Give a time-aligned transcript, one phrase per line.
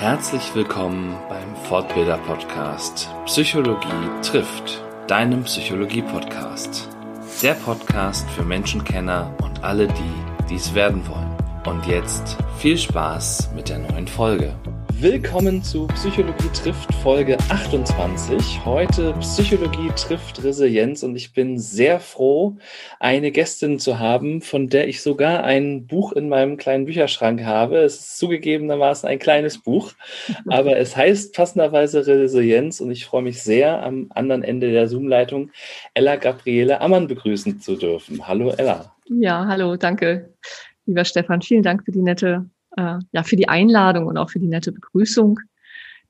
[0.00, 6.88] Herzlich willkommen beim Fortbilder Podcast Psychologie trifft, deinem Psychologie Podcast.
[7.42, 11.36] Der Podcast für Menschenkenner und alle, die dies werden wollen.
[11.66, 14.54] Und jetzt viel Spaß mit der neuen Folge.
[15.02, 18.66] Willkommen zu Psychologie trifft Folge 28.
[18.66, 22.58] Heute Psychologie trifft Resilienz und ich bin sehr froh,
[22.98, 27.78] eine Gästin zu haben, von der ich sogar ein Buch in meinem kleinen Bücherschrank habe.
[27.78, 29.92] Es ist zugegebenermaßen ein kleines Buch,
[30.48, 35.50] aber es heißt passenderweise Resilienz und ich freue mich sehr, am anderen Ende der Zoom-Leitung
[35.94, 38.28] Ella Gabriele Ammann begrüßen zu dürfen.
[38.28, 38.94] Hallo Ella.
[39.08, 40.34] Ja, hallo, danke,
[40.84, 41.40] lieber Stefan.
[41.40, 44.72] Vielen Dank für die nette äh, ja, für die Einladung und auch für die nette
[44.72, 45.38] Begrüßung.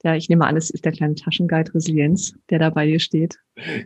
[0.02, 3.38] Ja, ich nehme an, es ist der kleine Taschenguide Resilienz, der da bei dir steht.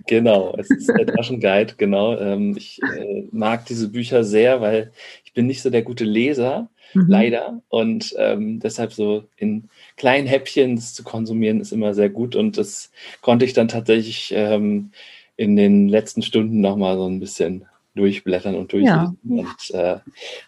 [0.06, 2.16] Genau, es ist der Taschenguide, genau.
[2.16, 4.92] Ähm, ich äh, mag diese Bücher sehr, weil
[5.24, 7.06] ich bin nicht so der gute Leser, mhm.
[7.08, 7.62] leider.
[7.68, 12.36] Und ähm, deshalb so in kleinen Häppchen zu konsumieren, ist immer sehr gut.
[12.36, 14.92] Und das konnte ich dann tatsächlich ähm,
[15.36, 19.18] in den letzten Stunden nochmal so ein bisschen durchblättern und durchlesen.
[19.24, 19.40] Ja.
[19.40, 19.98] Und äh,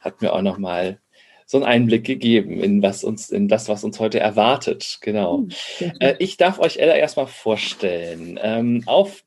[0.01, 1.01] hat mir auch nochmal
[1.47, 4.99] so einen Einblick gegeben in was uns, in das, was uns heute erwartet.
[5.01, 5.47] Genau.
[5.79, 8.39] Hm, äh, ich darf euch Ella erstmal vorstellen.
[8.43, 9.23] Ähm, auf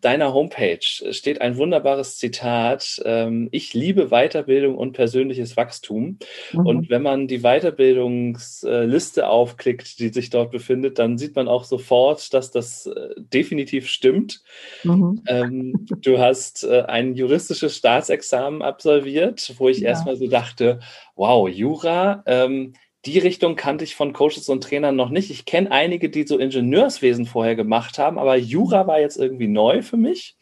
[0.00, 3.00] deiner Homepage steht ein wunderbares Zitat.
[3.04, 6.18] Ähm, ich liebe Weiterbildung und persönliches Wachstum.
[6.52, 6.66] Mhm.
[6.66, 12.32] Und wenn man die Weiterbildungsliste aufklickt, die sich dort befindet, dann sieht man auch sofort,
[12.32, 14.42] dass das äh, definitiv stimmt.
[14.84, 15.22] Mhm.
[15.26, 19.88] Ähm, du hast äh, ein juristisches Staatsexamen absolviert, wo ich ja.
[19.90, 20.80] erstmal so dachte,
[21.14, 22.72] wow, Jura, ähm,
[23.06, 25.30] die Richtung kannte ich von Coaches und Trainern noch nicht.
[25.30, 29.80] Ich kenne einige, die so Ingenieurswesen vorher gemacht haben, aber Jura war jetzt irgendwie neu
[29.82, 30.36] für mich.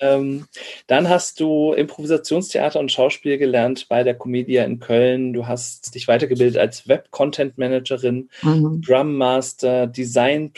[0.00, 0.46] Ähm,
[0.86, 5.34] dann hast du Improvisationstheater und Schauspiel gelernt bei der Comedia in Köln.
[5.34, 8.80] Du hast dich weitergebildet als Web-Content-Managerin, mhm.
[8.80, 10.52] Drum Master, Design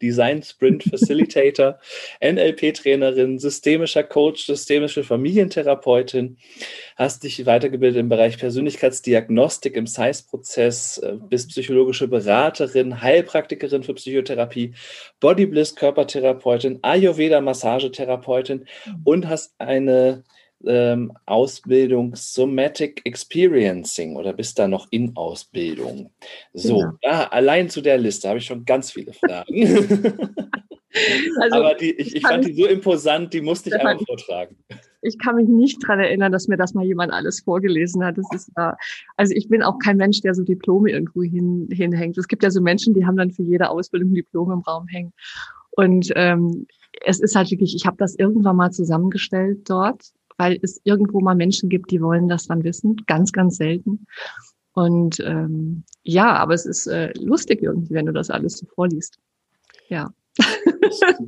[0.00, 1.78] Design Sprint Facilitator,
[2.20, 6.36] NLP-Trainerin, systemischer Coach, systemische Familientherapeutin,
[6.96, 14.74] hast dich weitergebildet im Bereich Persönlichkeitsdiagnostik im SICE-Prozess, äh, bist psychologische Beraterin, Heilpraktikerin für Psychotherapie,
[15.20, 18.66] Bodybliss Körpertherapeutin, Ayurveda Massagetherapeutin
[19.04, 20.24] und hast eine
[20.66, 26.10] ähm, Ausbildung Somatic Experiencing oder bist da noch in Ausbildung?
[26.52, 26.94] So, ja.
[27.04, 29.54] ah, allein zu der Liste habe ich schon ganz viele Fragen.
[31.40, 34.56] Also, Aber die, ich, ich fand die so imposant, die musste ich einfach vortragen.
[35.02, 38.18] Ich kann mich nicht dran erinnern, dass mir das mal jemand alles vorgelesen hat.
[38.18, 38.76] Das ist ja,
[39.16, 42.18] also ich bin auch kein Mensch, der so Diplome irgendwo hin, hinhängt.
[42.18, 45.12] Es gibt ja so Menschen, die haben dann für jede Ausbildung Diplome im Raum hängen.
[45.70, 46.66] Und ähm,
[47.02, 51.34] es ist halt wirklich, ich habe das irgendwann mal zusammengestellt dort weil es irgendwo mal
[51.34, 52.96] Menschen gibt, die wollen das dann wissen.
[53.06, 54.06] Ganz, ganz selten.
[54.72, 59.18] Und ähm, ja, aber es ist äh, lustig irgendwie, wenn du das alles so vorliest.
[59.88, 60.14] Ja.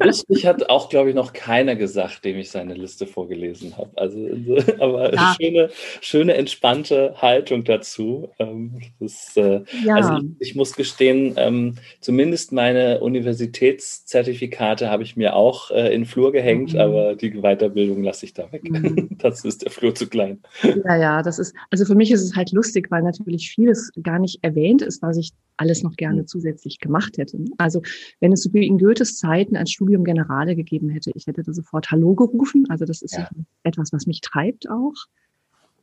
[0.01, 3.91] Lustig hat auch, glaube ich, noch keiner gesagt, dem ich seine Liste vorgelesen habe.
[3.97, 4.19] Also,
[4.79, 5.35] aber ja.
[5.41, 5.71] schöne,
[6.01, 8.31] schöne, entspannte Haltung dazu.
[8.39, 9.97] Ähm, das, äh, ja.
[9.97, 16.07] Also ich, ich, muss gestehen, ähm, zumindest meine Universitätszertifikate habe ich mir auch äh, in
[16.07, 16.81] Flur gehängt, mhm.
[16.81, 18.63] aber die Weiterbildung lasse ich da weg.
[18.65, 19.11] Mhm.
[19.19, 20.41] Dazu ist der Flur zu klein.
[20.63, 24.19] Ja, ja, das ist, also für mich ist es halt lustig, weil natürlich vieles gar
[24.19, 26.27] nicht erwähnt ist, was ich alles noch gerne mhm.
[26.27, 27.39] zusätzlich gemacht hätte.
[27.59, 27.83] Also
[28.21, 31.53] wenn es so wie in Goethes Zeiten ein Studium Generale gegeben hätte, ich hätte da
[31.53, 32.67] sofort Hallo gerufen.
[32.69, 33.29] Also das ist ja.
[33.63, 34.95] etwas, was mich treibt auch.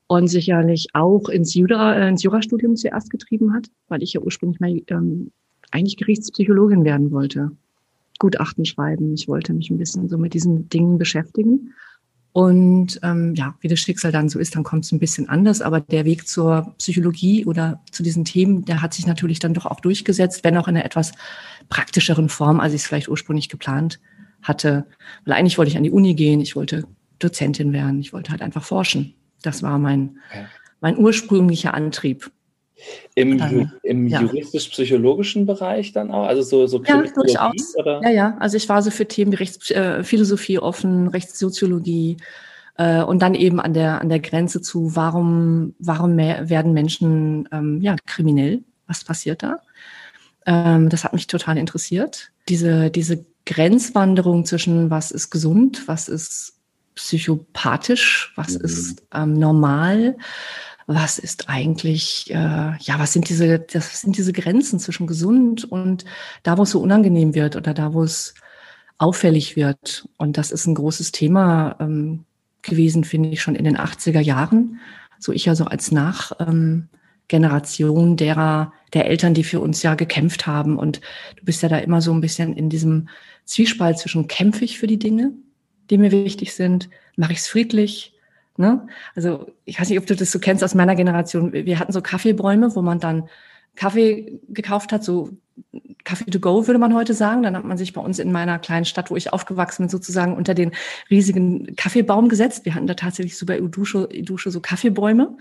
[0.07, 4.59] Und sicherlich auch ins, Jura, äh, ins Jurastudium zuerst getrieben hat, weil ich ja ursprünglich
[4.59, 5.31] mal ähm,
[5.71, 7.51] eigentlich Gerichtspsychologin werden wollte.
[8.17, 9.13] Gutachten schreiben.
[9.13, 11.73] Ich wollte mich ein bisschen so mit diesen Dingen beschäftigen.
[12.39, 15.61] Und ähm, ja, wie das Schicksal dann so ist, dann kommt es ein bisschen anders.
[15.61, 19.65] Aber der Weg zur Psychologie oder zu diesen Themen, der hat sich natürlich dann doch
[19.65, 21.11] auch durchgesetzt, wenn auch in einer etwas
[21.67, 23.99] praktischeren Form, als ich es vielleicht ursprünglich geplant
[24.41, 24.85] hatte.
[25.25, 26.85] Weil eigentlich wollte ich an die Uni gehen, ich wollte
[27.19, 29.15] Dozentin werden, ich wollte halt einfach forschen.
[29.41, 30.19] Das war mein,
[30.79, 32.31] mein ursprünglicher Antrieb.
[33.15, 34.21] Im, dann, im ja.
[34.21, 36.25] juristisch-psychologischen Bereich dann auch?
[36.25, 37.75] Also so, so ja, durchaus.
[37.77, 38.01] Oder?
[38.03, 38.37] Ja, ja.
[38.39, 42.17] Also ich war so für Themen wie Rechtsphilosophie äh, offen, Rechtssoziologie
[42.77, 47.47] äh, und dann eben an der, an der Grenze zu, warum, warum mehr, werden Menschen
[47.51, 48.63] ähm, ja, kriminell?
[48.87, 49.57] Was passiert da?
[50.45, 52.31] Ähm, das hat mich total interessiert.
[52.47, 56.53] Diese, diese Grenzwanderung zwischen was ist gesund, was ist
[56.95, 58.65] psychopathisch, was mhm.
[58.65, 60.17] ist ähm, normal
[60.89, 66.03] was ist eigentlich, äh, ja, was sind diese, das sind diese Grenzen zwischen gesund und
[66.41, 68.33] da, wo es so unangenehm wird oder da, wo es
[68.97, 70.09] auffällig wird.
[70.17, 72.25] Und das ist ein großes Thema ähm,
[72.63, 74.79] gewesen, finde ich, schon in den 80er Jahren.
[75.19, 76.89] So ich ja so als Nach, ähm,
[77.31, 80.79] derer, der Eltern, die für uns ja gekämpft haben.
[80.79, 81.01] Und
[81.37, 83.09] du bist ja da immer so ein bisschen in diesem
[83.45, 85.33] Zwiespalt zwischen kämpfe ich für die Dinge,
[85.91, 88.15] die mir wichtig sind, mache ich es friedlich,
[88.59, 88.85] Ne?
[89.15, 91.53] Also ich weiß nicht, ob du das so kennst aus meiner Generation.
[91.53, 93.29] Wir hatten so Kaffeebäume, wo man dann
[93.77, 95.29] Kaffee gekauft hat, so
[96.03, 97.41] Kaffee to go würde man heute sagen.
[97.41, 100.35] Dann hat man sich bei uns in meiner kleinen Stadt, wo ich aufgewachsen bin, sozusagen
[100.35, 100.71] unter den
[101.09, 102.65] riesigen Kaffeebaum gesetzt.
[102.65, 105.37] Wir hatten da tatsächlich so bei Udusche, Udusche so Kaffeebäume.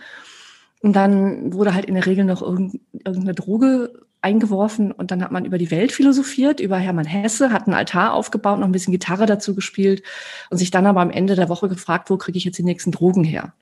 [0.80, 5.44] Und dann wurde halt in der Regel noch irgendeine Droge eingeworfen und dann hat man
[5.44, 9.26] über die Welt philosophiert, über Hermann Hesse, hat einen Altar aufgebaut, noch ein bisschen Gitarre
[9.26, 10.02] dazu gespielt
[10.50, 12.90] und sich dann aber am Ende der Woche gefragt, wo kriege ich jetzt die nächsten
[12.90, 13.52] Drogen her?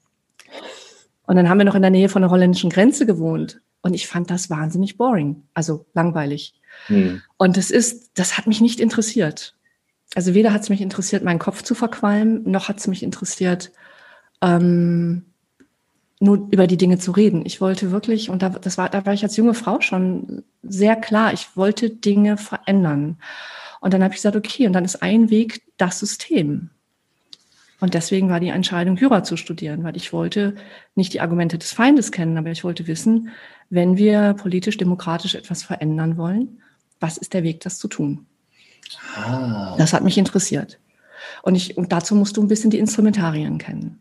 [1.26, 4.06] Und dann haben wir noch in der Nähe von der holländischen Grenze gewohnt und ich
[4.06, 6.54] fand das wahnsinnig boring, also langweilig.
[6.86, 7.22] Hm.
[7.36, 9.54] Und das ist, das hat mich nicht interessiert.
[10.14, 13.72] Also weder hat es mich interessiert, meinen Kopf zu verqualmen, noch hat es mich interessiert,
[14.40, 15.26] ähm,
[16.18, 17.44] nur über die Dinge zu reden.
[17.44, 20.96] Ich wollte wirklich, und da, das war, da war ich als junge Frau schon sehr
[20.96, 23.18] klar, ich wollte Dinge verändern.
[23.80, 26.70] Und dann habe ich gesagt, okay, und dann ist ein Weg das System.
[27.78, 30.54] Und deswegen war die Entscheidung, Jura zu studieren, weil ich wollte
[30.94, 33.28] nicht die Argumente des Feindes kennen, aber ich wollte wissen,
[33.68, 36.62] wenn wir politisch, demokratisch etwas verändern wollen,
[37.00, 38.26] was ist der Weg, das zu tun?
[39.14, 39.74] Ah.
[39.76, 40.78] Das hat mich interessiert.
[41.42, 44.00] Und, ich, und dazu musst du ein bisschen die Instrumentarien kennen.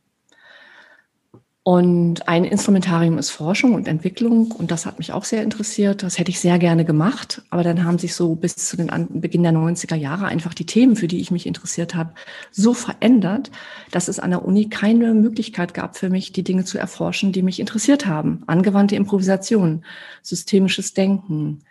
[1.68, 6.04] Und ein Instrumentarium ist Forschung und Entwicklung und das hat mich auch sehr interessiert.
[6.04, 9.42] Das hätte ich sehr gerne gemacht, aber dann haben sich so bis zu den Beginn
[9.42, 12.14] der 90er Jahre einfach die Themen, für die ich mich interessiert habe,
[12.52, 13.50] so verändert,
[13.90, 17.42] dass es an der Uni keine Möglichkeit gab für mich, die Dinge zu erforschen, die
[17.42, 18.44] mich interessiert haben.
[18.46, 19.84] Angewandte Improvisation,
[20.22, 21.64] systemisches Denken,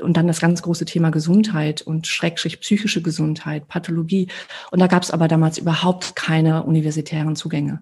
[0.00, 4.28] und dann das ganz große Thema Gesundheit und schrägstrich psychische Gesundheit, Pathologie.
[4.70, 7.80] Und da gab es aber damals überhaupt keine universitären Zugänge.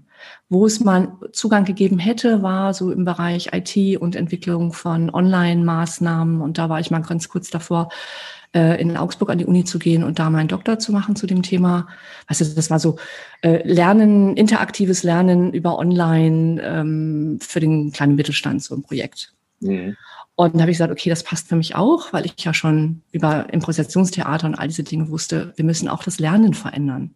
[0.49, 6.41] Wo es mal Zugang gegeben hätte, war so im Bereich IT und Entwicklung von Online-Maßnahmen.
[6.41, 7.89] Und da war ich mal ganz kurz davor,
[8.55, 11.27] äh, in Augsburg an die Uni zu gehen und da meinen Doktor zu machen zu
[11.27, 11.89] dem Thema.
[12.29, 12.97] Weißt du, das war so
[13.41, 19.33] äh, Lernen, interaktives Lernen über Online ähm, für den kleinen Mittelstand, so ein Projekt.
[19.61, 19.97] Mhm.
[20.35, 23.03] Und dann habe ich gesagt, okay, das passt für mich auch, weil ich ja schon
[23.13, 27.15] über Improvisationstheater und all diese Dinge wusste, wir müssen auch das Lernen verändern.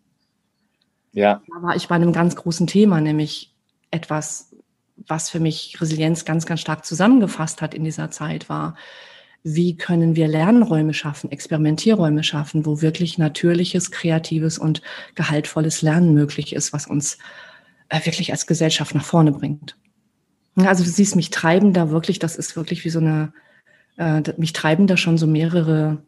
[1.13, 1.41] Ja.
[1.49, 3.55] Da war ich bei einem ganz großen Thema, nämlich
[3.91, 4.55] etwas,
[4.97, 8.77] was für mich Resilienz ganz, ganz stark zusammengefasst hat in dieser Zeit, war,
[9.43, 14.83] wie können wir Lernräume schaffen, Experimentierräume schaffen, wo wirklich natürliches, kreatives und
[15.15, 17.19] gehaltvolles Lernen möglich ist, was uns
[17.89, 19.77] äh, wirklich als Gesellschaft nach vorne bringt.
[20.57, 23.33] Also du siehst mich treiben da wirklich, das ist wirklich wie so eine,
[23.99, 26.03] äh, mich treiben da schon so mehrere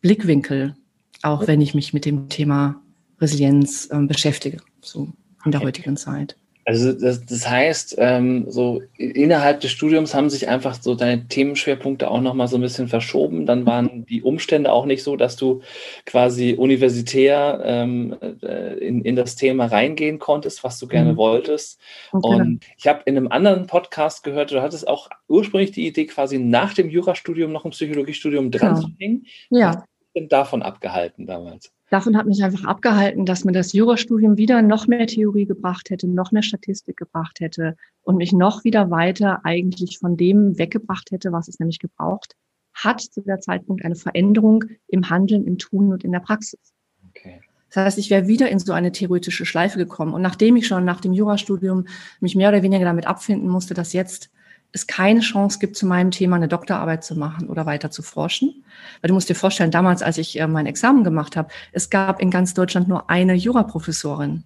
[0.00, 0.74] Blickwinkel,
[1.22, 2.80] auch wenn ich mich mit dem Thema
[3.20, 5.12] Resilienz äh, beschäftige, so
[5.44, 6.36] in der heutigen Zeit.
[6.64, 12.08] Also das, das heißt, ähm, so innerhalb des Studiums haben sich einfach so deine Themenschwerpunkte
[12.08, 13.46] auch nochmal so ein bisschen verschoben.
[13.46, 15.62] Dann waren die Umstände auch nicht so, dass du
[16.06, 21.16] quasi universitär ähm, äh, in, in das Thema reingehen konntest, was du gerne mhm.
[21.16, 21.80] wolltest.
[22.12, 22.28] Okay.
[22.28, 26.38] Und ich habe in einem anderen Podcast gehört, du hattest auch ursprünglich die Idee, quasi
[26.38, 28.86] nach dem Jurastudium noch ein Psychologiestudium dran genau.
[28.86, 29.26] zu hängen.
[29.50, 29.84] Ja.
[30.14, 31.72] Denn davon abgehalten damals?
[31.92, 36.08] davon hat mich einfach abgehalten, dass mir das Jurastudium wieder noch mehr Theorie gebracht hätte,
[36.08, 41.32] noch mehr Statistik gebracht hätte und mich noch wieder weiter eigentlich von dem weggebracht hätte,
[41.32, 42.34] was es nämlich gebraucht
[42.74, 46.72] hat zu der Zeitpunkt eine Veränderung im Handeln, im Tun und in der Praxis.
[47.10, 47.40] Okay.
[47.68, 50.14] Das heißt, ich wäre wieder in so eine theoretische Schleife gekommen.
[50.14, 51.86] Und nachdem ich schon nach dem Jurastudium
[52.20, 54.30] mich mehr oder weniger damit abfinden musste, dass jetzt
[54.72, 58.64] es keine Chance gibt, zu meinem Thema eine Doktorarbeit zu machen oder weiter zu forschen.
[59.00, 62.20] Weil du musst dir vorstellen, damals, als ich äh, mein Examen gemacht habe, es gab
[62.20, 64.44] in ganz Deutschland nur eine Juraprofessorin.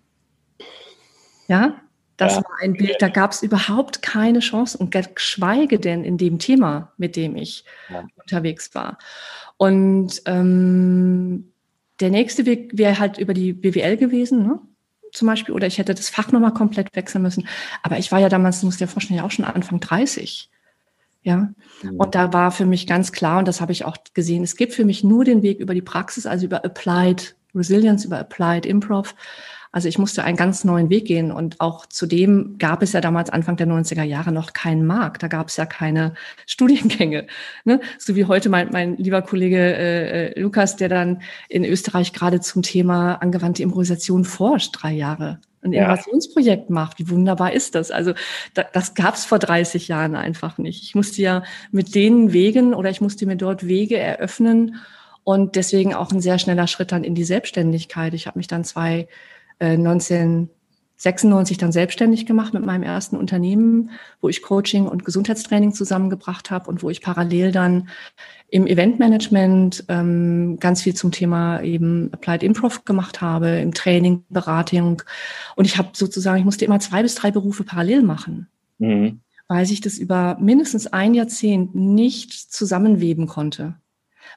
[1.48, 1.76] Ja,
[2.16, 2.38] das ja.
[2.38, 6.92] war ein Bild, da gab es überhaupt keine Chance und geschweige denn in dem Thema,
[6.96, 8.04] mit dem ich ja.
[8.16, 8.98] unterwegs war.
[9.58, 11.52] Und ähm,
[12.00, 14.46] der nächste Weg wäre halt über die BWL gewesen.
[14.46, 14.58] Ne?
[15.16, 17.48] Zum Beispiel, oder ich hätte das Fach nochmal komplett wechseln müssen.
[17.82, 20.50] Aber ich war ja damals, muss der vorstellen, ja auch schon Anfang 30.
[21.22, 21.48] Ja.
[21.82, 21.96] Mhm.
[21.96, 24.74] Und da war für mich ganz klar, und das habe ich auch gesehen, es gibt
[24.74, 29.14] für mich nur den Weg über die Praxis, also über Applied Resilience, über Applied Improv.
[29.76, 33.28] Also ich musste einen ganz neuen Weg gehen und auch zudem gab es ja damals
[33.28, 35.22] Anfang der 90er Jahre noch keinen Markt.
[35.22, 36.14] Da gab es ja keine
[36.46, 37.26] Studiengänge.
[37.66, 37.82] Ne?
[37.98, 42.40] So wie heute mein, mein lieber Kollege äh, äh, Lukas, der dann in Österreich gerade
[42.40, 46.98] zum Thema angewandte Improvisation forscht, drei Jahre ein Innovationsprojekt macht.
[46.98, 47.90] Wie wunderbar ist das?
[47.90, 48.14] Also
[48.54, 50.84] da, das gab es vor 30 Jahren einfach nicht.
[50.84, 54.76] Ich musste ja mit denen Wegen oder ich musste mir dort Wege eröffnen
[55.22, 58.14] und deswegen auch ein sehr schneller Schritt dann in die Selbstständigkeit.
[58.14, 59.06] Ich habe mich dann zwei
[59.60, 60.50] 19,
[60.98, 66.70] 96 dann selbstständig gemacht mit meinem ersten Unternehmen, wo ich Coaching und Gesundheitstraining zusammengebracht habe
[66.70, 67.88] und wo ich parallel dann
[68.48, 75.02] im Eventmanagement ähm, ganz viel zum Thema eben Applied Improv gemacht habe, im Training, Beratung.
[75.54, 78.48] Und ich habe sozusagen, ich musste immer zwei bis drei Berufe parallel machen,
[78.78, 79.20] mhm.
[79.48, 83.74] weil sich das über mindestens ein Jahrzehnt nicht zusammenweben konnte,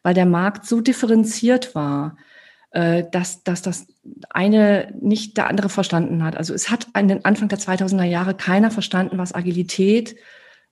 [0.03, 2.28] weil der Markt so differenziert war äh,
[2.71, 3.87] dass, dass das
[4.29, 6.37] eine nicht der andere verstanden hat.
[6.37, 10.15] Also es hat an den Anfang der 2000er Jahre keiner verstanden, was Agilität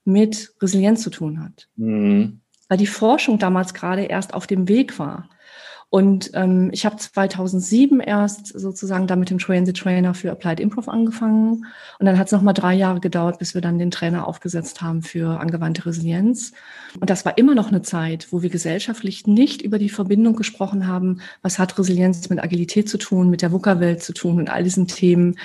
[0.05, 1.67] mit Resilienz zu tun hat.
[1.75, 2.41] Mhm.
[2.69, 5.29] Weil die Forschung damals gerade erst auf dem Weg war.
[5.89, 10.59] Und ähm, ich habe 2007 erst sozusagen da mit dem Train the Trainer für Applied
[10.59, 11.65] Improv angefangen.
[11.97, 15.01] Und dann hat es nochmal drei Jahre gedauert, bis wir dann den Trainer aufgesetzt haben
[15.01, 16.51] für angewandte Resilienz.
[16.99, 20.87] Und das war immer noch eine Zeit, wo wir gesellschaftlich nicht über die Verbindung gesprochen
[20.87, 24.63] haben, was hat Resilienz mit Agilität zu tun, mit der VUCA-Welt zu tun und all
[24.63, 25.37] diesen Themen,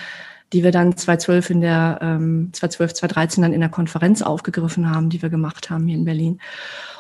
[0.52, 5.10] die wir dann 2012 in der, ähm, 2012, 2013 dann in der Konferenz aufgegriffen haben,
[5.10, 6.40] die wir gemacht haben hier in Berlin.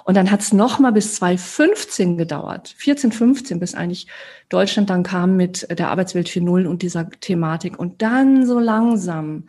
[0.04, 4.08] Und dann hat es nochmal bis 2015 gedauert, 14, 15, bis eigentlich
[4.48, 7.78] Deutschland dann kam mit der Arbeitswelt 4.0 und dieser Thematik.
[7.78, 9.48] Und dann so langsam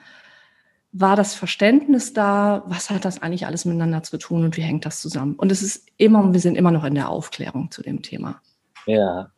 [0.91, 4.85] war das Verständnis da, was hat das eigentlich alles miteinander zu tun und wie hängt
[4.85, 5.33] das zusammen?
[5.35, 8.41] Und es ist immer, wir sind immer noch in der Aufklärung zu dem Thema.
[8.85, 9.31] Ja,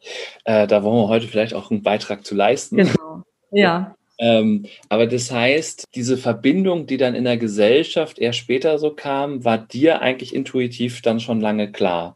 [0.43, 2.77] äh, da wollen wir heute vielleicht auch einen Beitrag zu leisten.
[2.77, 3.23] Genau.
[3.51, 3.95] Ja.
[4.17, 9.43] Ähm, aber das heißt, diese Verbindung, die dann in der Gesellschaft eher später so kam,
[9.43, 12.15] war dir eigentlich intuitiv dann schon lange klar?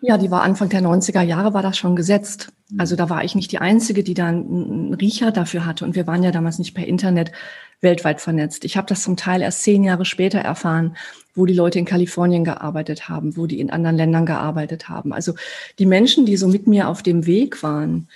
[0.00, 2.52] Ja, die war Anfang der 90er Jahre, war das schon gesetzt.
[2.68, 2.80] Mhm.
[2.80, 5.84] Also da war ich nicht die Einzige, die da einen Riecher dafür hatte.
[5.84, 7.32] Und wir waren ja damals nicht per Internet
[7.80, 8.64] weltweit vernetzt.
[8.64, 10.96] Ich habe das zum Teil erst zehn Jahre später erfahren,
[11.34, 15.12] wo die Leute in Kalifornien gearbeitet haben, wo die in anderen Ländern gearbeitet haben.
[15.12, 15.34] Also
[15.78, 18.08] die Menschen, die so mit mir auf dem Weg waren,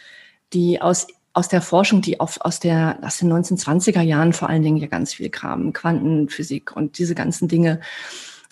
[0.52, 4.62] die aus aus der Forschung, die auf, aus, der, aus den 1920er Jahren vor allen
[4.62, 7.80] Dingen ja ganz viel Kram, Quantenphysik und diese ganzen Dinge.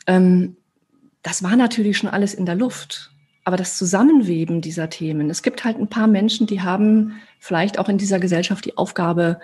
[0.07, 0.57] Ähm,
[1.23, 3.11] das war natürlich schon alles in der Luft.
[3.45, 7.89] Aber das Zusammenweben dieser Themen, es gibt halt ein paar Menschen, die haben vielleicht auch
[7.89, 9.41] in dieser Gesellschaft die Aufgabe,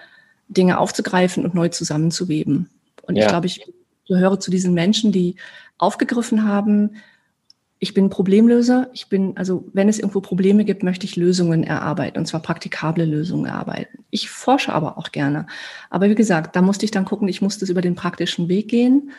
[0.48, 2.68] Dinge aufzugreifen und neu zusammenzuweben.
[3.02, 3.22] Und ja.
[3.22, 3.64] ich glaube, ich
[4.06, 5.36] gehöre zu diesen Menschen, die
[5.78, 6.96] aufgegriffen haben,
[7.82, 8.90] ich bin Problemlöser.
[8.92, 13.04] Ich bin, also wenn es irgendwo Probleme gibt, möchte ich Lösungen erarbeiten und zwar praktikable
[13.04, 14.04] Lösungen erarbeiten.
[14.10, 15.48] Ich forsche aber auch gerne.
[15.90, 18.68] Aber wie gesagt, da musste ich dann gucken, ich musste es über den praktischen Weg
[18.68, 19.10] gehen.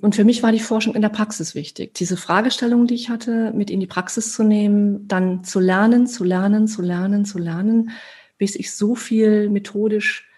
[0.00, 1.94] Und für mich war die Forschung in der Praxis wichtig.
[1.94, 6.24] Diese Fragestellung, die ich hatte, mit in die Praxis zu nehmen, dann zu lernen, zu
[6.24, 7.90] lernen, zu lernen, zu lernen,
[8.38, 10.29] bis ich so viel methodisch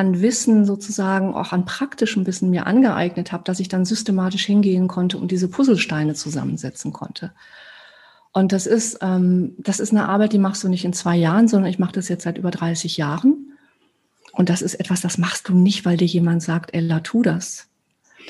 [0.00, 4.88] an Wissen sozusagen, auch an praktischem Wissen mir angeeignet habe, dass ich dann systematisch hingehen
[4.88, 7.32] konnte und diese Puzzlesteine zusammensetzen konnte.
[8.32, 11.48] Und das ist, ähm, das ist eine Arbeit, die machst du nicht in zwei Jahren,
[11.48, 13.58] sondern ich mache das jetzt seit über 30 Jahren.
[14.32, 17.68] Und das ist etwas, das machst du nicht, weil dir jemand sagt, Ella, tu das.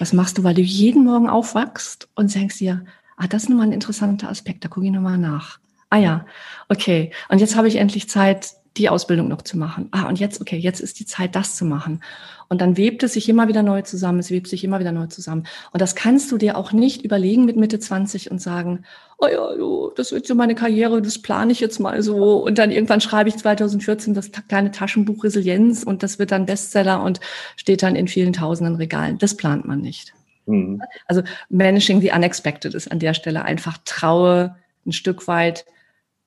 [0.01, 2.85] Das machst du, weil du jeden Morgen aufwachst und denkst dir,
[3.17, 5.61] ah, das ist nochmal ein interessanter Aspekt, da gucke ich nochmal nach.
[5.89, 6.27] Ah ja,
[6.69, 7.13] okay.
[7.29, 9.89] Und jetzt habe ich endlich Zeit, die Ausbildung noch zu machen.
[9.91, 12.03] Ah, und jetzt, okay, jetzt ist die Zeit, das zu machen.
[12.49, 15.07] Und dann webt es sich immer wieder neu zusammen, es webt sich immer wieder neu
[15.07, 15.47] zusammen.
[15.73, 18.85] Und das kannst du dir auch nicht überlegen mit Mitte 20 und sagen,
[19.19, 22.39] oh ja, das wird so meine Karriere, das plane ich jetzt mal so.
[22.45, 27.03] Und dann irgendwann schreibe ich 2014 das kleine Taschenbuch Resilienz und das wird dann Bestseller
[27.03, 27.21] und
[27.57, 29.19] steht dann in vielen tausenden Regalen.
[29.19, 30.13] Das plant man nicht.
[30.47, 30.83] Mhm.
[31.07, 35.65] Also Managing the Unexpected ist an der Stelle einfach traue ein Stück weit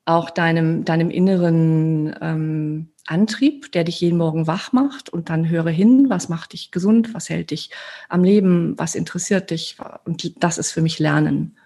[0.06, 5.70] auch deinem, deinem inneren ähm, Antrieb, der dich jeden Morgen wach macht und dann höre
[5.70, 7.70] hin, was macht dich gesund, was hält dich
[8.10, 11.58] am Leben, was interessiert dich und das ist für mich Lernen.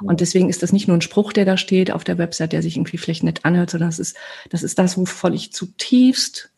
[0.00, 2.62] Und deswegen ist das nicht nur ein Spruch, der da steht auf der Website, der
[2.62, 4.16] sich irgendwie vielleicht nett anhört, sondern das ist
[4.50, 6.50] das, ist das wovon ich zutiefst,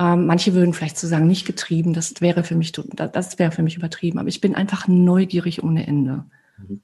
[0.00, 3.62] ähm, manche würden vielleicht so sagen, nicht getrieben, das wäre für mich, das wäre für
[3.62, 6.24] mich übertrieben, aber ich bin einfach neugierig ohne Ende.
[6.58, 6.82] Mhm.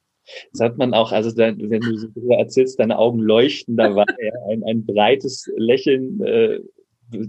[0.53, 4.05] Das hat man auch, also wenn du so erzählst, deine Augen leuchten dabei,
[4.51, 6.61] ein, ein breites Lächeln äh,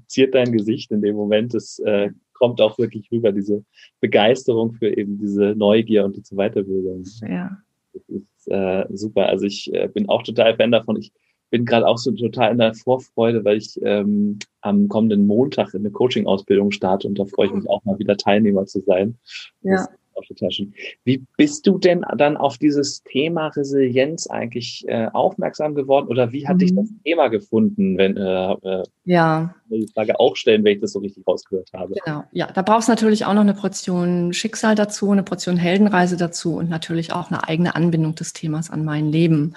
[0.07, 1.53] ziert dein Gesicht in dem Moment.
[1.53, 3.63] Das äh, kommt auch wirklich rüber, diese
[3.99, 7.03] Begeisterung für eben diese Neugier und diese Weiterbildung.
[7.27, 7.57] Ja.
[7.93, 9.27] Das ist äh, super.
[9.27, 10.97] Also ich äh, bin auch total Fan davon.
[10.97, 11.11] Ich
[11.49, 15.89] bin gerade auch so total in der Vorfreude, weil ich ähm, am kommenden Montag eine
[15.89, 19.17] Coaching-Ausbildung starte und da freue ich mich auch mal wieder Teilnehmer zu sein.
[19.63, 20.73] Ja die Taschen.
[21.03, 26.47] Wie bist du denn dann auf dieses Thema Resilienz eigentlich äh, aufmerksam geworden oder wie
[26.47, 26.59] hat mhm.
[26.59, 30.93] dich das Thema gefunden, wenn äh, äh, ja die Frage auch stellen, wenn ich das
[30.93, 31.95] so richtig rausgehört habe?
[32.03, 36.17] Genau, ja, da brauchst du natürlich auch noch eine Portion Schicksal dazu, eine Portion Heldenreise
[36.17, 39.55] dazu und natürlich auch eine eigene Anbindung des Themas an mein Leben.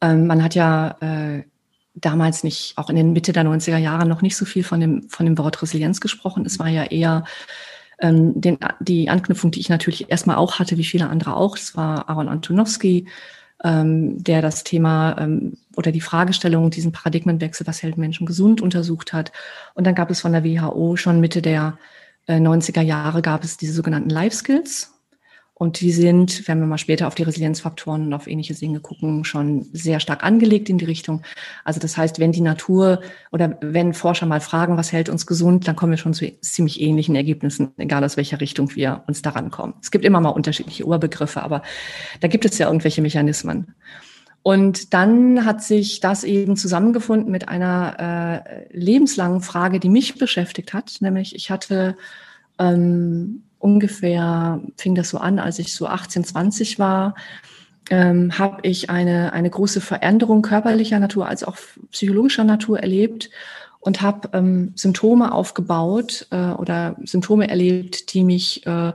[0.00, 1.42] Ähm, man hat ja äh,
[1.96, 5.08] damals nicht, auch in den Mitte der 90er Jahre noch nicht so viel von dem,
[5.08, 6.44] von dem Wort Resilienz gesprochen.
[6.44, 7.24] Es war ja eher
[7.98, 11.56] ähm, den, die Anknüpfung, die ich natürlich erstmal auch hatte, wie viele andere auch.
[11.56, 13.06] Es war Aaron Antonowski,
[13.64, 19.12] ähm, der das Thema ähm, oder die Fragestellung, diesen Paradigmenwechsel, was hält Menschen gesund, untersucht
[19.12, 19.32] hat.
[19.74, 21.78] Und dann gab es von der WHO schon Mitte der
[22.26, 24.92] äh, 90er Jahre gab es diese sogenannten Life Skills.
[25.58, 29.24] Und die sind, wenn wir mal später auf die Resilienzfaktoren und auf ähnliche Dinge gucken,
[29.24, 31.22] schon sehr stark angelegt in die Richtung.
[31.64, 33.00] Also das heißt, wenn die Natur
[33.32, 36.82] oder wenn Forscher mal fragen, was hält uns gesund, dann kommen wir schon zu ziemlich
[36.82, 39.72] ähnlichen Ergebnissen, egal aus welcher Richtung wir uns daran kommen.
[39.80, 41.62] Es gibt immer mal unterschiedliche Oberbegriffe, aber
[42.20, 43.74] da gibt es ja irgendwelche Mechanismen.
[44.42, 50.74] Und dann hat sich das eben zusammengefunden mit einer äh, lebenslangen Frage, die mich beschäftigt
[50.74, 51.96] hat, nämlich ich hatte
[52.58, 57.16] ähm, ungefähr fing das so an, als ich so 18, 20 war,
[57.90, 61.56] ähm, habe ich eine, eine große Veränderung körperlicher Natur als auch
[61.90, 63.28] psychologischer Natur erlebt
[63.80, 68.92] und habe ähm, Symptome aufgebaut äh, oder Symptome erlebt, die mich äh,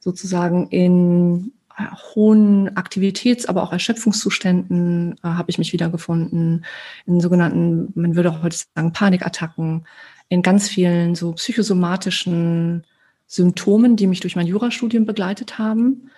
[0.00, 1.84] sozusagen in äh,
[2.14, 6.64] hohen Aktivitäts-, aber auch Erschöpfungszuständen äh, habe ich mich wiedergefunden,
[7.06, 9.86] in sogenannten, man würde heute sagen, Panikattacken,
[10.28, 12.84] in ganz vielen so psychosomatischen
[13.28, 16.10] Symptomen, die mich durch mein Jurastudium begleitet haben.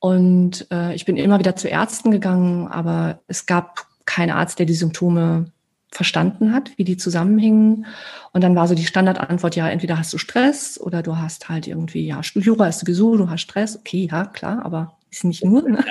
[0.00, 4.66] Und äh, ich bin immer wieder zu Ärzten gegangen, aber es gab keinen Arzt, der
[4.66, 5.52] die Symptome
[5.92, 7.86] verstanden hat, wie die zusammenhingen.
[8.32, 11.66] Und dann war so die Standardantwort, ja, entweder hast du Stress oder du hast halt
[11.66, 13.78] irgendwie, ja, Jura ist sowieso, du hast Stress.
[13.78, 15.68] Okay, ja, klar, aber ist nicht nur.
[15.68, 15.84] Ne?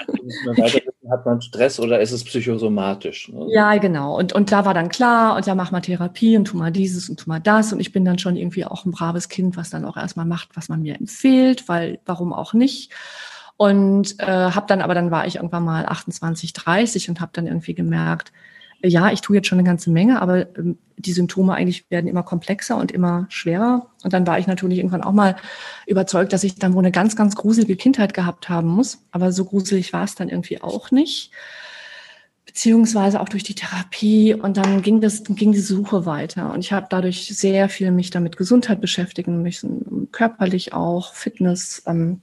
[1.09, 3.29] Hat man Stress oder ist es psychosomatisch?
[3.29, 3.47] Ne?
[3.49, 4.17] Ja, genau.
[4.17, 7.09] Und, und da war dann klar, und ja, mach mal Therapie und tu mal dieses
[7.09, 7.73] und tu mal das.
[7.73, 10.49] Und ich bin dann schon irgendwie auch ein braves Kind, was dann auch erstmal macht,
[10.55, 12.91] was man mir empfiehlt, weil warum auch nicht.
[13.57, 17.45] Und äh, habe dann, aber dann war ich irgendwann mal 28, 30 und habe dann
[17.45, 18.31] irgendwie gemerkt,
[18.81, 22.23] ja, ich tue jetzt schon eine ganze Menge, aber ähm, die Symptome eigentlich werden immer
[22.23, 23.87] komplexer und immer schwerer.
[24.03, 25.35] Und dann war ich natürlich irgendwann auch mal
[25.85, 28.99] überzeugt, dass ich dann wohl eine ganz, ganz gruselige Kindheit gehabt haben muss.
[29.11, 31.31] Aber so gruselig war es dann irgendwie auch nicht.
[32.45, 34.33] Beziehungsweise auch durch die Therapie.
[34.33, 36.53] Und dann ging das, ging die Suche weiter.
[36.53, 41.83] Und ich habe dadurch sehr viel mich damit Gesundheit beschäftigen müssen, körperlich auch, Fitness.
[41.85, 42.21] Ähm,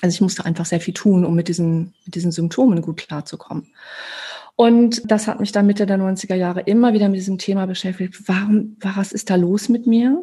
[0.00, 3.68] also ich musste einfach sehr viel tun, um mit diesen, mit diesen Symptomen gut klarzukommen.
[4.62, 8.28] Und das hat mich dann Mitte der 90er Jahre immer wieder mit diesem Thema beschäftigt.
[8.28, 10.22] Warum, was ist da los mit mir?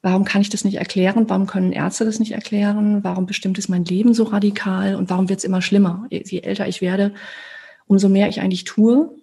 [0.00, 1.28] Warum kann ich das nicht erklären?
[1.28, 3.04] Warum können Ärzte das nicht erklären?
[3.04, 4.94] Warum bestimmt es mein Leben so radikal?
[4.94, 6.06] Und warum wird es immer schlimmer?
[6.08, 7.12] Je älter ich werde,
[7.86, 9.14] umso mehr ich eigentlich tue.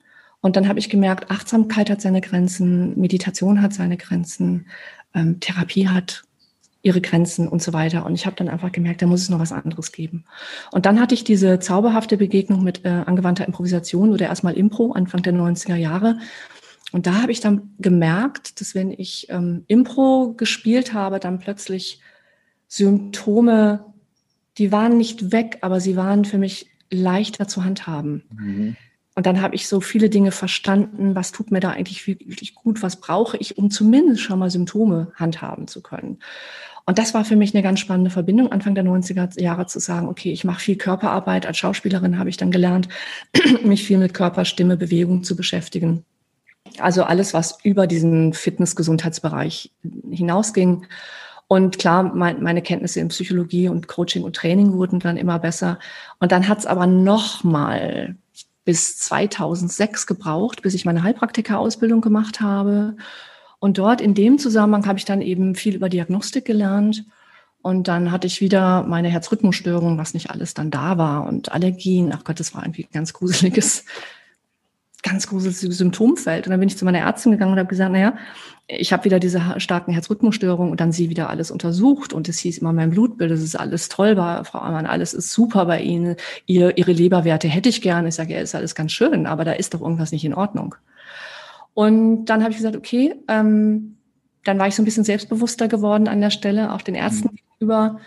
[0.42, 4.68] Und dann habe ich gemerkt, Achtsamkeit hat seine Grenzen, Meditation hat seine Grenzen,
[5.16, 6.22] ähm, Therapie hat
[6.82, 8.06] ihre Grenzen und so weiter.
[8.06, 10.26] Und ich habe dann einfach gemerkt, da muss es noch was anderes geben.
[10.72, 15.22] Und dann hatte ich diese zauberhafte Begegnung mit äh, angewandter Improvisation oder erstmal Impro Anfang
[15.22, 16.20] der 90er Jahre.
[16.92, 22.00] Und da habe ich dann gemerkt, dass wenn ich ähm, Impro gespielt habe, dann plötzlich
[22.68, 23.86] Symptome,
[24.58, 28.24] die waren nicht weg, aber sie waren für mich leichter zu handhaben.
[28.32, 28.76] Mhm.
[29.16, 32.82] Und dann habe ich so viele Dinge verstanden, was tut mir da eigentlich wirklich gut,
[32.82, 36.20] was brauche ich, um zumindest schon mal Symptome handhaben zu können.
[36.90, 40.08] Und das war für mich eine ganz spannende Verbindung, Anfang der 90er Jahre zu sagen,
[40.08, 41.46] okay, ich mache viel Körperarbeit.
[41.46, 42.90] Als Schauspielerin habe ich dann gelernt,
[43.64, 46.04] mich viel mit Körper, Stimme, Bewegung zu beschäftigen.
[46.80, 49.72] Also alles, was über diesen Fitness-Gesundheitsbereich
[50.10, 50.88] hinausging.
[51.48, 55.78] Und klar, mein, meine Kenntnisse in Psychologie und Coaching und Training wurden dann immer besser.
[56.20, 58.16] Und dann hat es aber noch mal
[58.66, 62.96] bis 2006 gebraucht, bis ich meine Heilpraktika-Ausbildung gemacht habe.
[63.60, 67.06] Und dort in dem Zusammenhang habe ich dann eben viel über Diagnostik gelernt.
[67.62, 72.14] Und dann hatte ich wieder meine Herzrhythmusstörung, was nicht alles dann da war und Allergien.
[72.14, 73.86] Ach Gott, das war irgendwie ein ganz gruseliges
[75.04, 76.46] ganz großes Symptomfeld.
[76.46, 78.18] Und dann bin ich zu meiner Ärztin gegangen und habe gesagt, naja,
[78.68, 82.60] ich habe wieder diese starken Herzrhythmusstörungen und dann sie wieder alles untersucht und es hieß
[82.60, 86.18] immer mein Blutbild, das ist alles toll bei Frau Ammann, alles ist super bei Ihnen,
[86.46, 88.10] Ihr, Ihre Leberwerte hätte ich gerne.
[88.10, 90.76] Ich sage, ja, ist alles ganz schön, aber da ist doch irgendwas nicht in Ordnung.
[91.74, 93.98] Und dann habe ich gesagt, okay, ähm,
[94.44, 97.36] dann war ich so ein bisschen selbstbewusster geworden an der Stelle, auch den Ärzten mhm.
[97.36, 98.00] gegenüber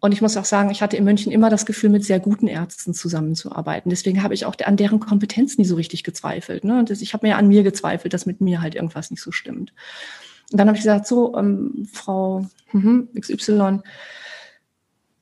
[0.00, 2.48] und ich muss auch sagen, ich hatte in München immer das Gefühl, mit sehr guten
[2.48, 3.90] Ärzten zusammenzuarbeiten.
[3.90, 6.64] Deswegen habe ich auch an deren Kompetenz nie so richtig gezweifelt.
[6.64, 6.78] Ne?
[6.78, 9.74] Und ich habe mir an mir gezweifelt, dass mit mir halt irgendwas nicht so stimmt.
[10.50, 13.80] Und dann habe ich gesagt, so, ähm, Frau mhm, XY,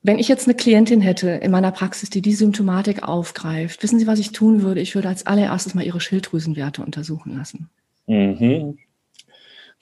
[0.01, 4.07] wenn ich jetzt eine Klientin hätte in meiner Praxis, die die Symptomatik aufgreift, wissen Sie,
[4.07, 4.81] was ich tun würde?
[4.81, 7.69] Ich würde als allererstes mal ihre Schilddrüsenwerte untersuchen lassen.
[8.07, 8.77] Mhm.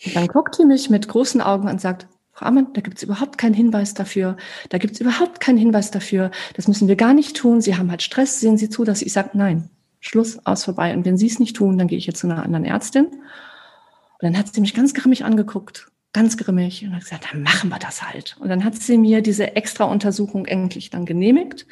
[0.05, 3.03] Und dann guckt sie mich mit großen Augen und sagt, Frau Ammann, da gibt es
[3.03, 4.37] überhaupt keinen Hinweis dafür.
[4.69, 6.29] Da gibt es überhaupt keinen Hinweis dafür.
[6.55, 7.61] Das müssen wir gar nicht tun.
[7.61, 8.39] Sie haben halt Stress.
[8.39, 10.93] Sehen Sie zu, dass ich sage, nein, Schluss, aus vorbei.
[10.93, 13.05] Und wenn Sie es nicht tun, dann gehe ich jetzt zu einer anderen Ärztin.
[13.05, 13.21] Und
[14.21, 17.77] dann hat sie mich ganz grimmig angeguckt, ganz grimmig, und hat gesagt, dann machen wir
[17.77, 18.35] das halt.
[18.39, 21.67] Und dann hat sie mir diese extra Untersuchung endlich dann genehmigt,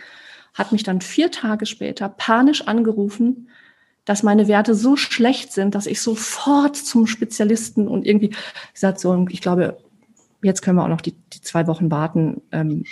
[0.54, 3.50] hat mich dann vier Tage später panisch angerufen,
[4.06, 8.36] dass meine Werte so schlecht sind, dass ich sofort zum Spezialisten und irgendwie
[8.72, 9.80] gesagt so, ich glaube,
[10.44, 12.44] jetzt können wir auch noch die, die zwei Wochen warten.
[12.52, 12.86] Ähm,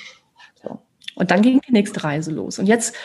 [0.63, 0.81] so.
[1.13, 2.57] Und dann ging die nächste Reise los.
[2.57, 2.95] Und jetzt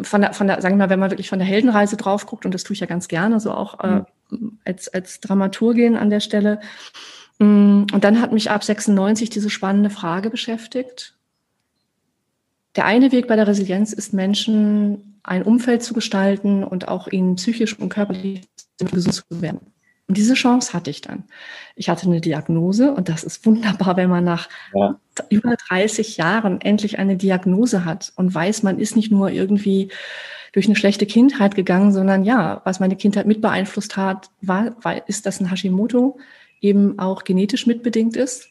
[0.00, 2.46] von der, von der, sagen wir mal, wenn man wirklich von der Heldenreise drauf guckt,
[2.46, 4.58] und das tue ich ja ganz gerne, so auch äh, mhm.
[4.64, 6.60] als, als Dramaturgin an der Stelle.
[7.38, 11.16] Mm, und dann hat mich ab 96 diese spannende Frage beschäftigt.
[12.76, 17.36] Der eine Weg bei der Resilienz ist, Menschen ein Umfeld zu gestalten und auch ihnen
[17.36, 18.42] psychisch und körperlich
[18.78, 19.60] gesund zu werden.
[20.08, 21.24] Und diese Chance hatte ich dann.
[21.74, 25.00] Ich hatte eine Diagnose und das ist wunderbar, wenn man nach ja.
[25.30, 29.90] über 30 Jahren endlich eine Diagnose hat und weiß, man ist nicht nur irgendwie
[30.52, 35.08] durch eine schlechte Kindheit gegangen, sondern ja, was meine Kindheit mit beeinflusst hat, war, war
[35.08, 36.18] ist, dass ein Hashimoto
[36.60, 38.48] eben auch genetisch mitbedingt ist.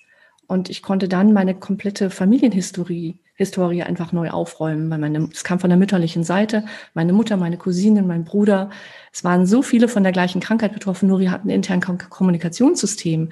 [0.48, 5.60] Und ich konnte dann meine komplette Familienhistorie Historie einfach neu aufräumen, weil meine, es kam
[5.60, 6.63] von der mütterlichen Seite,
[6.94, 8.70] meine Mutter, meine Cousinen, mein Bruder.
[9.12, 13.32] Es waren so viele von der gleichen Krankheit betroffen, nur wir hatten ein internes Kommunikationssystem.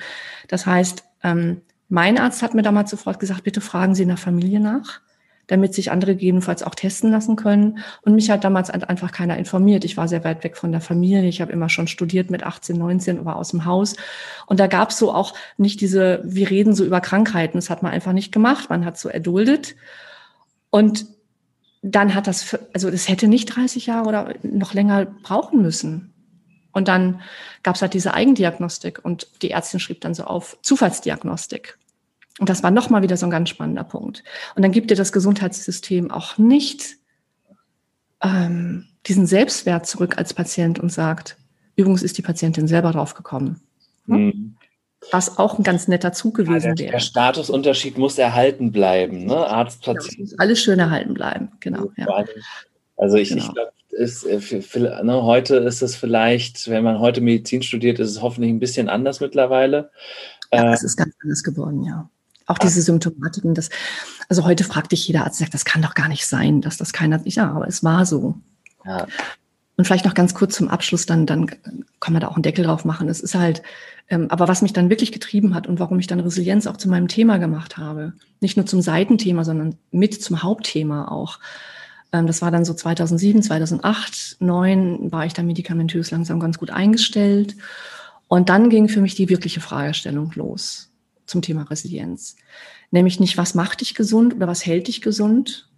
[0.50, 4.18] Das heißt, ähm, mein Arzt hat mir damals sofort gesagt, bitte fragen Sie in der
[4.18, 5.00] Familie nach
[5.48, 7.80] damit sich andere gegebenenfalls auch testen lassen können.
[8.02, 9.84] Und mich hat damals einfach keiner informiert.
[9.84, 11.28] Ich war sehr weit weg von der Familie.
[11.28, 13.96] Ich habe immer schon studiert mit 18, 19, war aus dem Haus.
[14.48, 17.58] Und da gab es so auch nicht diese, wir reden so über Krankheiten.
[17.58, 18.70] Das hat man einfach nicht gemacht.
[18.70, 19.76] Man hat so erduldet.
[20.70, 21.06] Und
[21.82, 26.14] dann hat das, also das hätte nicht 30 Jahre oder noch länger brauchen müssen.
[26.72, 27.22] Und dann
[27.62, 31.78] gab es halt diese Eigendiagnostik und die Ärztin schrieb dann so auf Zufallsdiagnostik.
[32.40, 34.24] Und das war nochmal wieder so ein ganz spannender Punkt.
[34.56, 36.96] Und dann gibt dir das Gesundheitssystem auch nicht
[38.24, 41.38] ähm, diesen Selbstwert zurück als Patient und sagt,
[41.76, 43.62] übrigens ist die Patientin selber drauf gekommen.
[44.06, 44.56] Mhm.
[45.12, 46.92] Was auch ein ganz netter Zug gewesen ja, der, wäre.
[46.94, 49.36] Der Statusunterschied muss erhalten bleiben, ne?
[49.36, 50.14] Arzt, Patient.
[50.14, 51.92] Ja, muss alles schön erhalten bleiben, genau.
[51.98, 52.24] Ja.
[52.96, 53.44] Also ich, genau.
[53.44, 57.62] ich glaube, ist, äh, für, für, ne, heute ist es vielleicht, wenn man heute Medizin
[57.62, 59.92] studiert, ist es hoffentlich ein bisschen anders mittlerweile.
[60.54, 62.10] Ja, äh, es ist ganz anders geworden, ja.
[62.46, 63.70] Auch diese Symptomatiken, das,
[64.30, 66.92] also heute fragt dich jeder Arzt, sagt, das kann doch gar nicht sein, dass das
[66.92, 68.36] keiner, ja, aber es war so.
[68.86, 69.08] Ja.
[69.76, 71.48] Und vielleicht noch ganz kurz zum Abschluss, dann, dann
[72.00, 73.10] kann man da auch einen Deckel drauf machen.
[73.10, 73.64] Es ist halt,
[74.08, 76.90] ähm, aber was mich dann wirklich getrieben hat und warum ich dann Resilienz auch zu
[76.90, 81.40] meinem Thema gemacht habe, nicht nur zum Seitenthema, sondern mit zum Hauptthema auch.
[82.12, 86.70] Ähm, das war dann so 2007, 2008, 2009 war ich dann medikamentös langsam ganz gut
[86.70, 87.56] eingestellt.
[88.28, 90.93] Und dann ging für mich die wirkliche Fragestellung los
[91.26, 92.36] zum Thema Resilienz.
[92.92, 95.70] Nämlich nicht, was macht dich gesund oder was hält dich gesund,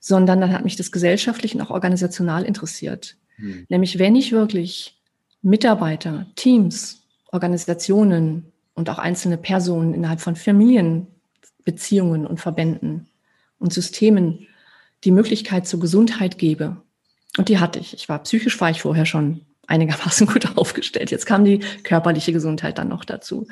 [0.00, 3.16] sondern dann hat mich das gesellschaftlich und auch organisational interessiert.
[3.36, 3.66] Hm.
[3.68, 5.00] Nämlich, wenn ich wirklich
[5.42, 7.02] Mitarbeiter, Teams,
[7.32, 13.08] Organisationen und auch einzelne Personen innerhalb von Familienbeziehungen und Verbänden
[13.58, 14.46] und Systemen
[15.04, 16.76] die Möglichkeit zur Gesundheit gebe.
[17.36, 17.94] Und die hatte ich.
[17.94, 21.10] Ich war psychisch war ich vorher schon einigermaßen gut aufgestellt.
[21.10, 23.46] Jetzt kam die körperliche Gesundheit dann noch dazu.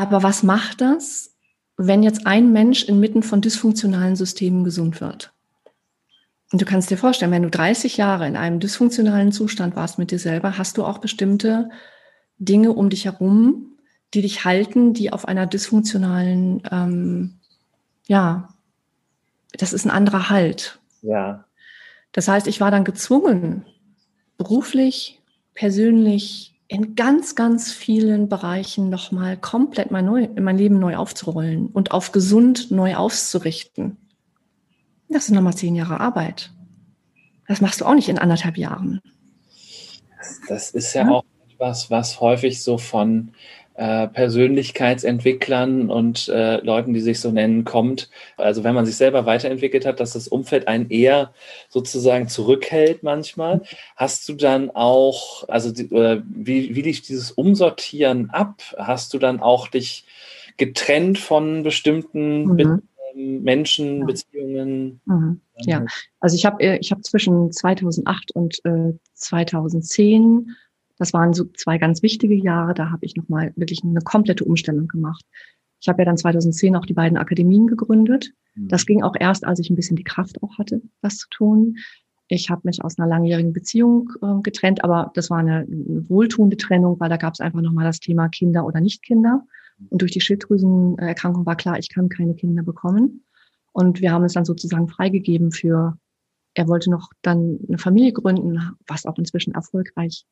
[0.00, 1.36] Aber was macht das,
[1.76, 5.34] wenn jetzt ein Mensch inmitten von dysfunktionalen Systemen gesund wird?
[6.50, 10.10] Und du kannst dir vorstellen, wenn du 30 Jahre in einem dysfunktionalen Zustand warst mit
[10.10, 11.68] dir selber, hast du auch bestimmte
[12.38, 13.76] Dinge um dich herum,
[14.14, 17.34] die dich halten, die auf einer dysfunktionalen, ähm,
[18.06, 18.54] ja,
[19.52, 20.78] das ist ein anderer Halt.
[21.02, 21.44] Ja.
[22.12, 23.66] Das heißt, ich war dann gezwungen,
[24.38, 25.20] beruflich,
[25.52, 31.90] persönlich, in ganz, ganz vielen Bereichen nochmal komplett mein, neu, mein Leben neu aufzurollen und
[31.90, 33.96] auf gesund neu auszurichten.
[35.08, 36.52] Das sind nochmal zehn Jahre Arbeit.
[37.48, 39.00] Das machst du auch nicht in anderthalb Jahren.
[40.46, 41.10] Das ist ja, ja?
[41.10, 43.32] auch etwas, was häufig so von
[43.74, 48.10] äh, Persönlichkeitsentwicklern und äh, Leuten, die sich so nennen, kommt.
[48.36, 51.32] Also wenn man sich selber weiterentwickelt hat, dass das Umfeld einen eher
[51.68, 53.62] sozusagen zurückhält manchmal.
[53.96, 58.60] Hast du dann auch, also oder wie, wie lief dieses Umsortieren ab?
[58.76, 60.04] Hast du dann auch dich
[60.56, 62.82] getrennt von bestimmten mhm.
[63.14, 64.04] Menschen, ja.
[64.04, 65.00] Beziehungen?
[65.06, 65.40] Mhm.
[65.60, 65.84] Ja,
[66.20, 70.54] also ich habe äh, ich hab zwischen 2008 und äh, 2010
[71.00, 72.74] das waren so zwei ganz wichtige Jahre.
[72.74, 75.24] Da habe ich nochmal wirklich eine komplette Umstellung gemacht.
[75.80, 78.34] Ich habe ja dann 2010 auch die beiden Akademien gegründet.
[78.54, 78.68] Mhm.
[78.68, 81.78] Das ging auch erst, als ich ein bisschen die Kraft auch hatte, was zu tun.
[82.28, 86.58] Ich habe mich aus einer langjährigen Beziehung äh, getrennt, aber das war eine, eine wohltuende
[86.58, 89.46] Trennung, weil da gab es einfach nochmal das Thema Kinder oder Nicht-Kinder.
[89.88, 93.24] Und durch die Schilddrüsenerkrankung war klar, ich kann keine Kinder bekommen.
[93.72, 95.96] Und wir haben es dann sozusagen freigegeben für
[96.52, 100.26] er wollte noch dann eine Familie gründen, was auch inzwischen erfolgreich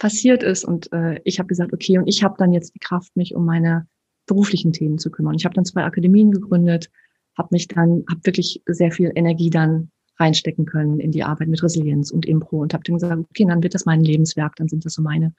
[0.00, 0.64] passiert ist.
[0.64, 3.44] Und äh, ich habe gesagt, okay, und ich habe dann jetzt die Kraft, mich um
[3.44, 3.86] meine
[4.26, 5.34] beruflichen Themen zu kümmern.
[5.34, 6.90] Ich habe dann zwei Akademien gegründet,
[7.38, 11.62] habe mich dann, habe wirklich sehr viel Energie dann reinstecken können in die Arbeit mit
[11.62, 14.84] Resilienz und Impro und habe dann gesagt, okay, dann wird das mein Lebenswerk, dann sind
[14.84, 15.32] das so meine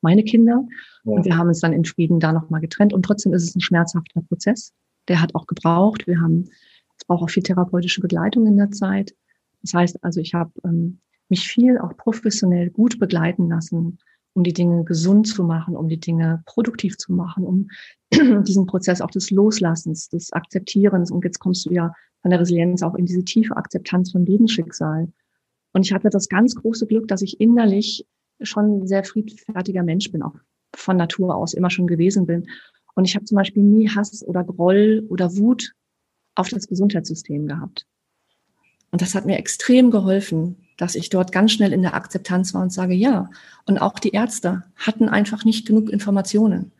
[0.00, 0.64] meine Kinder.
[1.04, 1.12] Ja.
[1.12, 2.92] Und wir haben uns dann in Frieden da nochmal getrennt.
[2.92, 4.72] Und trotzdem ist es ein schmerzhafter Prozess.
[5.08, 6.06] Der hat auch gebraucht.
[6.06, 6.44] Wir haben,
[6.96, 9.14] es braucht auch viel therapeutische Begleitung in der Zeit.
[9.62, 13.98] Das heißt also, ich habe ähm, mich viel auch professionell gut begleiten lassen,
[14.38, 17.68] um die Dinge gesund zu machen, um die Dinge produktiv zu machen, um
[18.44, 21.10] diesen Prozess auch des Loslassens, des Akzeptierens.
[21.10, 25.08] Und jetzt kommst du ja von der Resilienz auch in diese tiefe Akzeptanz von Lebensschicksal.
[25.72, 28.06] Und ich hatte das ganz große Glück, dass ich innerlich
[28.40, 30.36] schon ein sehr friedfertiger Mensch bin, auch
[30.72, 32.46] von Natur aus immer schon gewesen bin.
[32.94, 35.72] Und ich habe zum Beispiel nie Hass oder Groll oder Wut
[36.36, 37.86] auf das Gesundheitssystem gehabt.
[38.90, 42.62] Und das hat mir extrem geholfen, dass ich dort ganz schnell in der Akzeptanz war
[42.62, 43.30] und sage, ja.
[43.66, 46.72] Und auch die Ärzte hatten einfach nicht genug Informationen.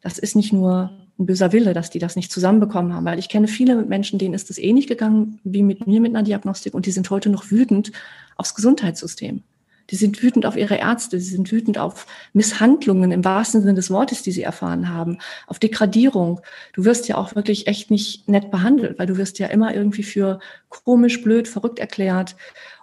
[0.00, 3.28] Das ist nicht nur ein böser Wille, dass die das nicht zusammenbekommen haben, weil ich
[3.28, 6.86] kenne viele Menschen, denen ist es ähnlich gegangen wie mit mir mit einer Diagnostik und
[6.86, 7.92] die sind heute noch wütend
[8.36, 9.42] aufs Gesundheitssystem.
[9.90, 13.90] Die sind wütend auf ihre Ärzte, sie sind wütend auf Misshandlungen im wahrsten Sinne des
[13.90, 16.40] Wortes, die sie erfahren haben, auf Degradierung.
[16.72, 20.02] Du wirst ja auch wirklich echt nicht nett behandelt, weil du wirst ja immer irgendwie
[20.02, 22.36] für komisch, blöd, verrückt erklärt.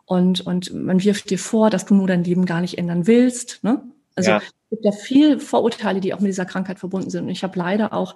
[0.05, 3.63] Und, und man wirft dir vor, dass du nur dein Leben gar nicht ändern willst.
[3.63, 3.81] Ne?
[4.15, 4.37] Also ja.
[4.37, 7.23] es gibt ja viel Vorurteile, die auch mit dieser Krankheit verbunden sind.
[7.23, 8.15] Und ich habe leider auch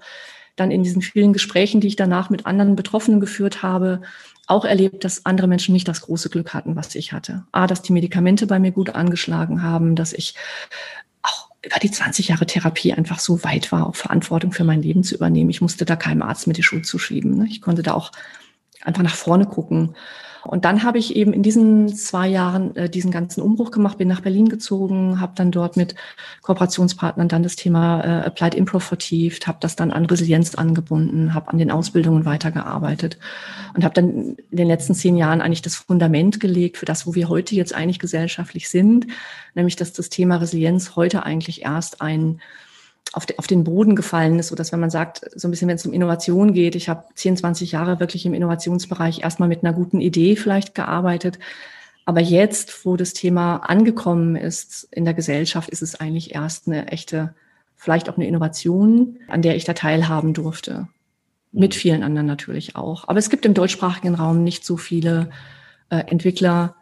[0.56, 4.02] dann in diesen vielen Gesprächen, die ich danach mit anderen Betroffenen geführt habe,
[4.48, 7.46] auch erlebt, dass andere Menschen nicht das große Glück hatten, was ich hatte.
[7.52, 10.36] A, dass die Medikamente bei mir gut angeschlagen haben, dass ich
[11.24, 15.04] auch über die 20 Jahre Therapie einfach so weit war, auch Verantwortung für mein Leben
[15.04, 15.50] zu übernehmen.
[15.50, 17.38] Ich musste da keinem Arzt mit die Schuld zuschieben.
[17.38, 17.48] Ne?
[17.50, 18.12] Ich konnte da auch
[18.82, 19.96] einfach nach vorne gucken
[20.46, 24.08] und dann habe ich eben in diesen zwei Jahren äh, diesen ganzen Umbruch gemacht, bin
[24.08, 25.96] nach Berlin gezogen, habe dann dort mit
[26.42, 31.50] Kooperationspartnern dann das Thema äh, Applied Improv vertieft, habe das dann an Resilienz angebunden, habe
[31.50, 33.18] an den Ausbildungen weitergearbeitet
[33.74, 37.16] und habe dann in den letzten zehn Jahren eigentlich das Fundament gelegt für das, wo
[37.16, 39.08] wir heute jetzt eigentlich gesellschaftlich sind,
[39.56, 42.40] nämlich dass das Thema Resilienz heute eigentlich erst ein
[43.14, 45.68] auf, de, auf den Boden gefallen ist, so dass wenn man sagt, so ein bisschen,
[45.68, 49.64] wenn es um Innovation geht, ich habe 10, 20 Jahre wirklich im Innovationsbereich erstmal mit
[49.64, 51.40] einer guten Idee vielleicht gearbeitet.
[52.06, 56.88] Aber jetzt, wo das Thema angekommen ist in der Gesellschaft, ist es eigentlich erst eine
[56.88, 57.34] echte,
[57.76, 60.88] vielleicht auch eine Innovation, an der ich da teilhaben durfte.
[61.52, 61.80] Mit mhm.
[61.80, 63.08] vielen anderen natürlich auch.
[63.08, 65.30] Aber es gibt im deutschsprachigen Raum nicht so viele
[65.90, 66.76] äh, Entwickler,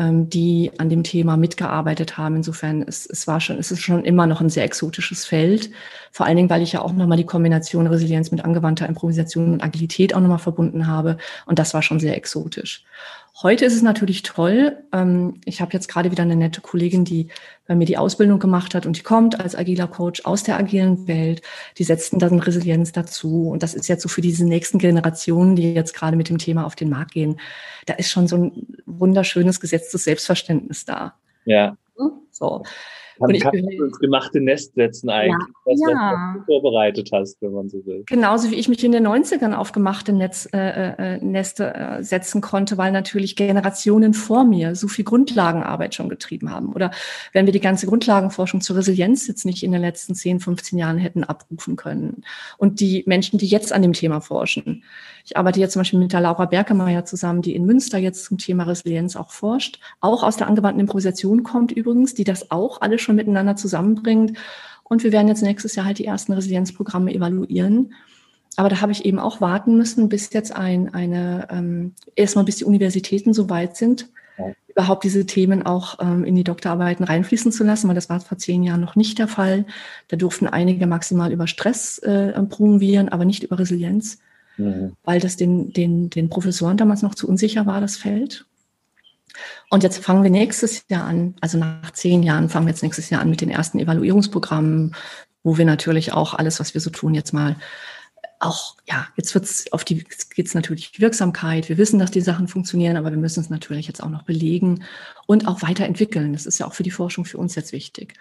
[0.00, 2.36] die an dem Thema mitgearbeitet haben.
[2.36, 5.70] Insofern es, es war schon, es ist schon immer noch ein sehr exotisches Feld.
[6.12, 9.62] Vor allen Dingen, weil ich ja auch nochmal die Kombination Resilienz mit angewandter Improvisation und
[9.62, 11.16] Agilität auch nochmal verbunden habe.
[11.46, 12.84] Und das war schon sehr exotisch.
[13.40, 14.82] Heute ist es natürlich toll.
[14.92, 17.28] Ähm, ich habe jetzt gerade wieder eine nette Kollegin, die
[17.68, 21.06] bei mir die Ausbildung gemacht hat und die kommt als agiler Coach aus der agilen
[21.06, 21.42] Welt.
[21.76, 23.48] Die setzten dann Resilienz dazu.
[23.48, 26.66] Und das ist jetzt so für diese nächsten Generationen, die jetzt gerade mit dem Thema
[26.66, 27.38] auf den Markt gehen.
[27.86, 31.14] Da ist schon so ein wunderschönes gesetztes Selbstverständnis da.
[31.44, 31.76] Ja.
[32.32, 32.64] So.
[33.18, 36.34] Kann, und kannst du ins gemachte Nest setzen eigentlich, ja, das, ja.
[36.34, 38.04] was du vorbereitet hast, wenn man so will.
[38.06, 42.40] Genauso wie ich mich in den 90ern auf gemachte Netz, äh, äh, Neste äh, setzen
[42.40, 46.72] konnte, weil natürlich Generationen vor mir so viel Grundlagenarbeit schon getrieben haben.
[46.72, 46.90] Oder
[47.32, 50.98] wenn wir die ganze Grundlagenforschung zur Resilienz jetzt nicht in den letzten 10, 15 Jahren
[50.98, 52.22] hätten abrufen können.
[52.56, 54.84] Und die Menschen, die jetzt an dem Thema forschen.
[55.28, 58.38] Ich arbeite jetzt zum Beispiel mit der Laura Berkemeyer zusammen, die in Münster jetzt zum
[58.38, 62.98] Thema Resilienz auch forscht, auch aus der angewandten Improvisation kommt übrigens, die das auch alle
[62.98, 64.38] schon miteinander zusammenbringt.
[64.84, 67.92] Und wir werden jetzt nächstes Jahr halt die ersten Resilienzprogramme evaluieren.
[68.56, 72.56] Aber da habe ich eben auch warten müssen, bis jetzt ein, eine, ähm, erstmal bis
[72.56, 74.46] die Universitäten so weit sind, ja.
[74.68, 78.38] überhaupt diese Themen auch ähm, in die Doktorarbeiten reinfließen zu lassen, weil das war vor
[78.38, 79.66] zehn Jahren noch nicht der Fall.
[80.08, 84.20] Da durften einige maximal über Stress äh, promovieren, aber nicht über Resilienz
[84.58, 84.92] mhm.
[85.04, 88.44] weil das den, den, den Professoren damals noch zu unsicher war, das Feld.
[89.70, 93.10] Und jetzt fangen wir nächstes Jahr an, also nach zehn Jahren fangen wir jetzt nächstes
[93.10, 94.94] Jahr an mit den ersten Evaluierungsprogrammen,
[95.42, 97.56] wo wir natürlich auch alles, was wir so tun, jetzt mal
[98.40, 101.68] auch, ja, jetzt wird's auf die, geht's natürlich die Wirksamkeit.
[101.68, 104.84] Wir wissen, dass die Sachen funktionieren, aber wir müssen es natürlich jetzt auch noch belegen
[105.26, 106.32] und auch weiterentwickeln.
[106.32, 108.14] Das ist ja auch für die Forschung für uns jetzt wichtig.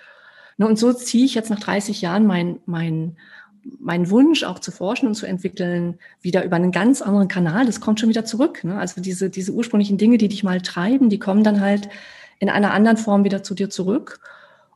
[0.57, 3.17] Ne, und so ziehe ich jetzt nach 30 Jahren mein, mein
[3.79, 7.81] mein Wunsch auch zu forschen und zu entwickeln, wieder über einen ganz anderen Kanal, das
[7.81, 8.63] kommt schon wieder zurück.
[8.63, 8.77] Ne?
[8.77, 11.89] Also diese, diese ursprünglichen Dinge, die dich mal treiben, die kommen dann halt
[12.39, 14.19] in einer anderen Form wieder zu dir zurück.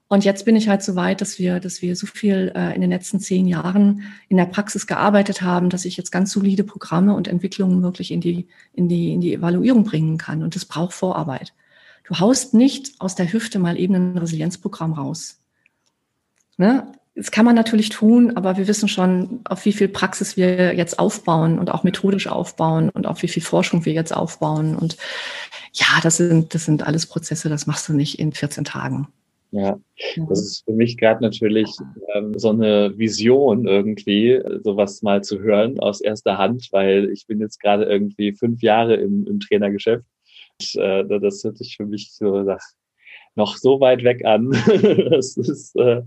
[0.07, 2.81] Und jetzt bin ich halt so weit, dass wir, dass wir so viel äh, in
[2.81, 7.13] den letzten zehn Jahren in der Praxis gearbeitet haben, dass ich jetzt ganz solide Programme
[7.13, 10.43] und Entwicklungen wirklich in die, in die, in die Evaluierung bringen kann.
[10.43, 11.53] Und das braucht Vorarbeit.
[12.03, 15.39] Du haust nicht aus der Hüfte mal eben ein Resilienzprogramm raus.
[16.57, 16.91] Ne?
[17.15, 20.97] Das kann man natürlich tun, aber wir wissen schon, auf wie viel Praxis wir jetzt
[20.97, 24.75] aufbauen und auch methodisch aufbauen und auf wie viel Forschung wir jetzt aufbauen.
[24.77, 24.95] Und
[25.73, 29.07] ja, das sind, das sind alles Prozesse, das machst du nicht in 14 Tagen.
[29.51, 29.77] Ja,
[30.29, 31.69] das ist für mich gerade natürlich
[32.15, 37.41] ähm, so eine Vision irgendwie, sowas mal zu hören aus erster Hand, weil ich bin
[37.41, 40.05] jetzt gerade irgendwie fünf Jahre im, im Trainergeschäft.
[40.61, 42.61] Und, äh, das hört sich für mich so nach
[43.35, 44.51] noch so weit weg an.
[45.09, 46.01] das ist, äh,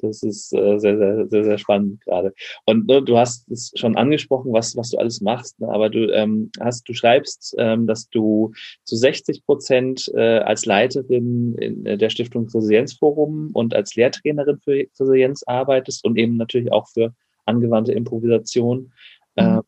[0.00, 2.32] das ist äh, sehr, sehr, sehr, sehr spannend gerade.
[2.66, 5.68] Und ne, du hast es schon angesprochen, was, was du alles machst, ne?
[5.68, 8.52] aber du ähm, hast, du schreibst, ähm, dass du
[8.84, 15.42] zu 60 Prozent äh, als Leiterin in der Stiftung Resilienzforum und als Lehrtrainerin für Resilienz
[15.44, 17.14] arbeitest und eben natürlich auch für
[17.46, 18.92] angewandte Improvisation.
[19.36, 19.42] Mhm.
[19.42, 19.62] Ähm,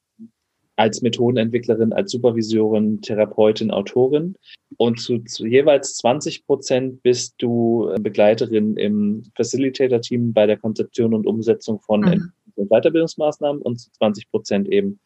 [0.76, 4.36] als Methodenentwicklerin, als Supervisorin, Therapeutin, Autorin.
[4.76, 11.26] Und zu, zu jeweils 20 Prozent bist du Begleiterin im Facilitator-Team bei der Konzeption und
[11.26, 12.32] Umsetzung von mhm.
[12.56, 15.00] Weiterbildungsmaßnahmen und zu 20 Prozent eben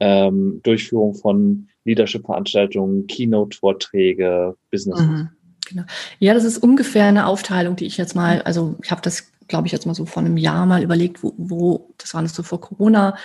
[0.00, 5.00] ähm, Durchführung von Leadership-Veranstaltungen, Keynote-Vorträge, Business.
[5.00, 5.28] Mhm.
[5.68, 5.82] Genau.
[6.18, 9.66] Ja, das ist ungefähr eine Aufteilung, die ich jetzt mal, also ich habe das, glaube
[9.66, 12.42] ich, jetzt mal so vor einem Jahr mal überlegt, wo, wo das war das so
[12.42, 13.16] vor Corona,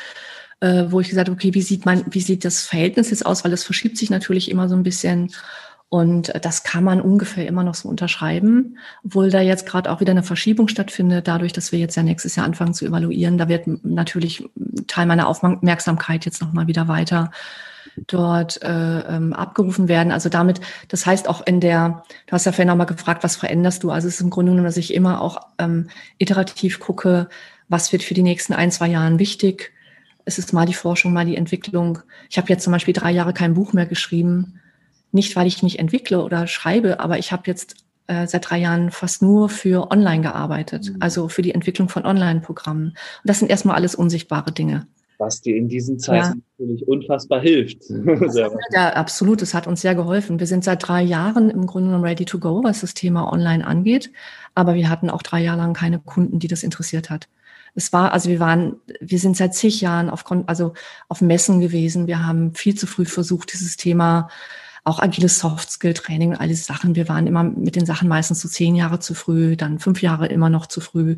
[0.59, 3.43] äh, wo ich gesagt habe, okay, wie sieht man, wie sieht das Verhältnis jetzt aus?
[3.43, 5.31] Weil das verschiebt sich natürlich immer so ein bisschen.
[5.89, 10.11] Und das kann man ungefähr immer noch so unterschreiben, obwohl da jetzt gerade auch wieder
[10.11, 13.37] eine Verschiebung stattfindet, dadurch, dass wir jetzt ja nächstes Jahr anfangen zu evaluieren.
[13.37, 14.43] Da wird natürlich
[14.87, 17.31] Teil meiner Aufmerksamkeit jetzt nochmal wieder weiter
[18.05, 20.11] dort äh, ähm, abgerufen werden.
[20.11, 23.83] Also damit, das heißt auch in der, du hast ja vorhin nochmal gefragt, was veränderst
[23.83, 23.89] du?
[23.89, 27.29] Also es ist im Grunde genommen, dass ich immer auch ähm, iterativ gucke,
[27.69, 29.71] was wird für die nächsten ein, zwei Jahren wichtig
[30.27, 31.99] es ist mal die Forschung, mal die Entwicklung.
[32.29, 34.59] Ich habe jetzt zum Beispiel drei Jahre kein Buch mehr geschrieben.
[35.11, 37.75] Nicht, weil ich nicht entwickle oder schreibe, aber ich habe jetzt
[38.07, 40.97] äh, seit drei Jahren fast nur für Online gearbeitet, mhm.
[40.99, 42.89] also für die Entwicklung von Online-Programmen.
[42.89, 44.87] Und das sind erstmal alles unsichtbare Dinge.
[45.19, 46.35] Was dir in diesen Zeiten ja.
[46.59, 47.89] natürlich unfassbar hilft.
[48.71, 49.41] ja, absolut.
[49.41, 50.39] Es hat uns sehr geholfen.
[50.39, 53.65] Wir sind seit drei Jahren im Grunde genommen ready to go, was das Thema Online
[53.65, 54.11] angeht.
[54.53, 57.27] Aber wir hatten auch drei Jahre lang keine Kunden, die das interessiert hat
[57.77, 60.73] es war, also wir waren, wir sind seit zig Jahren auf, also
[61.09, 62.07] auf Messen gewesen.
[62.07, 64.29] Wir haben viel zu früh versucht, dieses Thema
[64.87, 66.95] auch agiles Soft-Skill-Training und all diese Sachen.
[66.95, 70.27] Wir waren immer mit den Sachen meistens so zehn Jahre zu früh, dann fünf Jahre
[70.27, 71.17] immer noch zu früh.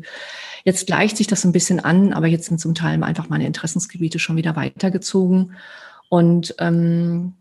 [0.64, 4.18] Jetzt gleicht sich das ein bisschen an, aber jetzt sind zum Teil einfach meine Interessensgebiete
[4.18, 5.52] schon wieder weitergezogen.
[6.08, 7.34] Und ähm,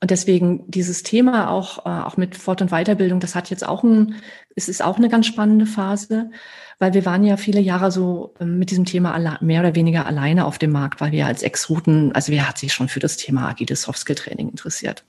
[0.00, 3.84] und deswegen dieses Thema auch, äh, auch mit Fort- und Weiterbildung, das hat jetzt auch
[3.84, 4.16] ein,
[4.56, 6.32] es ist auch eine ganz spannende Phase,
[6.80, 10.44] weil wir waren ja viele Jahre so ähm, mit diesem Thema mehr oder weniger alleine
[10.44, 13.48] auf dem Markt, weil wir als Ex-Routen, also wer hat sich schon für das Thema
[13.48, 15.04] agiles Softskill-Training interessiert?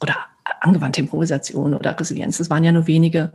[0.00, 0.16] Oder
[0.60, 3.32] angewandte Improvisation oder Resilienz, das waren ja nur wenige.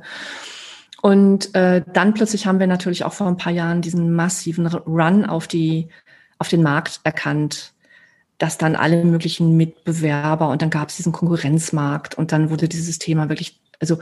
[1.02, 5.26] Und äh, dann plötzlich haben wir natürlich auch vor ein paar Jahren diesen massiven Run
[5.26, 5.90] auf die,
[6.40, 7.74] auf den Markt erkannt,
[8.38, 13.00] dass dann alle möglichen Mitbewerber und dann gab es diesen Konkurrenzmarkt und dann wurde dieses
[13.00, 13.98] Thema wirklich, also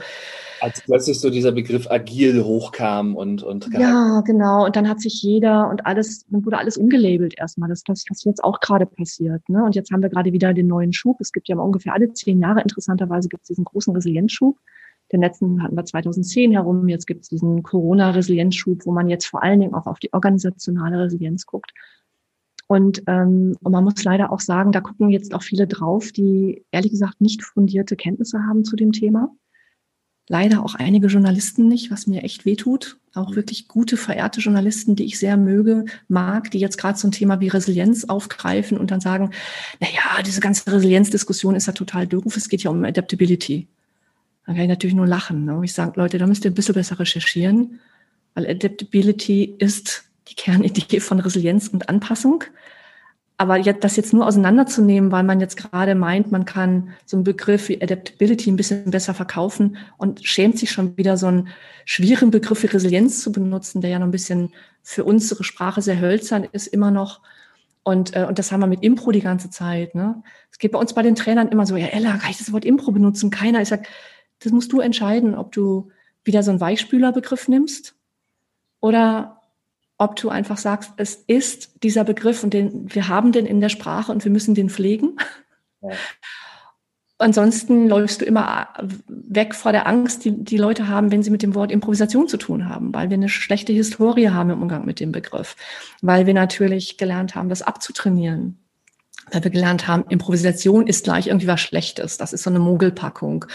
[0.60, 4.64] als plötzlich so dieser Begriff agil hochkam und und ja genau.
[4.64, 7.68] Und dann hat sich jeder und alles dann wurde alles umgelabelt erstmal.
[7.68, 9.64] Das das was jetzt auch gerade passiert ne?
[9.64, 11.16] Und jetzt haben wir gerade wieder den neuen Schub.
[11.20, 14.58] Es gibt ja ungefähr alle zehn Jahre interessanterweise gibt es diesen großen Resilienzschub.
[15.12, 16.88] Den letzten hatten wir 2010 herum.
[16.88, 20.12] Jetzt gibt es diesen Corona Resilienzschub wo man jetzt vor allen Dingen auch auf die
[20.12, 21.72] organisationale Resilienz guckt.
[22.66, 26.64] Und, ähm, und man muss leider auch sagen, da gucken jetzt auch viele drauf, die
[26.70, 29.30] ehrlich gesagt nicht fundierte Kenntnisse haben zu dem Thema.
[30.28, 32.96] Leider auch einige Journalisten nicht, was mir echt wehtut.
[33.14, 33.36] Auch mhm.
[33.36, 37.40] wirklich gute, verehrte Journalisten, die ich sehr möge, mag, die jetzt gerade so ein Thema
[37.40, 39.30] wie Resilienz aufgreifen und dann sagen,
[39.80, 43.68] na ja, diese ganze Resilienzdiskussion ist ja total doof, es geht ja um Adaptability.
[44.46, 45.44] Dann kann ich natürlich nur lachen.
[45.44, 45.60] Ne?
[45.62, 47.80] Ich sage, Leute, da müsst ihr ein bisschen besser recherchieren,
[48.34, 52.44] weil Adaptability ist die Kernidee von Resilienz und Anpassung.
[53.44, 57.68] Aber das jetzt nur auseinanderzunehmen, weil man jetzt gerade meint, man kann so einen Begriff
[57.68, 61.48] wie Adaptability ein bisschen besser verkaufen und schämt sich schon wieder so einen
[61.84, 66.00] schwierigen Begriff wie Resilienz zu benutzen, der ja noch ein bisschen für unsere Sprache sehr
[66.00, 67.20] hölzern ist, immer noch.
[67.82, 69.94] Und, äh, und das haben wir mit Impro die ganze Zeit.
[69.94, 70.22] Ne?
[70.50, 72.64] Es geht bei uns bei den Trainern immer so, ja, Ella, kann ich das Wort
[72.64, 73.28] Impro benutzen?
[73.28, 73.60] Keiner.
[73.60, 73.86] Ich sag,
[74.38, 75.90] das musst du entscheiden, ob du
[76.24, 77.94] wieder so einen Weichspülerbegriff nimmst
[78.80, 79.42] oder
[79.98, 83.68] ob du einfach sagst, es ist dieser Begriff und den, wir haben den in der
[83.68, 85.16] Sprache und wir müssen den pflegen.
[85.82, 85.90] Ja.
[87.18, 88.68] ansonsten läufst du immer
[89.06, 92.38] weg vor der Angst, die die Leute haben, wenn sie mit dem Wort Improvisation zu
[92.38, 95.56] tun haben, weil wir eine schlechte Historie haben im Umgang mit dem Begriff,
[96.00, 98.63] weil wir natürlich gelernt haben, das abzutrainieren,
[99.30, 102.18] weil wir gelernt haben, Improvisation ist gleich irgendwie was Schlechtes.
[102.18, 103.46] Das ist so eine Mogelpackung.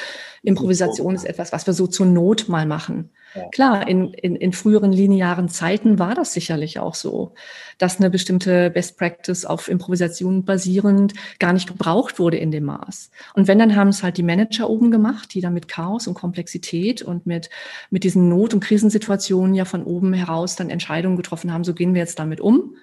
[0.41, 3.11] Improvisation ist etwas, was wir so zur Not mal machen.
[3.35, 3.47] Ja.
[3.49, 7.35] Klar, in, in, in früheren linearen Zeiten war das sicherlich auch so,
[7.77, 13.11] dass eine bestimmte Best Practice auf Improvisation basierend gar nicht gebraucht wurde in dem Maß.
[13.35, 16.15] Und wenn, dann haben es halt die Manager oben gemacht, die dann mit Chaos und
[16.15, 17.51] Komplexität und mit,
[17.91, 21.93] mit diesen Not- und Krisensituationen ja von oben heraus dann Entscheidungen getroffen haben, so gehen
[21.93, 22.75] wir jetzt damit um.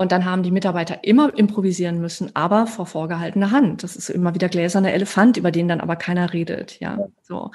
[0.00, 3.82] Und dann haben die Mitarbeiter immer improvisieren müssen, aber vor vorgehaltener Hand.
[3.82, 6.80] Das ist immer wieder gläserner Elefant, über den dann aber keiner redet.
[6.80, 7.50] Ja, so.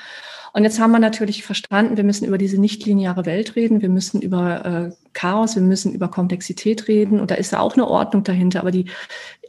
[0.53, 4.21] Und jetzt haben wir natürlich verstanden, wir müssen über diese nichtlineare Welt reden, wir müssen
[4.21, 7.19] über äh, Chaos, wir müssen über Komplexität reden.
[7.19, 8.91] Und da ist ja auch eine Ordnung dahinter, aber die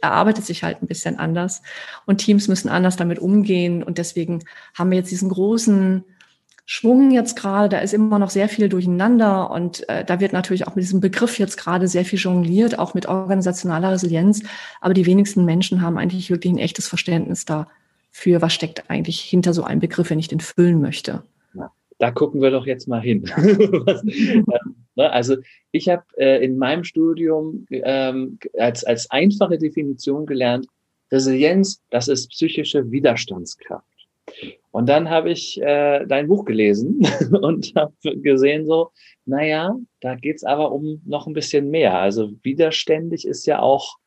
[0.01, 1.61] erarbeitet sich halt ein bisschen anders.
[2.07, 3.83] Und Teams müssen anders damit umgehen.
[3.83, 4.43] Und deswegen
[4.73, 6.03] haben wir jetzt diesen großen
[6.69, 10.67] Schwung jetzt gerade, da ist immer noch sehr viel durcheinander und äh, da wird natürlich
[10.67, 14.43] auch mit diesem Begriff jetzt gerade sehr viel jongliert, auch mit organisationaler Resilienz.
[14.81, 19.53] Aber die wenigsten Menschen haben eigentlich wirklich ein echtes Verständnis dafür, was steckt eigentlich hinter
[19.53, 21.23] so einem Begriff, wenn ich den füllen möchte.
[21.99, 23.23] da gucken wir doch jetzt mal hin.
[23.85, 24.43] was, äh,
[24.95, 25.37] ne, also
[25.71, 30.67] ich habe äh, in meinem Studium ähm, als, als einfache Definition gelernt,
[31.13, 33.96] Resilienz, das ist psychische Widerstandskraft.
[34.77, 37.01] Und dann habe ich äh, dein Buch gelesen
[37.41, 38.91] und habe gesehen, so,
[39.25, 41.97] naja, da geht's aber um noch ein bisschen mehr.
[41.97, 43.97] Also widerständig ist ja auch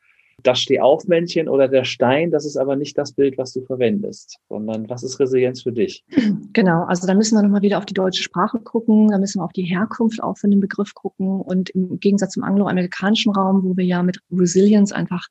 [0.45, 4.89] das Stehaufmännchen oder der Stein, das ist aber nicht das Bild, was du verwendest, sondern
[4.89, 6.05] was ist Resilienz für dich?
[6.53, 9.45] Genau, also da müssen wir nochmal wieder auf die deutsche Sprache gucken, da müssen wir
[9.45, 13.77] auf die Herkunft auch von dem Begriff gucken und im Gegensatz zum angloamerikanischen Raum, wo
[13.77, 15.27] wir ja mit Resilience einfach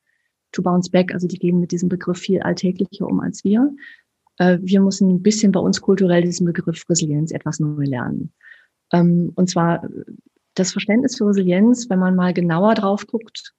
[0.51, 3.71] to bounce back, also die gehen mit diesem Begriff viel alltäglicher um als wir,
[4.39, 8.31] wir müssen ein bisschen bei uns kulturell diesen Begriff Resilienz etwas neu lernen.
[8.93, 9.87] Ähm, und zwar
[10.55, 13.53] das Verständnis für Resilienz, wenn man mal genauer drauf guckt,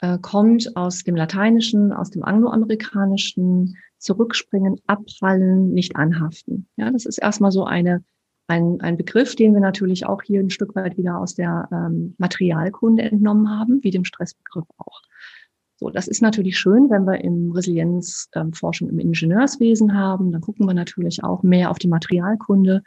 [0.00, 6.68] äh, kommt aus dem Lateinischen, aus dem Angloamerikanischen, zurückspringen, abfallen, nicht anhaften.
[6.76, 8.04] Ja, das ist erstmal so eine,
[8.48, 12.14] ein, ein Begriff, den wir natürlich auch hier ein Stück weit wieder aus der ähm,
[12.18, 15.00] Materialkunde entnommen haben, wie dem Stressbegriff auch.
[15.76, 20.30] So, das ist natürlich schön, wenn wir im Resilienzforschung ähm, im Ingenieurswesen haben.
[20.30, 22.82] Dann gucken wir natürlich auch mehr auf die Materialkunde.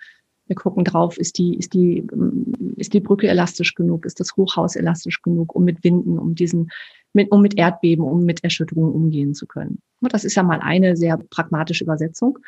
[0.46, 4.06] Wir gucken drauf, ist die, ist die, ähm, ist die Brücke elastisch genug?
[4.06, 6.70] Ist das Hochhaus elastisch genug, um mit Winden, um diesen,
[7.12, 9.80] mit, um mit Erdbeben, um mit Erschütterungen umgehen zu können?
[10.02, 12.40] Das ist ja mal eine sehr pragmatische Übersetzung.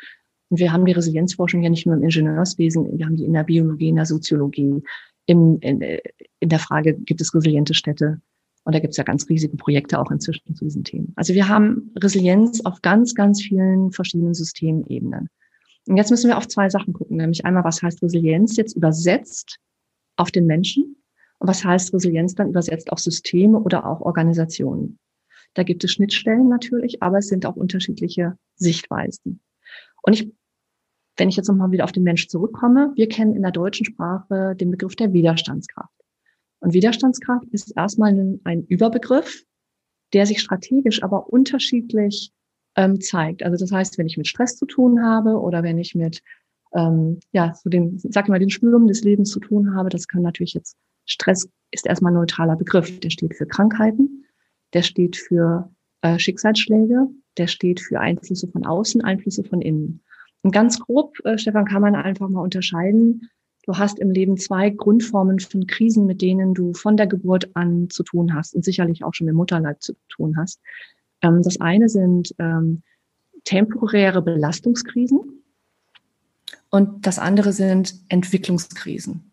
[0.48, 3.44] Und wir haben die Resilienzforschung ja nicht nur im Ingenieurswesen, wir haben die in der
[3.44, 4.82] Biologie, in der Soziologie,
[5.26, 8.20] im, in, in der Frage, gibt es resiliente Städte?
[8.64, 11.12] Und da gibt es ja ganz riesige Projekte auch inzwischen zu diesen Themen.
[11.16, 15.28] Also wir haben Resilienz auf ganz, ganz vielen verschiedenen Systemebenen.
[15.86, 19.58] Und jetzt müssen wir auf zwei Sachen gucken, nämlich einmal, was heißt Resilienz jetzt übersetzt
[20.16, 20.96] auf den Menschen
[21.38, 24.98] und was heißt Resilienz dann übersetzt auf Systeme oder auch Organisationen.
[25.54, 29.40] Da gibt es Schnittstellen natürlich, aber es sind auch unterschiedliche Sichtweisen.
[30.02, 30.32] Und ich,
[31.16, 34.54] wenn ich jetzt nochmal wieder auf den Mensch zurückkomme, wir kennen in der deutschen Sprache
[34.54, 35.99] den Begriff der Widerstandskraft.
[36.60, 39.44] Und Widerstandskraft ist erstmal ein, Überbegriff,
[40.12, 42.32] der sich strategisch aber unterschiedlich
[42.76, 43.42] ähm, zeigt.
[43.42, 46.22] Also das heißt, wenn ich mit Stress zu tun habe oder wenn ich mit
[46.74, 50.06] ähm, ja so den, sag ich mal, den Stürmen des Lebens zu tun habe, das
[50.06, 53.00] kann natürlich jetzt Stress ist erstmal ein neutraler Begriff.
[53.00, 54.26] Der steht für Krankheiten,
[54.74, 55.70] der steht für
[56.02, 60.02] äh, Schicksalsschläge, der steht für Einflüsse von außen, Einflüsse von innen.
[60.42, 63.28] Und ganz grob, äh, Stefan, kann man einfach mal unterscheiden
[63.64, 67.90] Du hast im Leben zwei Grundformen von Krisen, mit denen du von der Geburt an
[67.90, 70.60] zu tun hast und sicherlich auch schon im Mutterleib zu tun hast.
[71.22, 72.82] Ähm, das eine sind ähm,
[73.44, 75.42] temporäre Belastungskrisen
[76.70, 79.30] und das andere sind Entwicklungskrisen.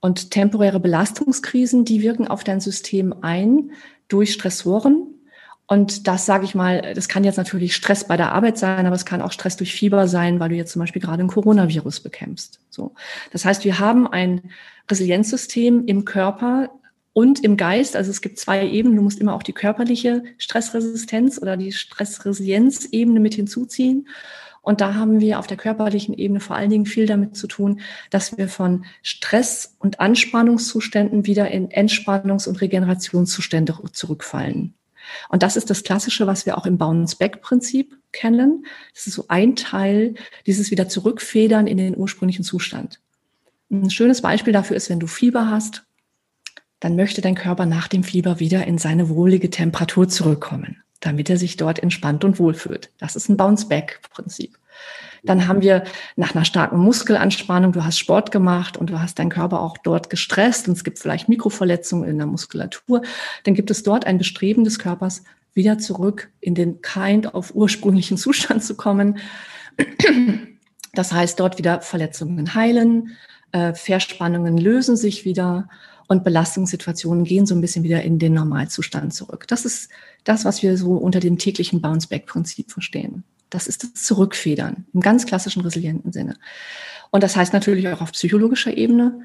[0.00, 3.70] Und temporäre Belastungskrisen, die wirken auf dein System ein
[4.08, 5.11] durch Stressoren,
[5.72, 8.94] und das sage ich mal, das kann jetzt natürlich Stress bei der Arbeit sein, aber
[8.94, 12.00] es kann auch Stress durch Fieber sein, weil du jetzt zum Beispiel gerade ein Coronavirus
[12.00, 12.60] bekämpfst.
[12.68, 12.92] So.
[13.30, 14.50] Das heißt, wir haben ein
[14.90, 16.68] Resilienzsystem im Körper
[17.14, 17.96] und im Geist.
[17.96, 18.96] Also es gibt zwei Ebenen.
[18.96, 24.08] Du musst immer auch die körperliche Stressresistenz oder die Stressresilienzebene mit hinzuziehen.
[24.60, 27.80] Und da haben wir auf der körperlichen Ebene vor allen Dingen viel damit zu tun,
[28.10, 34.74] dass wir von Stress- und Anspannungszuständen wieder in Entspannungs- und Regenerationszustände zurückfallen.
[35.28, 38.66] Und das ist das Klassische, was wir auch im Bounce-Back-Prinzip kennen.
[38.94, 40.14] Das ist so ein Teil,
[40.46, 43.00] dieses wieder zurückfedern in den ursprünglichen Zustand.
[43.70, 45.84] Ein schönes Beispiel dafür ist, wenn du Fieber hast,
[46.80, 50.82] dann möchte dein Körper nach dem Fieber wieder in seine wohlige Temperatur zurückkommen.
[51.02, 52.90] damit er sich dort entspannt und wohlfühlt.
[52.98, 54.56] Das ist ein Bounce-Back-Prinzip.
[55.24, 55.84] Dann haben wir
[56.16, 60.10] nach einer starken Muskelanspannung, du hast Sport gemacht und du hast deinen Körper auch dort
[60.10, 63.02] gestresst und es gibt vielleicht Mikroverletzungen in der Muskulatur,
[63.44, 65.22] dann gibt es dort ein Bestreben des Körpers,
[65.54, 69.18] wieder zurück in den kind auf ursprünglichen Zustand zu kommen.
[70.94, 73.16] Das heißt, dort wieder Verletzungen heilen,
[73.52, 75.68] äh, Verspannungen lösen sich wieder
[76.08, 79.46] und Belastungssituationen gehen so ein bisschen wieder in den Normalzustand zurück.
[79.48, 79.90] Das ist
[80.24, 83.24] das, was wir so unter dem täglichen Bounce-Back-Prinzip verstehen.
[83.52, 86.36] Das ist das Zurückfedern im ganz klassischen resilienten Sinne.
[87.10, 89.20] Und das heißt natürlich auch auf psychologischer Ebene.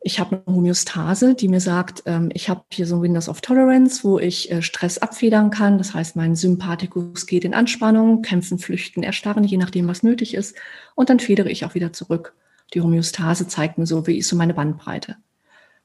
[0.00, 3.42] Ich habe eine Homöostase, die mir sagt, ähm, ich habe hier so ein Windows of
[3.42, 5.76] Tolerance, wo ich äh, Stress abfedern kann.
[5.76, 10.56] Das heißt, mein Sympathikus geht in Anspannung, kämpfen, flüchten, erstarren, je nachdem, was nötig ist.
[10.94, 12.34] Und dann federe ich auch wieder zurück.
[12.72, 15.16] Die Homöostase zeigt mir so, wie ist so meine Bandbreite.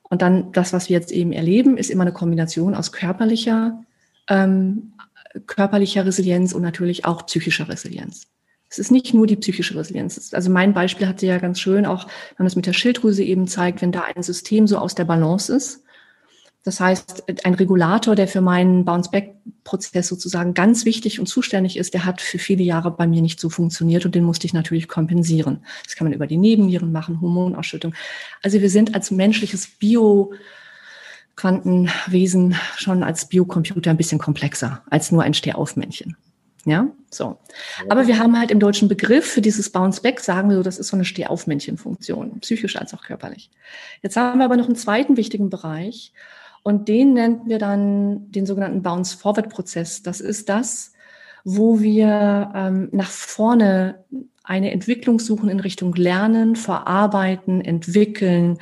[0.03, 3.83] Und dann das, was wir jetzt eben erleben, ist immer eine Kombination aus körperlicher,
[4.29, 4.93] ähm,
[5.45, 8.23] körperlicher Resilienz und natürlich auch psychischer Resilienz.
[8.69, 10.33] Es ist nicht nur die psychische Resilienz.
[10.33, 13.47] Also mein Beispiel hatte ja ganz schön auch, wenn man das mit der Schilddrüse eben
[13.47, 15.83] zeigt, wenn da ein System so aus der Balance ist,
[16.67, 22.03] das heißt, ein Regulator, der für meinen Bounce-Back-Prozess sozusagen ganz wichtig und zuständig ist, der
[22.03, 25.63] hat für viele Jahre bei mir nicht so funktioniert und den musste ich natürlich kompensieren.
[25.85, 27.95] Das kann man über die Nebennieren machen, Hormonausschüttung.
[28.43, 30.33] Also wir sind als menschliches Bio-
[31.37, 36.17] Quantenwesen schon als Biocomputer ein bisschen komplexer als nur ein Stehaufmännchen.
[36.65, 37.37] Ja, so.
[37.87, 40.77] Aber wir haben halt im deutschen Begriff für dieses Bounce Back, sagen wir so, das
[40.77, 43.49] ist so eine Stehaufmännchen-Funktion, psychisch als auch körperlich.
[44.01, 46.11] Jetzt haben wir aber noch einen zweiten wichtigen Bereich
[46.63, 50.03] und den nennen wir dann den sogenannten Bounce-Forward-Prozess.
[50.03, 50.91] Das ist das,
[51.45, 54.03] wo wir ähm, nach vorne
[54.47, 58.59] eine Entwicklung suchen in Richtung Lernen, Verarbeiten, Entwickeln.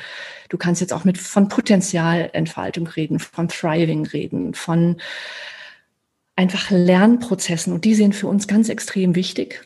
[0.50, 4.98] Du kannst jetzt auch mit von Potenzialentfaltung reden, von Thriving reden, von
[6.36, 7.72] einfach Lernprozessen.
[7.72, 9.66] Und die sind für uns ganz extrem wichtig.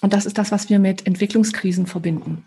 [0.00, 2.44] Und das ist das, was wir mit Entwicklungskrisen verbinden.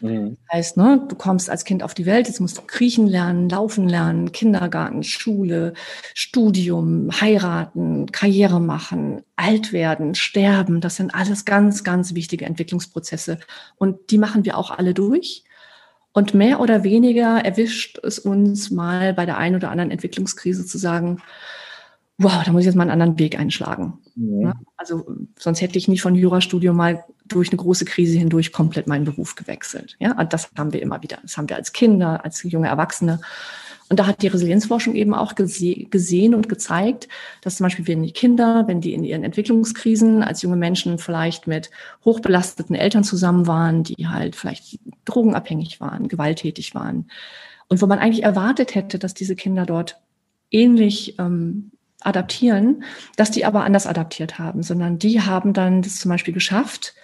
[0.00, 0.36] Mhm.
[0.52, 3.88] Heißt, ne, du kommst als Kind auf die Welt, jetzt musst du kriechen lernen, laufen
[3.88, 5.74] lernen, Kindergarten, Schule,
[6.14, 10.80] Studium, heiraten, Karriere machen, alt werden, sterben.
[10.80, 13.38] Das sind alles ganz, ganz wichtige Entwicklungsprozesse.
[13.76, 15.44] Und die machen wir auch alle durch.
[16.12, 20.78] Und mehr oder weniger erwischt es uns mal bei der einen oder anderen Entwicklungskrise zu
[20.78, 21.22] sagen,
[22.18, 23.98] wow, da muss ich jetzt mal einen anderen Weg einschlagen.
[24.16, 24.54] Ja.
[24.76, 25.06] Also
[25.38, 29.36] sonst hätte ich nicht von Jurastudium mal durch eine große Krise hindurch komplett meinen Beruf
[29.36, 29.96] gewechselt.
[30.00, 31.18] Ja, das haben wir immer wieder.
[31.22, 33.20] Das haben wir als Kinder, als junge Erwachsene.
[33.88, 37.08] Und da hat die Resilienzforschung eben auch gese gesehen und gezeigt,
[37.40, 41.46] dass zum Beispiel wenn die Kinder, wenn die in ihren Entwicklungskrisen als junge Menschen vielleicht
[41.46, 41.70] mit
[42.04, 47.08] hochbelasteten Eltern zusammen waren, die halt vielleicht drogenabhängig waren, gewalttätig waren
[47.68, 49.98] und wo man eigentlich erwartet hätte, dass diese Kinder dort
[50.50, 51.70] ähnlich ähm,
[52.00, 52.84] adaptieren,
[53.16, 56.94] dass die aber anders adaptiert haben, sondern die haben dann das zum Beispiel geschafft,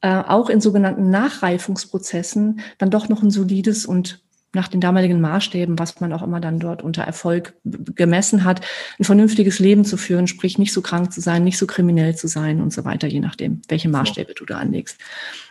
[0.00, 4.24] äh, auch in sogenannten Nachreifungsprozessen dann doch noch ein solides und
[4.54, 8.60] nach den damaligen Maßstäben, was man auch immer dann dort unter Erfolg gemessen hat,
[8.98, 12.28] ein vernünftiges Leben zu führen, sprich nicht so krank zu sein, nicht so kriminell zu
[12.28, 14.98] sein und so weiter, je nachdem, welche Maßstäbe du da anlegst.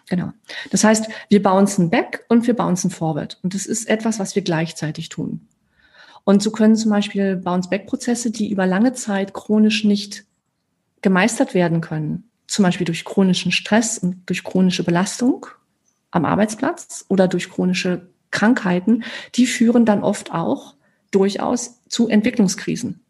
[0.10, 0.32] Genau.
[0.72, 3.40] Das heißt, wir bouncen back und wir bouncen forward.
[3.44, 5.48] Und das ist etwas, was wir gleichzeitig tun.
[6.24, 10.26] Und so können zum Beispiel Bounce-Back-Prozesse, die über lange Zeit chronisch nicht
[11.02, 15.48] gemeistert werden können, zum Beispiel durch chronischen Stress und durch chronische Belastung
[16.12, 19.04] am Arbeitsplatz oder durch chronische Krankheiten,
[19.36, 20.76] die führen dann oft auch
[21.12, 23.02] durchaus zu Entwicklungskrisen.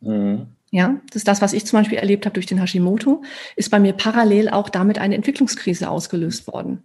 [0.00, 0.46] Mhm.
[0.70, 3.22] Ja, das ist das, was ich zum Beispiel erlebt habe durch den Hashimoto,
[3.56, 6.82] ist bei mir parallel auch damit eine Entwicklungskrise ausgelöst worden.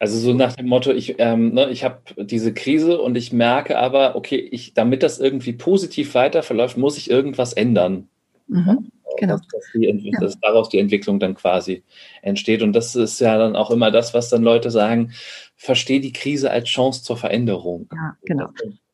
[0.00, 3.78] Also so nach dem Motto, ich, ähm, ne, ich habe diese Krise und ich merke
[3.78, 8.08] aber, okay, ich, damit das irgendwie positiv weiter verläuft, muss ich irgendwas ändern.
[8.48, 9.34] Mhm, genau.
[9.34, 11.84] Dass, dass, die, dass daraus die Entwicklung dann quasi
[12.22, 12.62] entsteht.
[12.62, 15.12] Und das ist ja dann auch immer das, was dann Leute sagen,
[15.54, 17.86] verstehe die Krise als Chance zur Veränderung.
[17.92, 18.48] Ja, genau.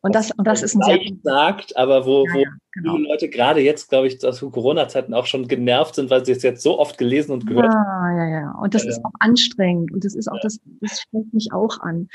[0.07, 2.97] Und das, und das ist ein sehr sagt, aber wo, ja, wo ja, genau.
[2.97, 6.63] Leute gerade jetzt, glaube ich, zu Corona-Zeiten auch schon genervt sind, weil sie es jetzt
[6.63, 8.17] so oft gelesen und gehört haben.
[8.17, 8.51] Ja, ja, ja.
[8.53, 8.91] Und das ja.
[8.91, 9.91] ist auch anstrengend.
[9.91, 12.07] Und das ist auch das, das strengt mich auch an.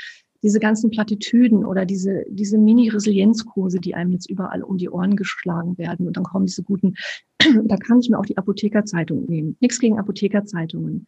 [0.42, 5.76] Diese ganzen Plattitüden oder diese, diese Mini-Resilienzkurse, die einem jetzt überall um die Ohren geschlagen
[5.76, 6.06] werden.
[6.06, 6.94] Und dann kommen diese guten,
[7.64, 9.58] da kann ich mir auch die Apothekerzeitung nehmen.
[9.60, 11.06] Nichts gegen Apothekerzeitungen.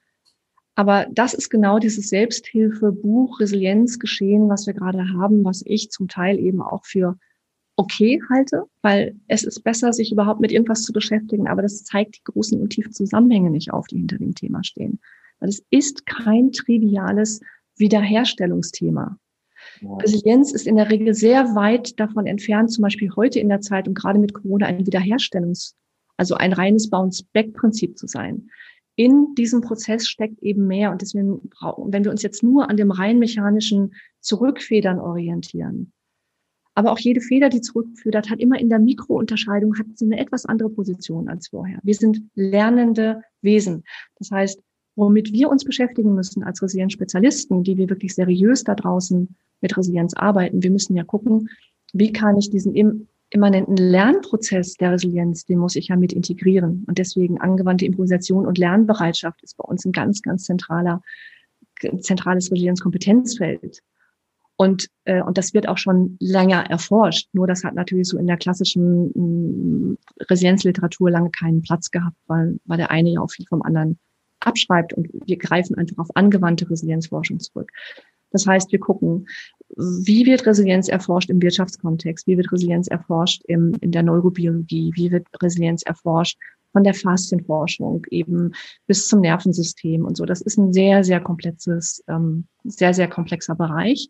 [0.77, 6.39] Aber das ist genau dieses Selbsthilfebuch, Resilienzgeschehen, was wir gerade haben, was ich zum Teil
[6.39, 7.17] eben auch für
[7.77, 12.17] okay halte, weil es ist besser, sich überhaupt mit irgendwas zu beschäftigen, aber das zeigt
[12.17, 15.01] die großen und tiefen Zusammenhänge nicht auf, die hinter dem Thema stehen.
[15.41, 17.41] Weil es ist kein triviales
[17.77, 19.19] Wiederherstellungsthema.
[19.81, 19.97] Ja.
[19.97, 23.89] Resilienz ist in der Regel sehr weit davon entfernt, zum Beispiel heute in der Zeit
[23.89, 25.75] und gerade mit Corona ein Wiederherstellungs-,
[26.17, 28.51] also ein reines Bounce-Back-Prinzip zu sein.
[28.97, 32.77] In diesem Prozess steckt eben mehr und deswegen brauchen, wenn wir uns jetzt nur an
[32.77, 35.93] dem rein mechanischen Zurückfedern orientieren,
[36.75, 40.45] aber auch jede Feder, die zurückführt, hat immer in der Mikrounterscheidung hat sie eine etwas
[40.45, 41.79] andere Position als vorher.
[41.83, 43.85] Wir sind lernende Wesen.
[44.19, 44.61] Das heißt,
[44.97, 50.15] womit wir uns beschäftigen müssen als Resilienzspezialisten, die wir wirklich seriös da draußen mit Resilienz
[50.15, 51.49] arbeiten, wir müssen ja gucken,
[51.93, 52.75] wie kann ich diesen
[53.31, 56.85] immanenten Lernprozess der Resilienz, den muss ich ja mit integrieren.
[56.87, 61.03] Und deswegen angewandte Improvisation und Lernbereitschaft ist bei uns ein ganz, ganz zentraler,
[62.01, 63.83] zentrales Resilienzkompetenzfeld.
[64.57, 67.29] Und, äh, und das wird auch schon länger erforscht.
[67.33, 69.99] Nur das hat natürlich so in der klassischen mh, mm,
[70.31, 73.99] Resilienzliteratur lange keinen Platz gehabt, weil, weil der eine ja auch viel vom anderen
[74.41, 77.73] abschreibt und wir greifen einfach auf angewandte Resilienzforschung zurück.
[78.35, 79.29] Das heißt, wir gucken,
[79.77, 85.13] wie wird Resilienz erforscht im Wirtschaftskontext, wie wird Resilienz erforscht im, in der Neurobiologie, wie
[85.13, 86.37] wird Resilienz erforscht
[86.73, 88.51] von der Faszienforschung eben
[88.89, 90.25] bis zum Nervensystem und so.
[90.25, 94.09] Das ist ein sehr, sehr komplexes, ähm, sehr, sehr komplexer Bereich.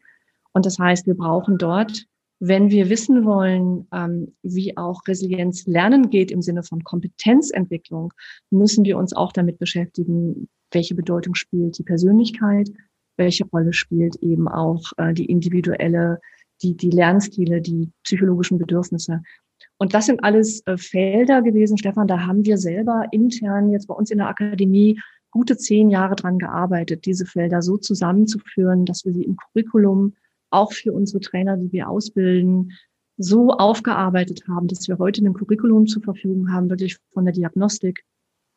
[0.54, 2.06] Und das heißt, wir brauchen dort,
[2.40, 8.14] wenn wir wissen wollen, ähm, wie auch Resilienz lernen geht im Sinne von Kompetenzentwicklung,
[8.48, 12.70] müssen wir uns auch damit beschäftigen, welche Bedeutung spielt die Persönlichkeit,
[13.16, 16.20] welche Rolle spielt eben auch äh, die individuelle,
[16.62, 19.22] die, die Lernstile, die psychologischen Bedürfnisse.
[19.78, 23.94] Und das sind alles äh, Felder gewesen, Stefan, da haben wir selber intern jetzt bei
[23.94, 25.00] uns in der Akademie
[25.30, 30.14] gute zehn Jahre dran gearbeitet, diese Felder so zusammenzuführen, dass wir sie im Curriculum
[30.50, 32.72] auch für unsere Trainer, die wir ausbilden,
[33.16, 38.04] so aufgearbeitet haben, dass wir heute ein Curriculum zur Verfügung haben, wirklich von der Diagnostik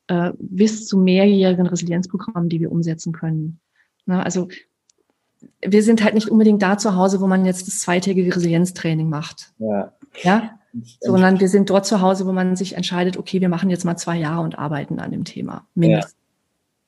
[0.08, 3.60] äh, bis zu mehrjährigen Resilienzprogrammen, die wir umsetzen können.
[4.08, 4.48] Na, also
[5.62, 9.54] wir sind halt nicht unbedingt da zu Hause, wo man jetzt das zweitägige Resilienztraining macht.
[9.60, 9.94] Ja.
[10.24, 10.60] ja?
[11.00, 13.98] Sondern wir sind dort zu Hause, wo man sich entscheidet, okay, wir machen jetzt mal
[13.98, 15.68] zwei Jahre und arbeiten an dem Thema.
[15.76, 16.16] Mindestens.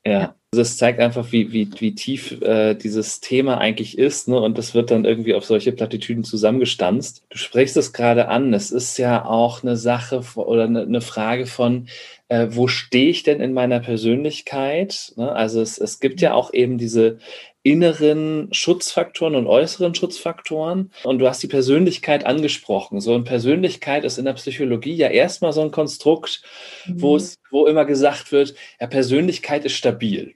[0.04, 0.12] Ja.
[0.12, 0.34] ja.
[0.52, 4.40] Also es zeigt einfach, wie, wie, wie tief äh, dieses Thema eigentlich ist, ne?
[4.40, 7.22] Und das wird dann irgendwie auf solche Plattitüden zusammengestanzt.
[7.30, 11.46] Du sprichst es gerade an, es ist ja auch eine Sache oder eine, eine Frage
[11.46, 11.86] von,
[12.30, 15.12] äh, wo stehe ich denn in meiner Persönlichkeit?
[15.16, 15.30] Ne?
[15.30, 17.18] Also es, es gibt ja auch eben diese
[17.62, 20.92] inneren Schutzfaktoren und äußeren Schutzfaktoren.
[21.02, 23.00] Und du hast die Persönlichkeit angesprochen.
[23.00, 26.42] So eine Persönlichkeit ist in der Psychologie ja erstmal so ein Konstrukt,
[26.86, 27.02] mhm.
[27.02, 30.34] wo es, wo immer gesagt wird, ja, Persönlichkeit ist stabil.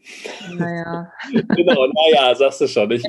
[0.57, 1.13] Naja.
[1.57, 2.91] genau, naja, sagst du schon.
[2.91, 3.05] Ich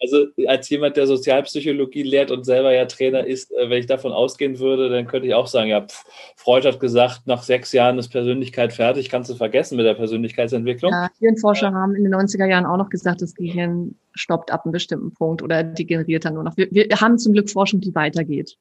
[0.00, 4.12] also als jemand, der Sozialpsychologie lehrt und selber ja Trainer ist, äh, wenn ich davon
[4.12, 6.04] ausgehen würde, dann könnte ich auch sagen, ja, pff,
[6.36, 10.92] Freud hat gesagt, nach sechs Jahren ist Persönlichkeit fertig, kannst du vergessen mit der Persönlichkeitsentwicklung.
[10.92, 14.72] Ja, Hirnforscher haben in den 90er Jahren auch noch gesagt, das Gehirn stoppt ab einem
[14.72, 16.56] bestimmten Punkt oder degeneriert dann nur noch.
[16.56, 18.56] Wir, wir haben zum Glück Forschung, die weitergeht.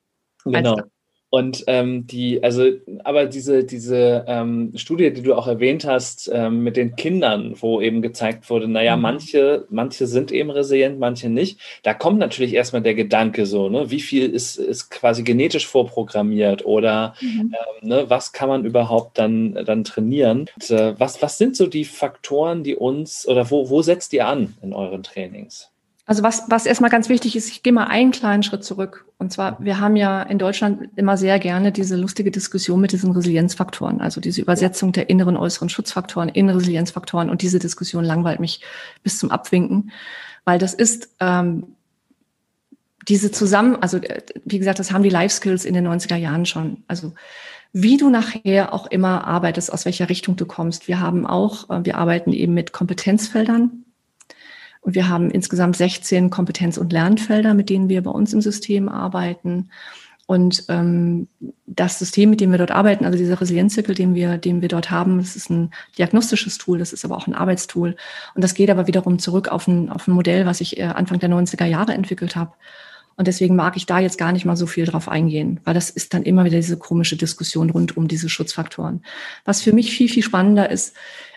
[0.45, 0.77] Genau.
[1.33, 2.69] Und ähm, die, also,
[3.03, 7.81] aber diese, diese ähm, Studie, die du auch erwähnt hast, ähm, mit den Kindern, wo
[7.81, 9.01] eben gezeigt wurde, naja, mhm.
[9.01, 11.59] manche, manche sind eben resilient, manche nicht.
[11.81, 16.67] Da kommt natürlich erstmal der Gedanke so, ne, wie viel ist, ist quasi genetisch vorprogrammiert
[16.67, 17.51] oder mhm.
[17.81, 20.51] ähm, ne, was kann man überhaupt dann, dann trainieren?
[20.53, 24.27] Und, äh, was, was sind so die Faktoren, die uns oder wo, wo setzt ihr
[24.27, 25.72] an in euren Trainings?
[26.05, 29.05] Also was, was erstmal ganz wichtig ist, ich gehe mal einen kleinen Schritt zurück.
[29.19, 33.11] Und zwar, wir haben ja in Deutschland immer sehr gerne diese lustige Diskussion mit diesen
[33.11, 37.29] Resilienzfaktoren, also diese Übersetzung der inneren, äußeren Schutzfaktoren in Resilienzfaktoren.
[37.29, 38.59] Und diese Diskussion langweilt mich
[39.01, 39.91] bis zum Abwinken,
[40.43, 41.67] weil das ist ähm,
[43.07, 46.45] diese zusammen, also äh, wie gesagt, das haben die Life Skills in den 90er Jahren
[46.45, 46.83] schon.
[46.87, 47.13] Also
[47.71, 50.89] wie du nachher auch immer arbeitest, aus welcher Richtung du kommst.
[50.89, 53.82] Wir haben auch, äh, wir arbeiten eben mit Kompetenzfeldern
[54.83, 58.89] und wir haben insgesamt 16 Kompetenz- und Lernfelder, mit denen wir bei uns im System
[58.89, 59.69] arbeiten.
[60.25, 61.27] Und ähm,
[61.65, 64.91] das System, mit dem wir dort arbeiten, also dieser Resilienzzirkel, den wir, den wir dort
[64.91, 67.95] haben, das ist ein diagnostisches Tool, das ist aber auch ein Arbeitstool.
[68.35, 71.19] Und das geht aber wiederum zurück auf ein, auf ein Modell, was ich äh, Anfang
[71.19, 72.53] der 90er Jahre entwickelt habe.
[73.15, 75.89] Und deswegen mag ich da jetzt gar nicht mal so viel drauf eingehen, weil das
[75.89, 79.03] ist dann immer wieder diese komische Diskussion rund um diese Schutzfaktoren.
[79.45, 80.95] Was für mich viel, viel spannender ist,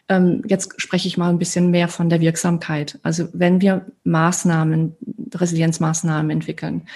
[0.09, 2.99] ähm, jetzt spreche ich mal ein bisschen mehr von der Wirksamkeit.
[3.03, 4.97] Also wenn wir Maßnahmen,
[5.35, 6.87] Resilienzmaßnahmen entwickeln.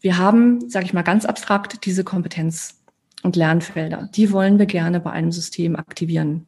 [0.00, 2.82] Wir haben, sage ich mal ganz abstrakt, diese Kompetenz
[3.22, 4.08] und Lernfelder.
[4.14, 6.46] Die wollen wir gerne bei einem System aktivieren.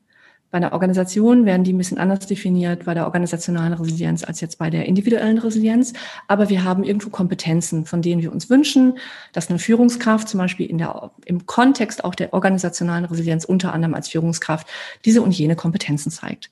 [0.50, 4.58] Bei einer Organisation werden die ein bisschen anders definiert, bei der organisationalen Resilienz als jetzt
[4.58, 5.92] bei der individuellen Resilienz.
[6.28, 8.98] Aber wir haben irgendwo Kompetenzen, von denen wir uns wünschen,
[9.32, 13.94] dass eine Führungskraft zum Beispiel in der, im Kontext auch der organisationalen Resilienz unter anderem
[13.94, 14.68] als Führungskraft
[15.04, 16.50] diese und jene Kompetenzen zeigt.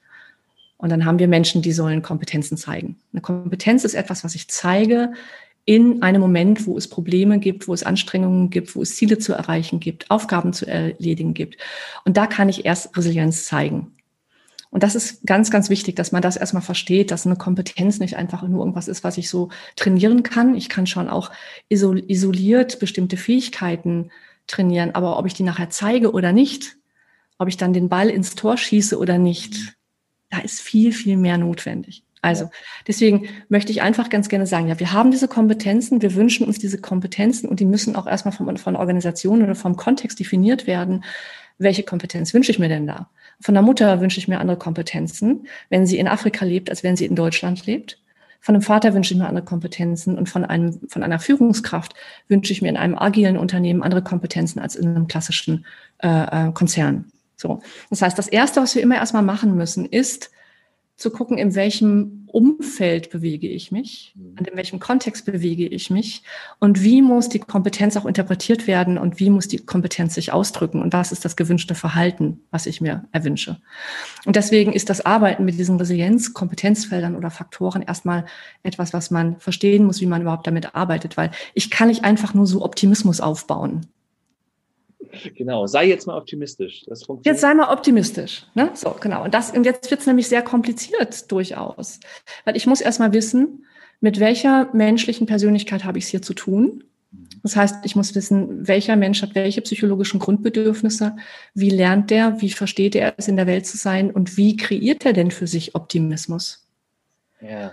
[0.77, 2.97] Und dann haben wir Menschen, die sollen Kompetenzen zeigen.
[3.13, 5.13] Eine Kompetenz ist etwas, was ich zeige
[5.65, 9.33] in einem Moment, wo es Probleme gibt, wo es Anstrengungen gibt, wo es Ziele zu
[9.33, 11.57] erreichen gibt, Aufgaben zu erledigen gibt.
[12.05, 13.93] Und da kann ich erst Resilienz zeigen.
[14.71, 18.17] Und das ist ganz, ganz wichtig, dass man das erstmal versteht, dass eine Kompetenz nicht
[18.17, 20.57] einfach nur irgendwas ist, was ich so trainieren kann.
[20.57, 21.31] Ich kann schon auch
[21.69, 24.11] isoliert bestimmte Fähigkeiten
[24.47, 26.77] trainieren, aber ob ich die nachher zeige oder nicht,
[27.39, 29.77] ob ich dann den Ball ins Tor schieße oder nicht,
[30.29, 32.04] da ist viel, viel mehr notwendig.
[32.25, 32.49] Also
[32.87, 36.59] deswegen möchte ich einfach ganz gerne sagen, ja, wir haben diese Kompetenzen, wir wünschen uns
[36.59, 41.05] diese Kompetenzen und die müssen auch erstmal von, von Organisationen oder vom Kontext definiert werden.
[41.59, 43.11] Welche Kompetenz wünsche ich mir denn da?
[43.41, 46.97] Von der Mutter wünsche ich mir andere Kompetenzen, wenn sie in Afrika lebt, als wenn
[46.97, 48.01] sie in Deutschland lebt.
[48.41, 51.93] Von einem Vater wünsche ich mir andere Kompetenzen und von einem, von einer Führungskraft
[52.29, 55.67] wünsche ich mir in einem agilen Unternehmen andere Kompetenzen als in einem klassischen
[55.99, 57.05] äh, äh Konzern.
[57.37, 57.61] So.
[57.91, 60.31] Das heißt, das erste, was wir immer erstmal machen müssen, ist,
[60.97, 64.37] zu gucken, in welchem Umfeld bewege ich mich, mhm.
[64.39, 66.23] in welchem Kontext bewege ich mich
[66.59, 70.83] und wie muss die Kompetenz auch interpretiert werden und wie muss die Kompetenz sich ausdrücken
[70.83, 73.61] und was ist das gewünschte Verhalten, was ich mir erwünsche.
[74.25, 78.25] Und deswegen ist das Arbeiten mit diesen Resilienz, Kompetenzfeldern oder Faktoren erstmal
[78.63, 82.35] etwas, was man verstehen muss, wie man überhaupt damit arbeitet, weil ich kann nicht einfach
[82.35, 83.87] nur so Optimismus aufbauen.
[85.35, 86.85] Genau, sei jetzt mal optimistisch.
[86.87, 87.35] Das funktioniert.
[87.35, 88.47] Jetzt sei mal optimistisch.
[88.55, 88.71] Ne?
[88.75, 89.25] So, genau.
[89.25, 92.01] Und, das, und jetzt wird es nämlich sehr kompliziert durchaus.
[92.45, 93.67] Weil ich muss erst mal wissen,
[94.01, 96.85] mit welcher menschlichen Persönlichkeit habe ich es hier zu tun.
[97.43, 101.17] Das heißt, ich muss wissen, welcher Mensch hat welche psychologischen Grundbedürfnisse,
[101.53, 105.05] wie lernt der, wie versteht er es in der Welt zu sein und wie kreiert
[105.05, 106.67] er denn für sich Optimismus?
[107.41, 107.73] Ja.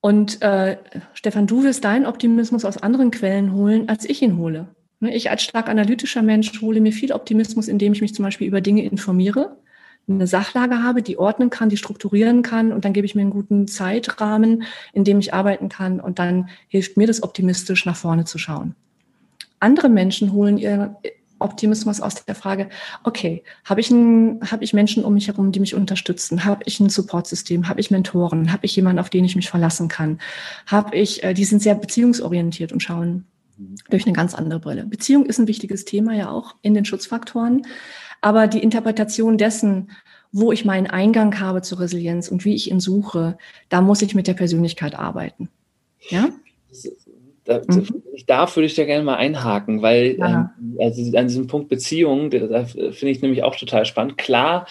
[0.00, 0.78] Und äh,
[1.12, 4.68] Stefan, du wirst deinen Optimismus aus anderen Quellen holen, als ich ihn hole.
[5.00, 8.48] Ne, ich als stark analytischer Mensch hole mir viel Optimismus, indem ich mich zum Beispiel
[8.48, 9.56] über Dinge informiere,
[10.08, 13.30] eine Sachlage habe, die ordnen kann, die strukturieren kann und dann gebe ich mir einen
[13.30, 18.24] guten Zeitrahmen, in dem ich arbeiten kann und dann hilft mir das optimistisch nach vorne
[18.24, 18.74] zu schauen.
[19.60, 20.96] Andere Menschen holen ihren
[21.40, 22.68] Optimismus aus der Frage,
[23.04, 26.44] okay, habe ich, ein, hab ich Menschen um mich herum, die mich unterstützen?
[26.44, 27.68] Habe ich ein Supportsystem?
[27.68, 28.52] Habe ich Mentoren?
[28.52, 30.18] Habe ich jemanden, auf den ich mich verlassen kann?
[30.66, 33.24] Habe ich, äh, die sind sehr beziehungsorientiert und schauen,
[33.90, 34.84] durch eine ganz andere Brille.
[34.86, 37.66] Beziehung ist ein wichtiges Thema ja auch in den Schutzfaktoren,
[38.20, 39.90] aber die Interpretation dessen,
[40.32, 43.38] wo ich meinen Eingang habe zur Resilienz und wie ich ihn suche,
[43.68, 45.48] da muss ich mit der Persönlichkeit arbeiten.
[46.10, 46.28] Ja?
[47.44, 48.02] Da, mhm.
[48.12, 52.30] Ich darf, würde ich da gerne mal einhaken, weil ähm, also an diesem Punkt Beziehung,
[52.30, 54.18] da finde ich nämlich auch total spannend.
[54.18, 54.66] Klar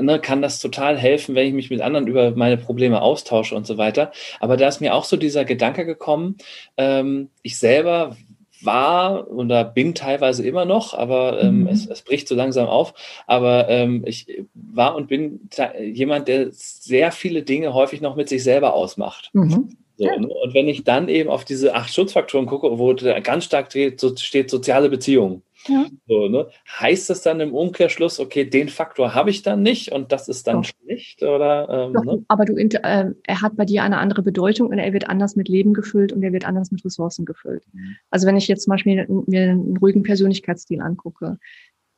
[0.00, 3.66] ne, kann das total helfen, wenn ich mich mit anderen über meine Probleme austausche und
[3.66, 4.12] so weiter.
[4.40, 6.36] Aber da ist mir auch so dieser Gedanke gekommen,
[6.76, 8.16] ähm, ich selber
[8.62, 11.66] war oder bin teilweise immer noch, aber ähm, mhm.
[11.68, 12.94] es, es, bricht so langsam auf.
[13.26, 15.48] Aber ähm, ich war und bin
[15.80, 19.30] jemand, der sehr viele Dinge häufig noch mit sich selber ausmacht.
[19.32, 19.76] Mhm.
[19.96, 20.18] So, ja.
[20.18, 20.28] ne?
[20.28, 24.16] Und wenn ich dann eben auf diese acht Schutzfaktoren gucke, wo ganz stark steht, so
[24.16, 25.42] steht soziale Beziehungen.
[25.66, 25.86] Ja.
[26.06, 26.48] So, ne?
[26.68, 30.46] Heißt das dann im Umkehrschluss, okay, den Faktor habe ich dann nicht und das ist
[30.46, 30.64] dann Doch.
[30.64, 31.22] schlecht?
[31.22, 32.24] Oder, ähm, Doch, ne?
[32.28, 35.48] Aber du, äh, er hat bei dir eine andere Bedeutung und er wird anders mit
[35.48, 37.64] Leben gefüllt und er wird anders mit Ressourcen gefüllt.
[37.72, 37.96] Mhm.
[38.10, 41.38] Also wenn ich jetzt zum Beispiel mir einen ruhigen Persönlichkeitsstil angucke,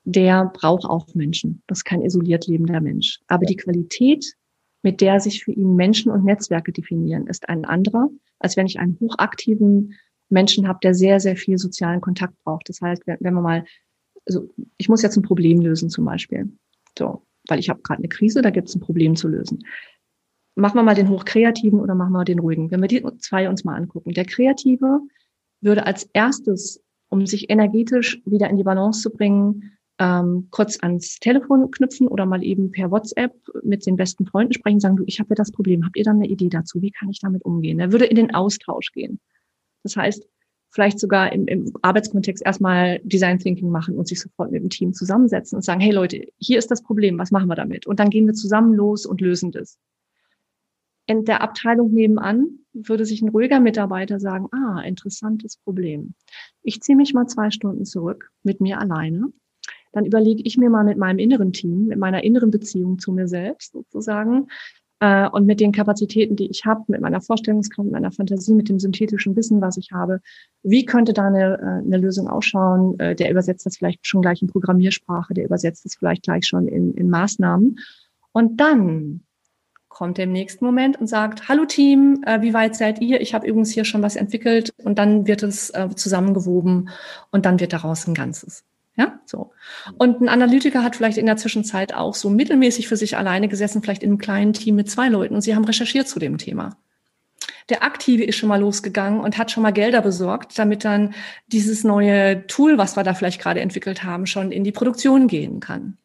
[0.05, 1.63] der braucht auch Menschen.
[1.67, 3.21] Das ist kein isoliert lebender Mensch.
[3.27, 3.49] Aber ja.
[3.49, 4.35] die Qualität,
[4.83, 8.09] mit der sich für ihn Menschen und Netzwerke definieren, ist ein anderer,
[8.39, 9.95] als wenn ich einen hochaktiven
[10.29, 12.69] Menschen habe, der sehr, sehr viel sozialen Kontakt braucht.
[12.69, 13.65] Das heißt, wenn, man mal,
[14.27, 16.51] also ich muss jetzt ein Problem lösen zum Beispiel.
[16.99, 19.65] So, weil ich habe gerade eine Krise, da gibt es ein Problem zu lösen.
[20.55, 22.71] Machen wir mal den Hochkreativen oder machen wir den Ruhigen.
[22.71, 24.13] Wenn wir die zwei uns mal angucken.
[24.13, 25.01] Der Kreative
[25.61, 31.19] würde als erstes, um sich energetisch wieder in die Balance zu bringen, ähm, kurz ans
[31.21, 35.21] Telefon knüpfen oder mal eben per WhatsApp mit den besten Freunden sprechen, sagen, du, ich
[35.21, 36.83] habe ja das Problem, habt ihr dann eine Idee dazu?
[36.83, 37.79] Wie kann ich damit umgehen?
[37.81, 39.21] Er würde in den Austausch gehen.
[39.87, 40.27] Das heißt,
[40.71, 44.93] vielleicht sogar im, im Arbeitskontext erstmal Design Thinking machen und sich sofort mit dem Team
[44.93, 47.87] zusammensetzen und sagen, hey Leute, hier ist das Problem, was machen wir damit?
[47.87, 49.79] Und dann gehen wir zusammen los und lösen das.
[51.07, 56.15] In der Abteilung nebenan würde sich ein ruhiger Mitarbeiter sagen, ah, interessantes Problem.
[56.63, 59.33] Ich ziehe mich mal zwei Stunden zurück mit mir alleine.
[59.93, 63.29] Dann überlege ich mir mal mit meinem inneren Team, mit meiner inneren Beziehung zu mir
[63.29, 64.49] selbst sozusagen,
[65.01, 68.69] äh, und mit den Kapazitäten, die ich habe, mit meiner Vorstellungskraft, mit meiner Fantasie, mit
[68.69, 70.21] dem synthetischen Wissen, was ich habe,
[70.63, 72.99] wie könnte da eine, äh, eine Lösung ausschauen?
[72.99, 76.69] Äh, der übersetzt das vielleicht schon gleich in Programmiersprache, der übersetzt das vielleicht gleich schon
[76.69, 77.79] in, in Maßnahmen.
[78.33, 79.23] Und dann
[79.97, 83.21] kommt im nächsten Moment und sagt, hallo Team, äh, wie weit seid ihr?
[83.21, 86.91] Ich habe übrigens hier schon was entwickelt und dann wird es äh, zusammengewoben
[87.31, 88.65] und dann wird daraus ein Ganzes.
[88.97, 89.53] Ja, so.
[89.99, 93.83] Und ein Analytiker hat vielleicht in der Zwischenzeit auch so mittelmäßig für sich alleine gesessen,
[93.83, 96.77] vielleicht in einem kleinen Team mit zwei Leuten und sie haben recherchiert zu dem Thema.
[97.69, 101.15] Der Aktive ist schon mal losgegangen und hat schon mal Gelder besorgt, damit dann
[101.49, 105.61] dieses neue Tool, was wir da vielleicht gerade entwickelt haben, schon in die Produktion gehen
[105.61, 105.99] kann.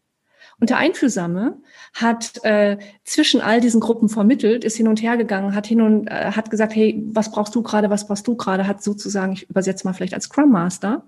[0.62, 1.58] Und der Einfühlsame
[1.96, 6.08] hat äh, zwischen all diesen Gruppen vermittelt, ist hin und her gegangen, hat hin und
[6.08, 9.50] äh, hat gesagt, hey, was brauchst du gerade, was brauchst du gerade, hat sozusagen, ich
[9.50, 11.04] übersetze mal vielleicht als Scrum Master,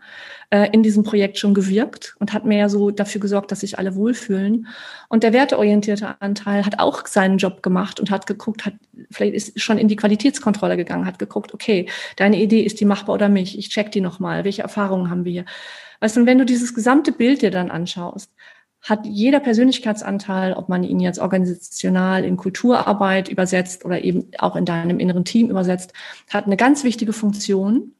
[0.49, 3.93] äh, in diesem Projekt schon gewirkt und hat mehr so dafür gesorgt, dass sich alle
[3.93, 4.65] wohlfühlen.
[5.07, 8.73] Und der werteorientierte Anteil hat auch seinen Job gemacht und hat geguckt, hat
[9.11, 13.13] vielleicht ist schon in die Qualitätskontrolle gegangen, hat geguckt, okay, deine Idee ist die machbar
[13.13, 15.45] oder nicht, ich check die nochmal, welche Erfahrungen haben wir hier.
[15.99, 18.31] Weißt du, und wenn du dieses gesamte Bild dir dann anschaust,
[18.83, 24.65] hat jeder Persönlichkeitsanteil, ob man ihn jetzt organisational in Kulturarbeit übersetzt oder eben auch in
[24.65, 25.93] deinem inneren Team übersetzt,
[26.29, 27.93] hat eine ganz wichtige Funktion,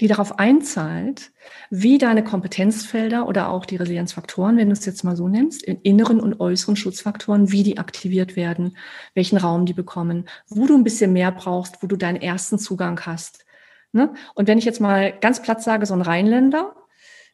[0.00, 1.30] die darauf einzahlt,
[1.68, 5.80] wie deine Kompetenzfelder oder auch die Resilienzfaktoren, wenn du es jetzt mal so nimmst, in
[5.82, 8.76] inneren und äußeren Schutzfaktoren, wie die aktiviert werden,
[9.14, 12.98] welchen Raum die bekommen, wo du ein bisschen mehr brauchst, wo du deinen ersten Zugang
[13.06, 13.44] hast.
[13.92, 14.12] Ne?
[14.34, 16.74] Und wenn ich jetzt mal ganz platt sage, so ein Rheinländer,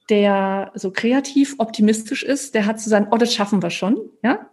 [0.08, 4.50] der so kreativ, optimistisch ist, der hat zu sagen, oh, das schaffen wir schon, ja?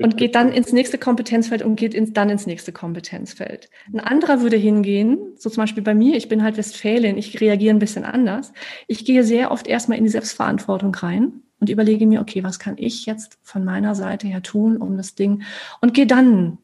[0.00, 3.70] Und geht dann ins nächste Kompetenzfeld und geht ins, dann ins nächste Kompetenzfeld.
[3.92, 7.72] Ein anderer würde hingehen, so zum Beispiel bei mir, ich bin halt Westfälin, ich reagiere
[7.72, 8.52] ein bisschen anders.
[8.88, 12.74] Ich gehe sehr oft erstmal in die Selbstverantwortung rein und überlege mir, okay, was kann
[12.76, 15.44] ich jetzt von meiner Seite her tun, um das Ding,
[15.80, 16.58] und gehe dann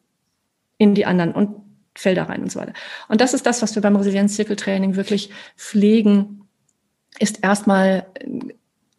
[0.78, 1.54] in die anderen und
[1.94, 2.72] Felder rein und so weiter.
[3.08, 6.39] Und das ist das, was wir beim Resilienzzirkeltraining wirklich pflegen,
[7.20, 8.06] ist erstmal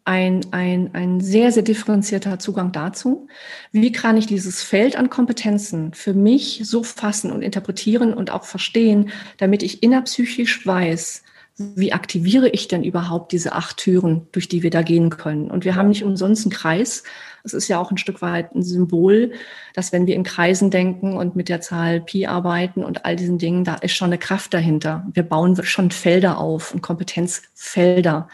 [0.04, 3.28] ein, ein, ein sehr, sehr differenzierter Zugang dazu.
[3.72, 8.46] Wie kann ich dieses Feld an Kompetenzen für mich so fassen und interpretieren und auch
[8.46, 11.24] verstehen, damit ich innerpsychisch weiß,
[11.76, 15.50] wie aktiviere ich denn überhaupt diese acht Türen, durch die wir da gehen können?
[15.50, 17.04] Und wir haben nicht umsonst einen Kreis.
[17.44, 19.32] Es ist ja auch ein Stück weit ein Symbol,
[19.74, 23.38] dass wenn wir in Kreisen denken und mit der Zahl Pi arbeiten und all diesen
[23.38, 25.08] Dingen, da ist schon eine Kraft dahinter.
[25.14, 28.28] Wir bauen schon Felder auf und Kompetenzfelder.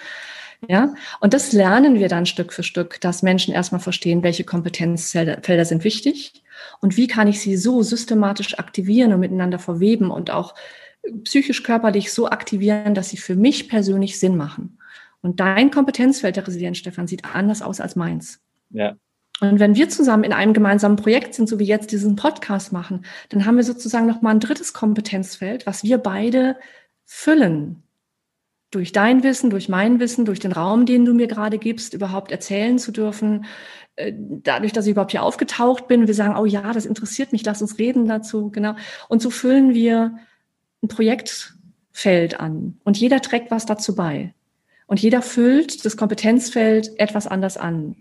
[0.67, 5.65] Ja, und das lernen wir dann Stück für Stück, dass Menschen erstmal verstehen, welche Kompetenzfelder
[5.65, 6.41] sind wichtig
[6.79, 10.55] und wie kann ich sie so systematisch aktivieren und miteinander verweben und auch
[11.23, 14.77] psychisch körperlich so aktivieren, dass sie für mich persönlich Sinn machen.
[15.21, 18.39] Und dein Kompetenzfeld der Resilienz, Stefan, sieht anders aus als meins.
[18.69, 18.95] Ja.
[19.39, 23.05] Und wenn wir zusammen in einem gemeinsamen Projekt sind, so wie jetzt diesen Podcast machen,
[23.29, 26.57] dann haben wir sozusagen noch mal ein drittes Kompetenzfeld, was wir beide
[27.05, 27.83] füllen
[28.71, 32.31] durch dein Wissen, durch mein Wissen, durch den Raum, den du mir gerade gibst, überhaupt
[32.31, 33.45] erzählen zu dürfen,
[33.95, 37.45] äh, dadurch, dass ich überhaupt hier aufgetaucht bin, wir sagen, oh ja, das interessiert mich,
[37.45, 38.75] lass uns reden dazu, genau.
[39.07, 40.17] Und so füllen wir
[40.83, 44.33] ein Projektfeld an und jeder trägt was dazu bei.
[44.87, 47.97] Und jeder füllt das Kompetenzfeld etwas anders an.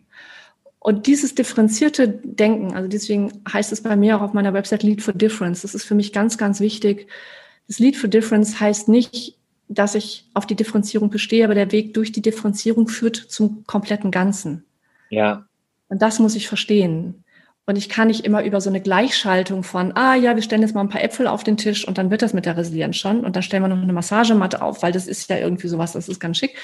[0.78, 5.02] Und dieses differenzierte Denken, also deswegen heißt es bei mir auch auf meiner Website Lead
[5.02, 7.08] for Difference, das ist für mich ganz, ganz wichtig.
[7.66, 9.36] Das Lead for Difference heißt nicht,
[9.68, 14.12] dass ich auf die Differenzierung bestehe, aber der Weg durch die Differenzierung führt zum kompletten
[14.12, 14.64] Ganzen.
[15.10, 15.46] Ja.
[15.88, 17.24] Und das muss ich verstehen.
[17.68, 20.76] Und ich kann nicht immer über so eine Gleichschaltung von, ah ja, wir stellen jetzt
[20.76, 23.24] mal ein paar Äpfel auf den Tisch und dann wird das mit der Resilienz schon
[23.24, 26.08] und dann stellen wir noch eine Massagematte auf, weil das ist ja irgendwie sowas, das
[26.08, 26.56] ist ganz schick.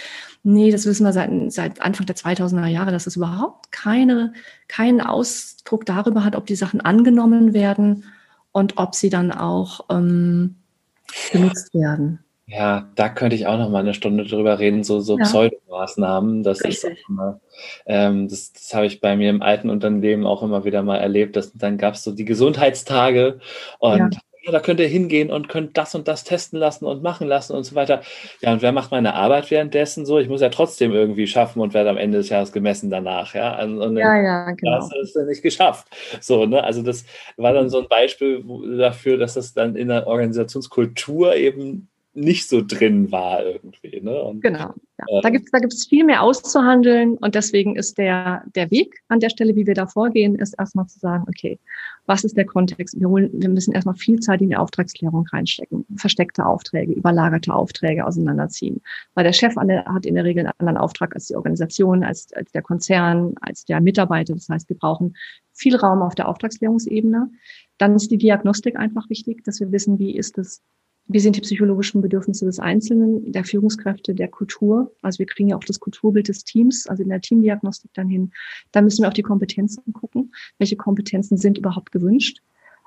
[0.44, 4.32] Nee, das wissen wir seit, seit Anfang der 2000er Jahre, dass es überhaupt keine,
[4.68, 8.04] keinen Ausdruck darüber hat, ob die Sachen angenommen werden
[8.52, 10.54] und ob sie dann auch ähm,
[11.32, 12.20] genutzt werden.
[12.54, 15.24] Ja, da könnte ich auch noch mal eine Stunde drüber reden, so, so ja.
[15.24, 16.42] Pseudomaßnahmen.
[16.42, 16.98] Das Richtig.
[16.98, 17.40] ist immer,
[17.86, 21.34] ähm, das, das habe ich bei mir im alten Unternehmen auch immer wieder mal erlebt.
[21.36, 23.40] Dass, dann gab es so die Gesundheitstage
[23.78, 23.98] und
[24.44, 24.52] ja.
[24.52, 27.64] da könnt ihr hingehen und könnt das und das testen lassen und machen lassen und
[27.64, 28.02] so weiter.
[28.42, 30.18] Ja, und wer macht meine Arbeit währenddessen so?
[30.18, 33.62] Ich muss ja trotzdem irgendwie schaffen und werde am Ende des Jahres gemessen danach, ja.
[33.62, 34.76] Und ja, ja, genau.
[34.76, 35.86] Das ist ja nicht geschafft.
[36.20, 36.62] So, ne?
[36.62, 37.06] Also das
[37.38, 38.44] war dann so ein Beispiel
[38.76, 44.00] dafür, dass das dann in der Organisationskultur eben nicht so drin war irgendwie.
[44.02, 44.22] Ne?
[44.22, 44.74] Und, genau.
[44.98, 45.20] Ja.
[45.22, 49.20] Da gibt es da gibt's viel mehr auszuhandeln und deswegen ist der, der Weg an
[49.20, 51.58] der Stelle, wie wir da vorgehen, ist erstmal zu sagen, okay,
[52.04, 53.00] was ist der Kontext?
[53.00, 58.06] Wir, holen, wir müssen erstmal viel Zeit in die Auftragsklärung reinstecken, versteckte Aufträge, überlagerte Aufträge
[58.06, 58.82] auseinanderziehen.
[59.14, 62.52] Weil der Chef hat in der Regel einen anderen Auftrag als die Organisation, als, als
[62.52, 64.34] der Konzern, als der Mitarbeiter.
[64.34, 65.16] Das heißt, wir brauchen
[65.54, 67.30] viel Raum auf der Auftragsklärungsebene.
[67.78, 70.62] Dann ist die Diagnostik einfach wichtig, dass wir wissen, wie ist es
[71.08, 74.94] wie sind die psychologischen Bedürfnisse des Einzelnen, der Führungskräfte, der Kultur?
[75.02, 78.32] Also wir kriegen ja auch das Kulturbild des Teams, also in der Teamdiagnostik dann hin.
[78.70, 80.32] Da müssen wir auf die Kompetenzen gucken.
[80.58, 82.40] Welche Kompetenzen sind überhaupt gewünscht?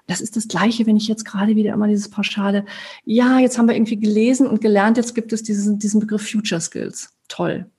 [0.08, 2.66] Das ist das Gleiche, wenn ich jetzt gerade wieder immer dieses pauschale,
[3.06, 6.62] ja, jetzt haben wir irgendwie gelesen und gelernt, jetzt gibt es diesen, diesen Begriff Future
[6.62, 7.10] Skills.
[7.28, 7.70] Toll.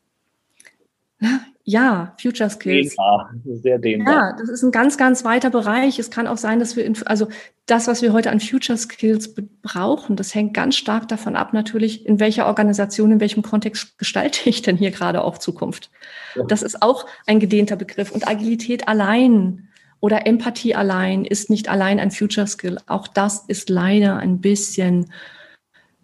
[2.21, 2.91] Future Skills.
[2.91, 4.15] Dehnbar, sehr dehnbar.
[4.15, 5.99] Ja, das ist ein ganz, ganz weiter Bereich.
[5.99, 7.27] Es kann auch sein, dass wir, in, also
[7.67, 12.07] das, was wir heute an Future Skills brauchen, das hängt ganz stark davon ab, natürlich,
[12.07, 15.91] in welcher Organisation, in welchem Kontext gestalte ich denn hier gerade auch Zukunft.
[16.37, 16.45] Ja.
[16.45, 18.13] Das ist auch ein gedehnter Begriff.
[18.13, 22.79] Und Agilität allein oder Empathie allein ist nicht allein ein Future Skill.
[22.87, 25.11] Auch das ist leider ein bisschen,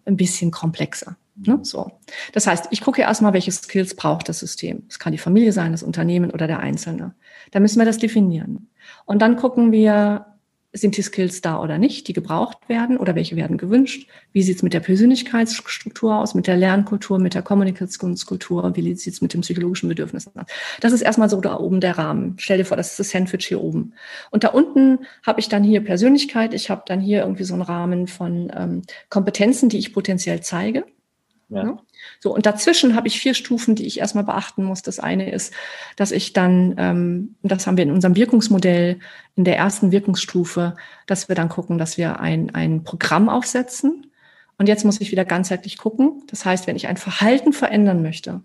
[0.05, 1.15] ein bisschen komplexer.
[1.35, 1.59] Ne?
[1.63, 1.91] So.
[2.31, 4.83] Das heißt, ich gucke erstmal, welche Skills braucht das System.
[4.87, 7.15] Es kann die Familie sein, das Unternehmen oder der Einzelne.
[7.51, 8.69] Da müssen wir das definieren.
[9.05, 10.25] Und dann gucken wir,
[10.73, 14.09] sind die Skills da oder nicht, die gebraucht werden oder welche werden gewünscht?
[14.31, 18.75] Wie sieht es mit der Persönlichkeitsstruktur aus, mit der Lernkultur, mit der Kommunikationskultur?
[18.75, 20.47] Wie sieht es mit den psychologischen Bedürfnissen aus?
[20.81, 22.35] Das ist erstmal so da oben der Rahmen.
[22.39, 23.93] Stell dir vor, das ist das Sandwich hier oben.
[24.31, 27.61] Und da unten habe ich dann hier Persönlichkeit, ich habe dann hier irgendwie so einen
[27.61, 30.85] Rahmen von ähm, Kompetenzen, die ich potenziell zeige.
[31.53, 31.63] Ja.
[31.63, 31.77] Ne?
[32.19, 34.81] So, und dazwischen habe ich vier Stufen, die ich erstmal beachten muss.
[34.81, 35.53] Das eine ist,
[35.95, 38.99] dass ich dann, ähm, das haben wir in unserem Wirkungsmodell
[39.35, 40.75] in der ersten Wirkungsstufe,
[41.07, 44.07] dass wir dann gucken, dass wir ein, ein Programm aufsetzen.
[44.57, 46.23] Und jetzt muss ich wieder ganzheitlich gucken.
[46.27, 48.41] Das heißt, wenn ich ein Verhalten verändern möchte,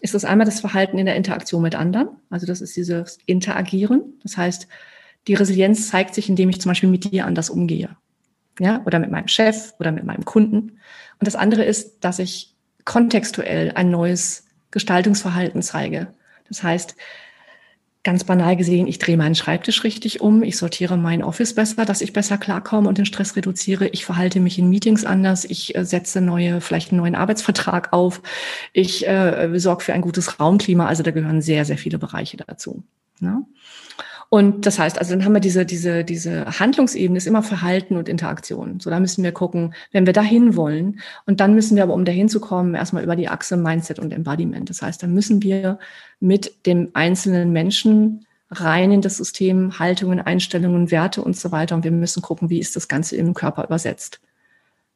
[0.00, 2.08] ist das einmal das Verhalten in der Interaktion mit anderen.
[2.30, 4.18] Also das ist dieses Interagieren.
[4.22, 4.68] Das heißt,
[5.26, 7.96] die Resilienz zeigt sich, indem ich zum Beispiel mit dir anders umgehe.
[8.60, 10.78] Ja, oder mit meinem Chef oder mit meinem Kunden.
[11.18, 16.08] Und das andere ist, dass ich kontextuell ein neues Gestaltungsverhalten zeige.
[16.48, 16.94] Das heißt,
[18.04, 22.02] ganz banal gesehen, ich drehe meinen Schreibtisch richtig um, ich sortiere mein Office besser, dass
[22.02, 23.88] ich besser klarkomme und den Stress reduziere.
[23.88, 28.20] Ich verhalte mich in Meetings anders, ich äh, setze neue, vielleicht einen neuen Arbeitsvertrag auf,
[28.74, 30.86] ich äh, sorge für ein gutes Raumklima.
[30.86, 32.84] Also da gehören sehr, sehr viele Bereiche dazu.
[33.20, 33.44] Ne?
[34.30, 38.08] Und das heißt, also dann haben wir diese, diese, diese Handlungsebene ist immer Verhalten und
[38.08, 38.80] Interaktion.
[38.80, 41.00] So, da müssen wir gucken, wenn wir dahin wollen.
[41.26, 44.12] Und dann müssen wir aber, um dahin zu kommen, erstmal über die Achse Mindset und
[44.12, 44.68] Embodiment.
[44.70, 45.78] Das heißt, dann müssen wir
[46.20, 51.74] mit dem einzelnen Menschen rein in das System, Haltungen, Einstellungen, Werte und so weiter.
[51.74, 54.20] Und wir müssen gucken, wie ist das Ganze im Körper übersetzt.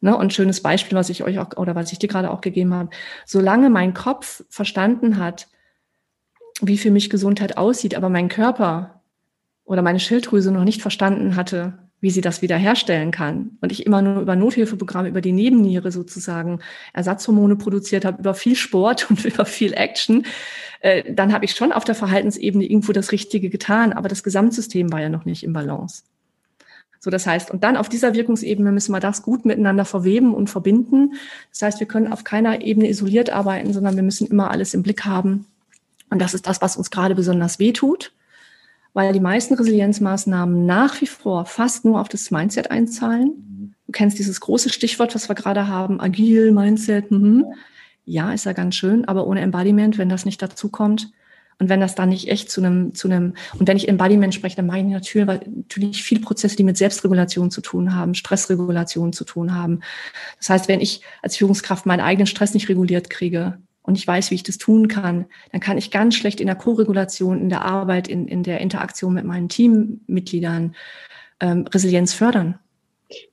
[0.01, 2.73] Ne, und schönes Beispiel, was ich euch auch, oder was ich dir gerade auch gegeben
[2.73, 2.91] habe.
[3.27, 5.49] Solange mein Kopf verstanden hat,
[6.61, 8.98] wie für mich Gesundheit aussieht, aber mein Körper
[9.69, 13.59] oder meine Schilddrüse noch nicht verstanden hatte, wie sie das wiederherstellen kann.
[13.61, 16.61] Und ich immer nur über Nothilfeprogramme, über die Nebenniere sozusagen
[16.95, 20.25] Ersatzhormone produziert habe, über viel Sport und über viel Action,
[20.81, 24.91] äh, dann habe ich schon auf der Verhaltensebene irgendwo das Richtige getan, aber das Gesamtsystem
[24.91, 26.03] war ja noch nicht im Balance.
[27.01, 30.49] So, das heißt, und dann auf dieser Wirkungsebene müssen wir das gut miteinander verweben und
[30.49, 31.15] verbinden.
[31.51, 34.83] Das heißt, wir können auf keiner Ebene isoliert arbeiten, sondern wir müssen immer alles im
[34.83, 35.47] Blick haben.
[36.11, 38.13] Und das ist das, was uns gerade besonders weh tut
[38.99, 43.77] weil die meisten Resilienzmaßnahmen nach wie vor fast nur auf das Mindset einzahlen.
[43.87, 47.13] Du kennst dieses große Stichwort, was wir gerade haben, agil, Mindset.
[47.13, 47.45] Mhm.
[48.05, 51.13] Ja, ist ja ganz schön, aber ohne Embodiment, wenn das nicht dazu kommt
[51.61, 54.57] und wenn das dann nicht echt zu einem, zu einem, und wenn ich Embodiment spreche,
[54.57, 59.25] dann meine ich natürlich, natürlich viele Prozesse, die mit Selbstregulation zu tun haben, Stressregulation zu
[59.25, 59.79] tun haben.
[60.39, 63.59] Das heißt, wenn ich als Führungskraft meinen eigenen Stress nicht reguliert kriege,
[63.89, 66.57] und ich weiß, wie ich das tun kann, dann kann ich ganz schlecht in der
[66.57, 70.75] Koregulation, in der Arbeit, in, in der Interaktion mit meinen Teammitgliedern
[71.41, 72.59] ähm, Resilienz fördern.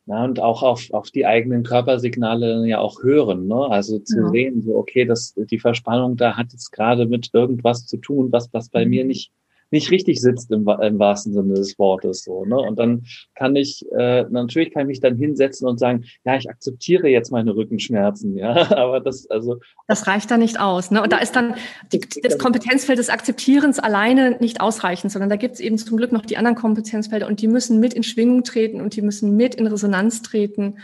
[0.05, 3.67] Ja, und auch auf, auf die eigenen Körpersignale ja auch hören, ne?
[3.69, 4.29] Also zu ja.
[4.29, 8.47] sehen, so, okay, das, die Verspannung da hat jetzt gerade mit irgendwas zu tun, was,
[8.53, 8.91] was bei mhm.
[8.91, 9.33] mir nicht,
[9.75, 12.45] nicht richtig sitzt im, im wahrsten Sinne des Wortes so.
[12.45, 12.55] Ne?
[12.55, 13.03] Und dann
[13.35, 17.29] kann ich, äh, natürlich kann ich mich dann hinsetzen und sagen, ja, ich akzeptiere jetzt
[17.29, 19.59] meine Rückenschmerzen, ja, aber das, also.
[19.87, 20.91] Das reicht da nicht aus.
[20.91, 21.03] Ne?
[21.03, 21.55] Und da ist dann
[21.91, 26.13] die, das Kompetenzfeld des Akzeptierens alleine nicht ausreichend, sondern da gibt es eben zum Glück
[26.13, 29.55] noch die anderen Kompetenzfelder und die müssen mit in Schwingung treten und die müssen mit
[29.55, 30.77] in Resonanz treten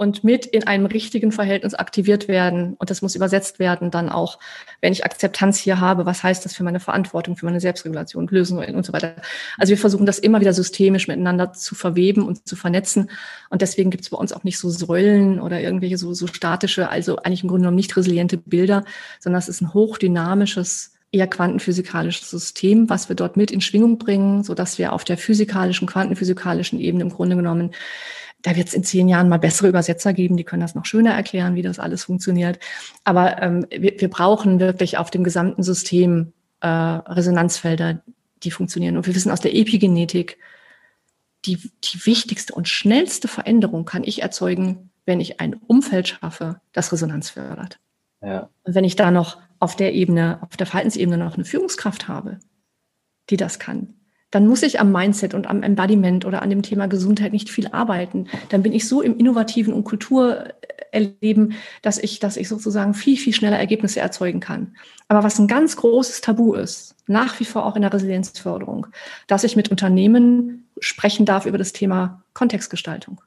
[0.00, 2.72] und mit in einem richtigen Verhältnis aktiviert werden.
[2.78, 4.38] Und das muss übersetzt werden dann auch,
[4.80, 8.74] wenn ich Akzeptanz hier habe, was heißt das für meine Verantwortung, für meine Selbstregulation, Lösungen
[8.74, 9.16] und so weiter.
[9.58, 13.10] Also wir versuchen das immer wieder systemisch miteinander zu verweben und zu vernetzen.
[13.50, 16.88] Und deswegen gibt es bei uns auch nicht so Säulen oder irgendwelche so, so statische,
[16.88, 18.86] also eigentlich im Grunde genommen nicht resiliente Bilder,
[19.18, 24.44] sondern es ist ein hochdynamisches eher quantenphysikalisches System, was wir dort mit in Schwingung bringen,
[24.44, 27.72] so dass wir auf der physikalischen, quantenphysikalischen Ebene im Grunde genommen
[28.42, 31.12] da wird es in zehn Jahren mal bessere Übersetzer geben, die können das noch schöner
[31.12, 32.58] erklären, wie das alles funktioniert.
[33.04, 38.02] Aber ähm, wir, wir brauchen wirklich auf dem gesamten System äh, Resonanzfelder,
[38.42, 38.96] die funktionieren.
[38.96, 40.38] Und wir wissen aus der Epigenetik,
[41.44, 46.92] die, die wichtigste und schnellste Veränderung kann ich erzeugen, wenn ich ein Umfeld schaffe, das
[46.92, 47.78] Resonanz fördert.
[48.22, 48.50] Ja.
[48.64, 52.38] Und wenn ich da noch auf der Ebene, auf der Verhaltensebene noch eine Führungskraft habe,
[53.30, 53.94] die das kann,
[54.30, 57.68] dann muss ich am Mindset und am Embodiment oder an dem Thema Gesundheit nicht viel
[57.68, 58.28] arbeiten.
[58.48, 60.44] Dann bin ich so im innovativen und Kultur
[60.92, 64.76] erleben, dass ich, dass ich sozusagen viel, viel schneller Ergebnisse erzeugen kann.
[65.08, 68.86] Aber was ein ganz großes Tabu ist, nach wie vor auch in der Resilienzförderung,
[69.26, 73.20] dass ich mit Unternehmen sprechen darf über das Thema Kontextgestaltung.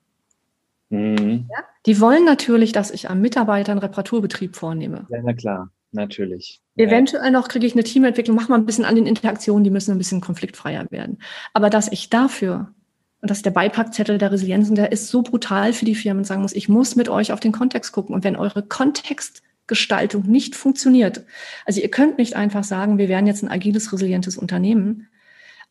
[0.90, 1.48] Mhm.
[1.50, 1.64] Ja?
[1.86, 5.06] Die wollen natürlich, dass ich am Mitarbeiter einen Reparaturbetrieb vornehme.
[5.10, 6.62] Ja, na klar, natürlich.
[6.76, 9.92] Eventuell noch kriege ich eine Teamentwicklung, mach mal ein bisschen an den Interaktionen, die müssen
[9.92, 11.20] ein bisschen konfliktfreier werden.
[11.54, 12.74] Aber dass ich dafür,
[13.22, 16.24] und das ist der Beipackzettel der Resilienz, und der ist so brutal für die Firmen,
[16.24, 18.16] sagen muss, ich muss mit euch auf den Kontext gucken.
[18.16, 21.24] Und wenn eure Kontextgestaltung nicht funktioniert,
[21.66, 25.08] also ihr könnt nicht einfach sagen, wir werden jetzt ein agiles, resilientes Unternehmen,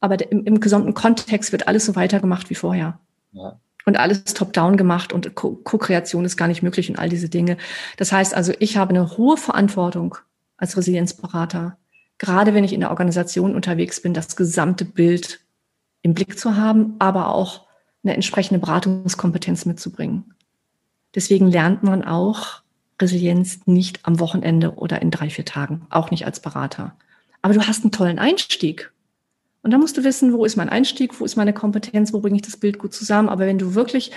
[0.01, 3.01] aber im, im gesamten Kontext wird alles so weitergemacht wie vorher.
[3.33, 7.57] Ja und alles top-down gemacht und Co-Kreation ist gar nicht möglich und all diese Dinge.
[7.97, 10.17] Das heißt also, ich habe eine hohe Verantwortung
[10.57, 11.77] als Resilienzberater,
[12.19, 15.41] gerade wenn ich in der Organisation unterwegs bin, das gesamte Bild
[16.03, 17.67] im Blick zu haben, aber auch
[18.05, 20.35] eine entsprechende Beratungskompetenz mitzubringen.
[21.15, 22.63] Deswegen lernt man auch
[23.01, 26.95] Resilienz nicht am Wochenende oder in drei, vier Tagen, auch nicht als Berater.
[27.43, 28.92] Aber du hast einen tollen Einstieg.
[29.63, 32.37] Und da musst du wissen, wo ist mein Einstieg, wo ist meine Kompetenz, wo bringe
[32.37, 33.29] ich das Bild gut zusammen.
[33.29, 34.11] Aber wenn du wirklich,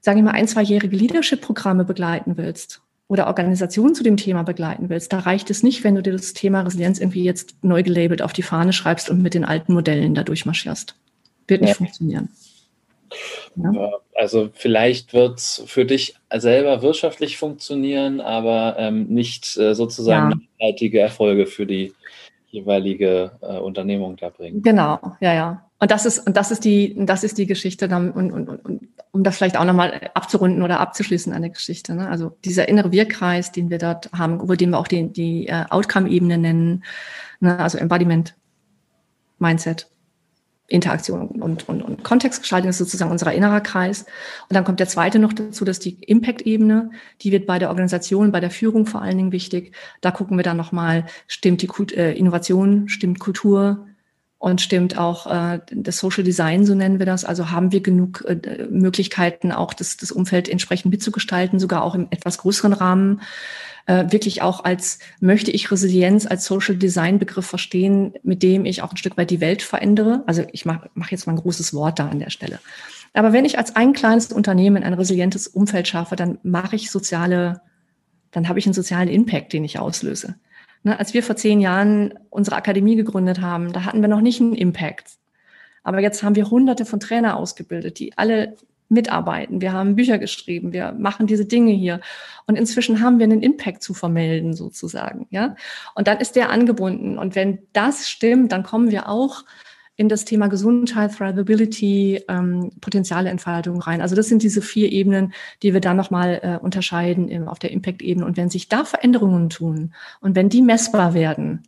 [0.00, 5.12] sage ich mal, ein, zweijährige Leadership-Programme begleiten willst oder Organisationen zu dem Thema begleiten willst,
[5.12, 8.32] da reicht es nicht, wenn du dir das Thema Resilienz irgendwie jetzt neu gelabelt auf
[8.32, 10.96] die Fahne schreibst und mit den alten Modellen da durchmarschierst.
[11.46, 11.76] Wird nicht ja.
[11.76, 12.28] funktionieren.
[13.54, 13.92] Ja?
[14.14, 20.36] Also vielleicht wird es für dich selber wirtschaftlich funktionieren, aber ähm, nicht äh, sozusagen ja.
[20.58, 21.92] nachhaltige Erfolge für die
[22.56, 24.62] jeweilige äh, Unternehmung da bringen.
[24.62, 25.62] Genau, ja, ja.
[25.78, 28.88] Und das ist, und das ist die, das ist die Geschichte, dann, und, und, und,
[29.12, 31.94] um das vielleicht auch nochmal abzurunden oder abzuschließen an der Geschichte.
[31.94, 32.08] Ne?
[32.08, 35.64] Also dieser innere Wirkkreis, den wir dort haben, über den wir auch die, die äh,
[35.68, 36.84] Outcome-Ebene nennen,
[37.40, 37.58] ne?
[37.58, 38.34] also Embodiment,
[39.38, 39.88] Mindset,
[40.68, 44.02] Interaktion und, und, und Kontextgestaltung ist sozusagen unser innerer Kreis.
[44.48, 46.90] Und dann kommt der zweite noch dazu, dass die Impact-Ebene,
[47.22, 49.74] die wird bei der Organisation, bei der Führung vor allen Dingen wichtig.
[50.00, 53.85] Da gucken wir dann nochmal, stimmt die äh, Innovation, stimmt Kultur
[54.38, 57.24] und stimmt auch äh, das Social Design, so nennen wir das.
[57.24, 62.08] Also haben wir genug äh, Möglichkeiten, auch das, das Umfeld entsprechend mitzugestalten, sogar auch im
[62.10, 63.22] etwas größeren Rahmen
[63.86, 68.82] äh, wirklich auch als, möchte ich Resilienz als Social Design Begriff verstehen, mit dem ich
[68.82, 70.22] auch ein Stück weit die Welt verändere.
[70.26, 72.58] Also ich mache mach jetzt mal ein großes Wort da an der Stelle.
[73.14, 77.62] Aber wenn ich als ein kleines Unternehmen ein resilientes Umfeld schaffe, dann mache ich soziale,
[78.32, 80.34] dann habe ich einen sozialen Impact, den ich auslöse.
[80.86, 84.40] Ne, als wir vor zehn Jahren unsere Akademie gegründet haben, da hatten wir noch nicht
[84.40, 85.18] einen Impact.
[85.82, 88.54] Aber jetzt haben wir hunderte von Trainer ausgebildet, die alle
[88.88, 89.60] mitarbeiten.
[89.60, 92.00] Wir haben Bücher geschrieben, wir machen diese Dinge hier.
[92.46, 95.56] Und inzwischen haben wir einen Impact zu vermelden, sozusagen, ja.
[95.96, 97.18] Und dann ist der angebunden.
[97.18, 99.42] Und wenn das stimmt, dann kommen wir auch
[99.96, 104.02] in das Thema Gesundheit, Thrivability, ähm, potenziale Entfaltung rein.
[104.02, 105.32] Also das sind diese vier Ebenen,
[105.62, 108.26] die wir dann nochmal äh, unterscheiden im, auf der Impact-Ebene.
[108.26, 111.62] Und wenn sich da Veränderungen tun und wenn die messbar werden,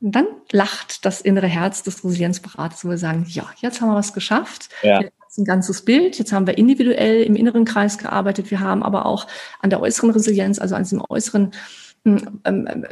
[0.00, 4.14] dann lacht das innere Herz des Resilienzberaters, wo wir sagen, ja, jetzt haben wir was
[4.14, 4.70] geschafft.
[4.82, 5.02] Ja
[5.38, 6.18] ein ganzes Bild.
[6.18, 8.50] Jetzt haben wir individuell im inneren Kreis gearbeitet.
[8.50, 9.26] Wir haben aber auch
[9.60, 11.52] an der äußeren Resilienz, also an diesem äußeren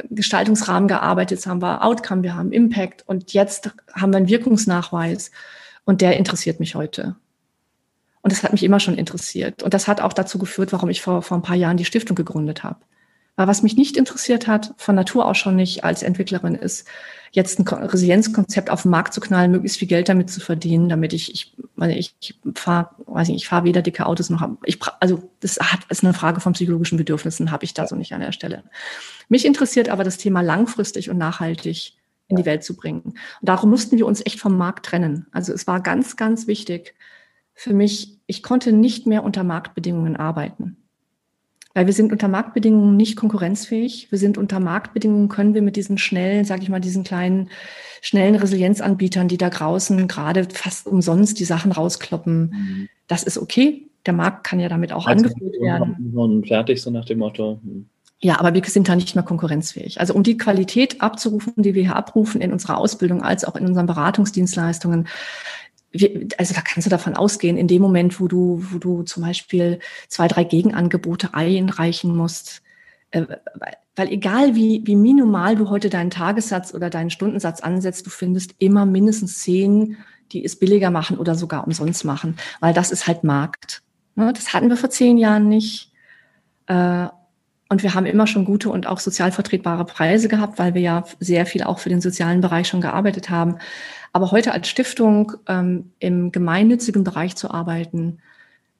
[0.09, 1.39] Gestaltungsrahmen gearbeitet.
[1.39, 5.31] Jetzt haben wir Outcome, wir haben Impact und jetzt haben wir einen Wirkungsnachweis
[5.85, 7.15] und der interessiert mich heute.
[8.21, 9.63] Und das hat mich immer schon interessiert.
[9.63, 12.15] Und das hat auch dazu geführt, warum ich vor, vor ein paar Jahren die Stiftung
[12.15, 12.79] gegründet habe.
[13.47, 16.87] Was mich nicht interessiert hat, von Natur aus schon nicht als Entwicklerin, ist,
[17.31, 21.13] jetzt ein Resilienzkonzept auf den Markt zu knallen, möglichst viel Geld damit zu verdienen, damit
[21.13, 24.79] ich, ich meine, ich, ich fahre, weiß nicht, ich fahre weder dicke Autos noch, ich,
[24.99, 28.21] also das hat, ist eine Frage von psychologischen Bedürfnissen, habe ich da so nicht an
[28.21, 28.63] der Stelle.
[29.29, 31.93] Mich interessiert aber das Thema langfristig und nachhaltig
[32.27, 33.01] in die Welt zu bringen.
[33.01, 35.27] Und darum mussten wir uns echt vom Markt trennen.
[35.31, 36.95] Also es war ganz, ganz wichtig
[37.53, 40.77] für mich, ich konnte nicht mehr unter Marktbedingungen arbeiten.
[41.73, 44.07] Weil wir sind unter Marktbedingungen nicht konkurrenzfähig.
[44.09, 47.49] Wir sind unter Marktbedingungen, können wir mit diesen schnellen, sage ich mal, diesen kleinen,
[48.01, 52.89] schnellen Resilienzanbietern, die da draußen gerade fast umsonst die Sachen rauskloppen, mhm.
[53.07, 53.85] das ist okay.
[54.05, 56.13] Der Markt kann ja damit auch also angeführt werden.
[56.15, 57.59] Und fertig, so nach dem Motto.
[57.61, 57.87] Mhm.
[58.21, 59.99] Ja, aber wir sind da nicht mehr konkurrenzfähig.
[59.99, 63.65] Also um die Qualität abzurufen, die wir hier abrufen in unserer Ausbildung als auch in
[63.65, 65.07] unseren Beratungsdienstleistungen,
[66.37, 69.79] also da kannst du davon ausgehen, in dem Moment, wo du, wo du zum Beispiel
[70.07, 72.61] zwei, drei Gegenangebote einreichen musst,
[73.11, 73.23] äh,
[73.95, 78.55] weil egal wie, wie minimal du heute deinen Tagessatz oder deinen Stundensatz ansetzt, du findest
[78.59, 79.97] immer mindestens zehn,
[80.31, 83.81] die es billiger machen oder sogar umsonst machen, weil das ist halt Markt.
[84.15, 84.31] Ne?
[84.33, 85.91] Das hatten wir vor zehn Jahren nicht.
[86.67, 87.07] Äh,
[87.71, 91.03] und wir haben immer schon gute und auch sozial vertretbare Preise gehabt, weil wir ja
[91.19, 93.57] sehr viel auch für den sozialen Bereich schon gearbeitet haben.
[94.13, 98.19] Aber heute als Stiftung ähm, im gemeinnützigen Bereich zu arbeiten,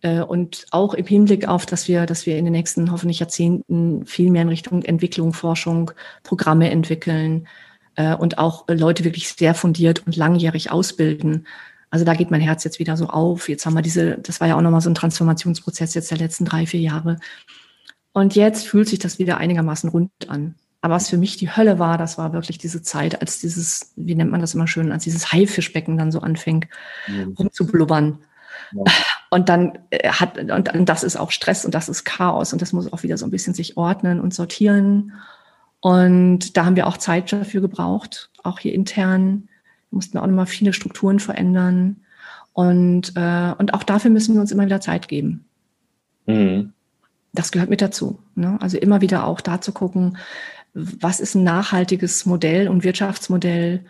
[0.02, 4.06] Äh, und auch im Hinblick auf, dass wir, dass wir in den nächsten hoffentlich Jahrzehnten
[4.06, 5.92] viel mehr in Richtung Entwicklung, Forschung,
[6.24, 7.48] Programme entwickeln
[7.96, 11.48] äh, und auch Leute wirklich sehr fundiert und langjährig ausbilden.
[11.90, 13.50] Also da geht mein Herz jetzt wieder so auf.
[13.50, 16.46] Jetzt haben wir diese, das war ja auch nochmal so ein Transformationsprozess jetzt der letzten
[16.46, 17.18] drei, vier Jahre.
[18.14, 20.56] Und jetzt fühlt sich das wieder einigermaßen rund an.
[20.82, 24.16] Aber was für mich die Hölle war, das war wirklich diese Zeit, als dieses, wie
[24.16, 26.66] nennt man das immer schön, als dieses Haifischbecken dann so anfing,
[27.08, 27.36] mhm.
[27.38, 28.20] rumzublubbern.
[28.72, 28.84] Ja.
[29.30, 32.62] Und dann äh, hat, und, und das ist auch Stress und das ist Chaos und
[32.62, 35.14] das muss auch wieder so ein bisschen sich ordnen und sortieren.
[35.82, 39.50] Und da haben wir auch Zeit dafür gebraucht, auch hier intern.
[39.90, 41.98] Wir mussten auch nochmal viele Strukturen verändern.
[42.54, 45.46] Und, äh, und auch dafür müssen wir uns immer wieder Zeit geben.
[46.26, 46.74] Mhm.
[47.34, 48.20] Das gehört mit dazu.
[48.36, 48.58] Ne?
[48.60, 50.18] Also immer wieder auch da zu gucken,
[51.00, 53.86] was ist ein nachhaltiges Modell und Wirtschaftsmodell,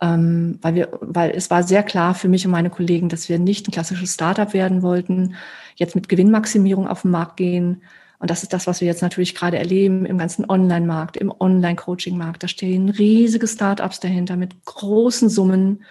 [0.00, 3.38] ähm, weil wir, weil es war sehr klar für mich und meine Kollegen, dass wir
[3.38, 5.34] nicht ein klassisches Startup werden wollten,
[5.76, 7.82] jetzt mit Gewinnmaximierung auf den Markt gehen.
[8.18, 12.42] Und das ist das, was wir jetzt natürlich gerade erleben im ganzen Online-Markt, im Online-Coaching-Markt.
[12.42, 15.84] Da stehen riesige Startups dahinter mit großen Summen,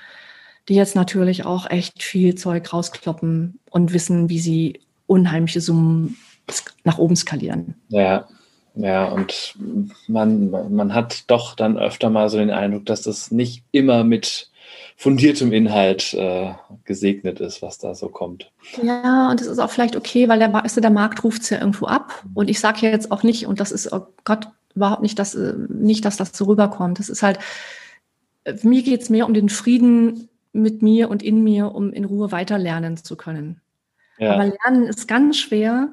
[0.70, 6.18] die jetzt natürlich auch echt viel Zeug rauskloppen und wissen, wie sie unheimliche Summen
[6.84, 7.76] nach oben skalieren.
[7.90, 8.28] Ja,
[8.76, 9.56] ja, und
[10.08, 14.50] man, man hat doch dann öfter mal so den Eindruck, dass das nicht immer mit
[14.96, 16.54] fundiertem Inhalt äh,
[16.86, 18.52] gesegnet ist, was da so kommt.
[18.82, 21.60] Ja, und es ist auch vielleicht okay, weil der, du, der Markt ruft es ja
[21.60, 22.24] irgendwo ab.
[22.34, 25.36] Und ich sage ja jetzt auch nicht, und das ist, oh Gott, überhaupt nicht, dass,
[25.36, 27.00] äh, nicht, dass das so rüberkommt.
[27.00, 27.40] Das ist halt,
[28.44, 32.06] äh, mir geht es mehr um den Frieden mit mir und in mir, um in
[32.06, 33.62] Ruhe weiter lernen zu können.
[34.18, 34.34] Ja.
[34.34, 35.90] Aber Lernen ist ganz schwer,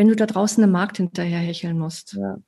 [0.00, 2.14] wenn du da draußen im Markt hinterher hecheln musst.
[2.14, 2.38] Ja.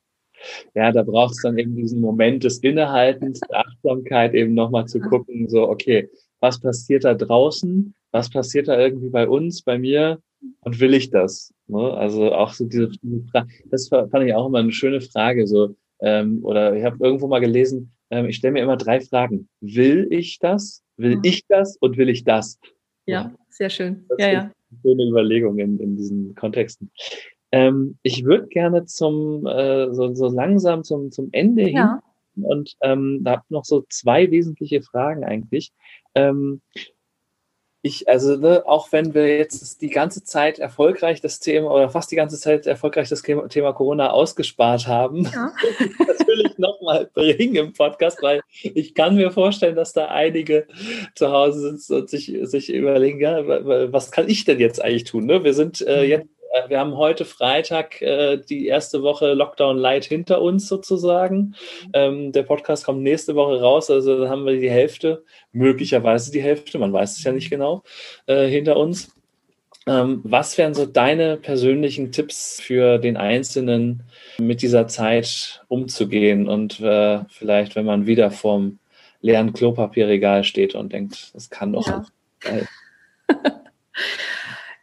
[0.75, 5.01] Ja, da braucht es dann eben diesen Moment des Innehaltens, der Achtsamkeit, eben nochmal zu
[5.01, 6.09] gucken, so, okay,
[6.41, 7.95] was passiert da draußen?
[8.11, 10.19] Was passiert da irgendwie bei uns, bei mir?
[10.61, 11.53] Und will ich das?
[11.67, 11.93] Ne?
[11.93, 15.77] Also auch so diese, diese Frage, das fand ich auch immer eine schöne Frage, so,
[16.01, 19.51] ähm, oder ich habe irgendwo mal gelesen, ähm, ich stelle mir immer drei Fragen.
[19.61, 20.83] Will ich das?
[20.97, 21.23] Will mhm.
[21.25, 21.77] ich das?
[21.77, 22.59] Und will ich das?
[23.05, 24.07] Ja, sehr schön.
[24.09, 24.53] Das ja, ja.
[24.81, 26.91] Schöne Überlegung in, in diesen Kontexten.
[27.53, 32.01] Ähm, ich würde gerne zum äh, so, so langsam zum, zum Ende ja.
[32.35, 35.73] hin und ähm, da habe noch so zwei wesentliche Fragen eigentlich.
[36.15, 36.63] Ähm,
[37.85, 42.13] ich, also ne, auch wenn wir jetzt die ganze Zeit erfolgreich das Thema oder fast
[42.13, 45.53] die ganze Zeit erfolgreich das Thema Corona ausgespart haben, ja.
[46.07, 50.69] das will ich nochmal bringen im Podcast, weil ich kann mir vorstellen, dass da einige
[51.17, 53.45] zu Hause sitzen und sich, sich überlegen, ja,
[53.93, 55.27] was kann ich denn jetzt eigentlich tun?
[55.27, 55.43] Ne?
[55.43, 56.09] Wir sind äh, mhm.
[56.09, 56.29] jetzt
[56.69, 61.55] wir haben heute Freitag äh, die erste Woche Lockdown Light hinter uns sozusagen.
[61.93, 66.43] Ähm, der Podcast kommt nächste Woche raus, also dann haben wir die Hälfte, möglicherweise die
[66.43, 67.83] Hälfte, man weiß es ja nicht genau,
[68.27, 69.15] äh, hinter uns.
[69.87, 74.05] Ähm, was wären so deine persönlichen Tipps für den Einzelnen,
[74.39, 78.79] mit dieser Zeit umzugehen und äh, vielleicht, wenn man wieder vorm
[79.23, 82.05] leeren Klopapierregal steht und denkt, das kann doch ja.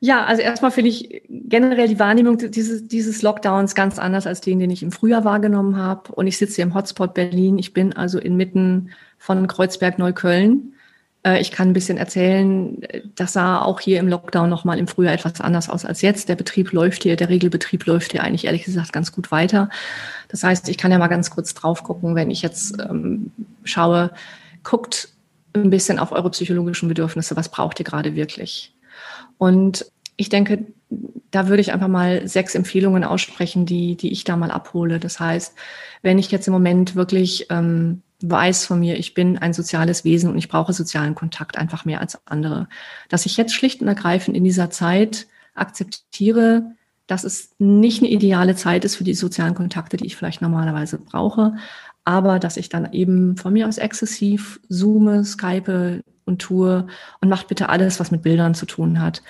[0.02, 4.60] Ja, also erstmal finde ich generell die Wahrnehmung dieses, dieses Lockdowns ganz anders als den,
[4.60, 6.14] den ich im Frühjahr wahrgenommen habe.
[6.14, 7.60] Und ich sitze hier im Hotspot Berlin.
[7.60, 10.74] Ich bin also inmitten von Kreuzberg Neukölln.
[11.24, 12.82] Äh, ich kann ein bisschen erzählen,
[13.16, 16.30] das sah auch hier im Lockdown nochmal im Frühjahr etwas anders aus als jetzt.
[16.30, 19.70] Der Betrieb läuft hier, der Regelbetrieb läuft hier eigentlich ehrlich gesagt ganz gut weiter.
[20.30, 23.32] Das heißt, ich kann ja mal ganz kurz drauf gucken, wenn ich jetzt ähm,
[23.66, 24.12] schaue,
[24.64, 25.10] guckt
[25.54, 28.74] ein bisschen auf eure psychologischen Bedürfnisse, was braucht ihr gerade wirklich?
[29.40, 29.86] Und
[30.18, 30.68] ich denke,
[31.32, 35.00] da würde ich einfach mal sechs Empfehlungen aussprechen, die, die ich da mal abhole.
[35.00, 35.56] Das heißt,
[36.02, 40.30] wenn ich jetzt im Moment wirklich ähm, weiß von mir, ich bin ein soziales Wesen
[40.30, 42.68] und ich brauche sozialen Kontakt einfach mehr als andere,
[43.08, 46.72] dass ich jetzt schlicht und ergreifend in dieser Zeit akzeptiere,
[47.08, 50.98] dass es nicht eine ideale Zeit ist für die sozialen Kontakte, die ich vielleicht normalerweise
[50.98, 51.56] brauche,
[52.04, 56.88] aber dass ich dann eben von mir aus exzessiv zoome, skype, und tue
[57.20, 59.22] und macht bitte alles, was mit Bildern zu tun hat.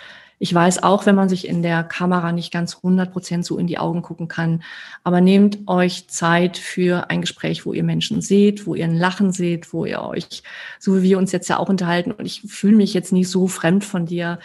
[0.42, 3.68] Ich weiß auch, wenn man sich in der Kamera nicht ganz 100 Prozent so in
[3.68, 4.64] die Augen gucken kann,
[5.04, 9.34] aber nehmt euch Zeit für ein Gespräch, wo ihr Menschen seht, wo ihr ein Lachen
[9.34, 10.44] seht, wo ihr euch,
[10.80, 13.48] so wie wir uns jetzt ja auch unterhalten, und ich fühle mich jetzt nicht so
[13.48, 14.40] fremd von dir,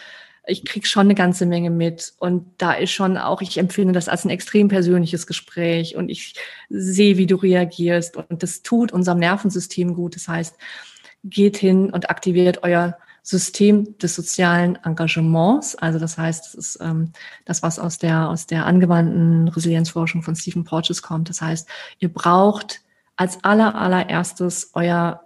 [0.46, 4.08] ich krieg schon eine ganze Menge mit und da ist schon auch, ich empfinde das
[4.08, 6.34] als ein extrem persönliches Gespräch und ich
[6.68, 10.16] sehe, wie du reagierst und das tut unserem Nervensystem gut.
[10.16, 10.56] Das heißt,
[11.24, 15.74] geht hin und aktiviert euer System des sozialen Engagements.
[15.76, 17.12] Also das heißt, das ist ähm,
[17.46, 21.30] das, was aus der, aus der angewandten Resilienzforschung von Stephen Porges kommt.
[21.30, 21.66] Das heißt,
[21.98, 22.82] ihr braucht
[23.16, 25.22] als aller, allererstes euer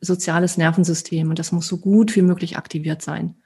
[0.00, 3.36] soziales Nervensystem und das muss so gut wie möglich aktiviert sein.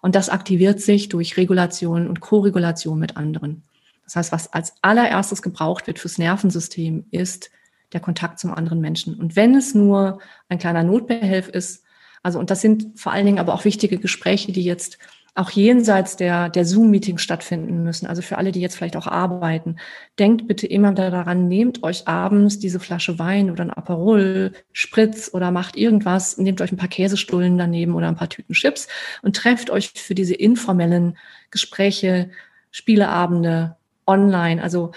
[0.00, 3.62] Und das aktiviert sich durch Regulation und Koregulation mit anderen.
[4.04, 7.50] Das heißt, was als allererstes gebraucht wird fürs Nervensystem, ist
[7.92, 9.14] der Kontakt zum anderen Menschen.
[9.14, 11.84] Und wenn es nur ein kleiner Notbehelf ist,
[12.22, 14.98] also, und das sind vor allen Dingen aber auch wichtige Gespräche, die jetzt
[15.34, 18.06] auch jenseits der, der Zoom-Meetings stattfinden müssen.
[18.06, 19.76] Also für alle, die jetzt vielleicht auch arbeiten,
[20.18, 25.50] denkt bitte immer daran, nehmt euch abends diese Flasche Wein oder ein Aperol, Spritz oder
[25.50, 28.88] macht irgendwas, nehmt euch ein paar Käsestullen daneben oder ein paar Tüten Chips
[29.22, 31.16] und trefft euch für diese informellen
[31.50, 32.30] Gespräche,
[32.70, 34.62] Spieleabende online.
[34.62, 34.92] Also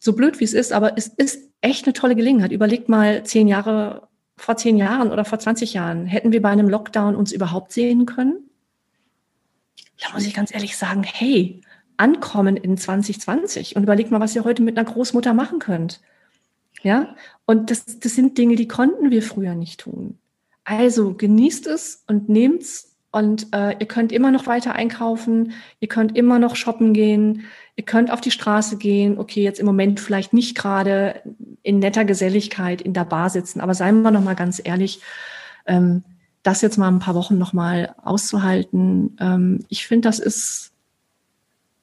[0.00, 2.52] so blöd wie es ist, aber es ist echt eine tolle Gelegenheit.
[2.52, 6.68] Überlegt mal zehn Jahre, vor zehn Jahren oder vor 20 Jahren, hätten wir bei einem
[6.68, 8.48] Lockdown uns überhaupt sehen können?
[10.00, 11.60] da muss ich ganz ehrlich sagen, hey,
[11.96, 16.00] ankommen in 2020 und überlegt mal, was ihr heute mit einer Großmutter machen könnt.
[16.82, 20.18] Ja, und das, das sind Dinge, die konnten wir früher nicht tun.
[20.64, 26.16] Also genießt es und nehmt's und äh, ihr könnt immer noch weiter einkaufen, ihr könnt
[26.16, 27.44] immer noch shoppen gehen,
[27.76, 29.18] ihr könnt auf die Straße gehen.
[29.18, 31.22] Okay, jetzt im Moment vielleicht nicht gerade
[31.62, 35.00] in netter Geselligkeit in der Bar sitzen, aber seien wir noch mal ganz ehrlich,
[35.66, 36.04] ähm,
[36.42, 40.72] das jetzt mal ein paar Wochen nochmal auszuhalten, ähm, ich finde, das ist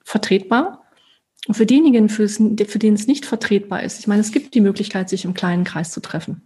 [0.03, 0.83] vertretbar.
[1.47, 5.09] Und für diejenigen, für, denen es nicht vertretbar ist, ich meine, es gibt die Möglichkeit,
[5.09, 6.41] sich im kleinen Kreis zu treffen.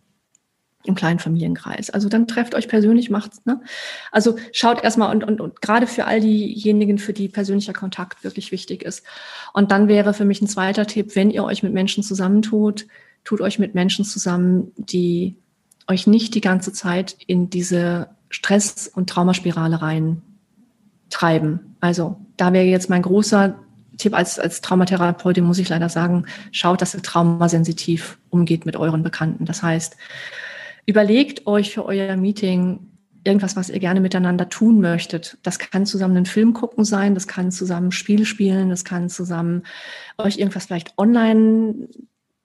[0.86, 1.90] Im kleinen Familienkreis.
[1.90, 3.62] Also dann trefft euch persönlich, macht's, ne?
[4.14, 8.54] Also schaut erstmal und, und, und gerade für all diejenigen, für die persönlicher Kontakt wirklich
[8.54, 9.06] wichtig ist.
[9.54, 12.88] Und dann wäre für mich ein zweiter Tipp, wenn ihr euch mit Menschen zusammentut,
[13.26, 15.36] tut euch mit Menschen zusammen, die
[15.88, 20.22] euch nicht die ganze Zeit in diese Stress- und Traumaspirale rein
[21.10, 21.76] treiben.
[21.82, 23.56] Also da wäre jetzt mein großer
[23.98, 29.04] Tipp als, als Traumatherapeutin, muss ich leider sagen, schaut, dass ihr traumasensitiv umgeht mit euren
[29.04, 29.46] Bekannten.
[29.46, 29.98] Das heißt,
[30.90, 32.90] überlegt euch für euer Meeting
[33.24, 35.38] irgendwas, was ihr gerne miteinander tun möchtet.
[35.44, 39.64] Das kann zusammen einen Film gucken sein, das kann zusammen Spiele spielen, das kann zusammen
[40.18, 41.90] euch irgendwas vielleicht online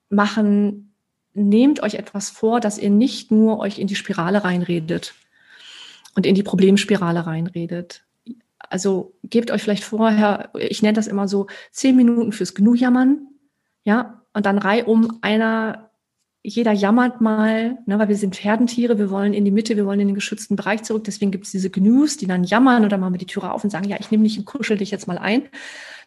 [0.09, 0.93] machen,
[1.33, 5.15] nehmt euch etwas vor, dass ihr nicht nur euch in die Spirale reinredet
[6.15, 8.05] und in die Problemspirale reinredet.
[8.59, 13.27] Also gebt euch vielleicht vorher, ich nenne das immer so, zehn Minuten fürs Gnu-Jammern,
[13.83, 15.84] ja, und dann reihum einer,
[16.47, 19.99] jeder jammert mal, ne, weil wir sind Herdentiere, wir wollen in die Mitte, wir wollen
[19.99, 23.13] in den geschützten Bereich zurück, deswegen gibt es diese Gnus, die dann jammern oder machen
[23.13, 25.17] wir die Türe auf und sagen, ja, ich nehme dich und kuschel dich jetzt mal
[25.17, 25.43] ein.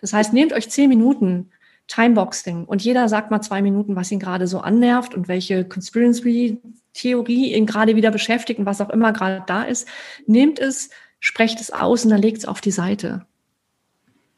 [0.01, 1.51] Das heißt, nehmt euch zehn Minuten
[1.89, 2.65] Timeboxing.
[2.65, 7.67] Und jeder sagt mal zwei Minuten, was ihn gerade so annervt und welche Conspiracy-Theorie ihn
[7.67, 9.89] gerade wieder beschäftigt und was auch immer gerade da ist.
[10.27, 13.27] Nehmt es, sprecht es aus und dann legt es auf die Seite.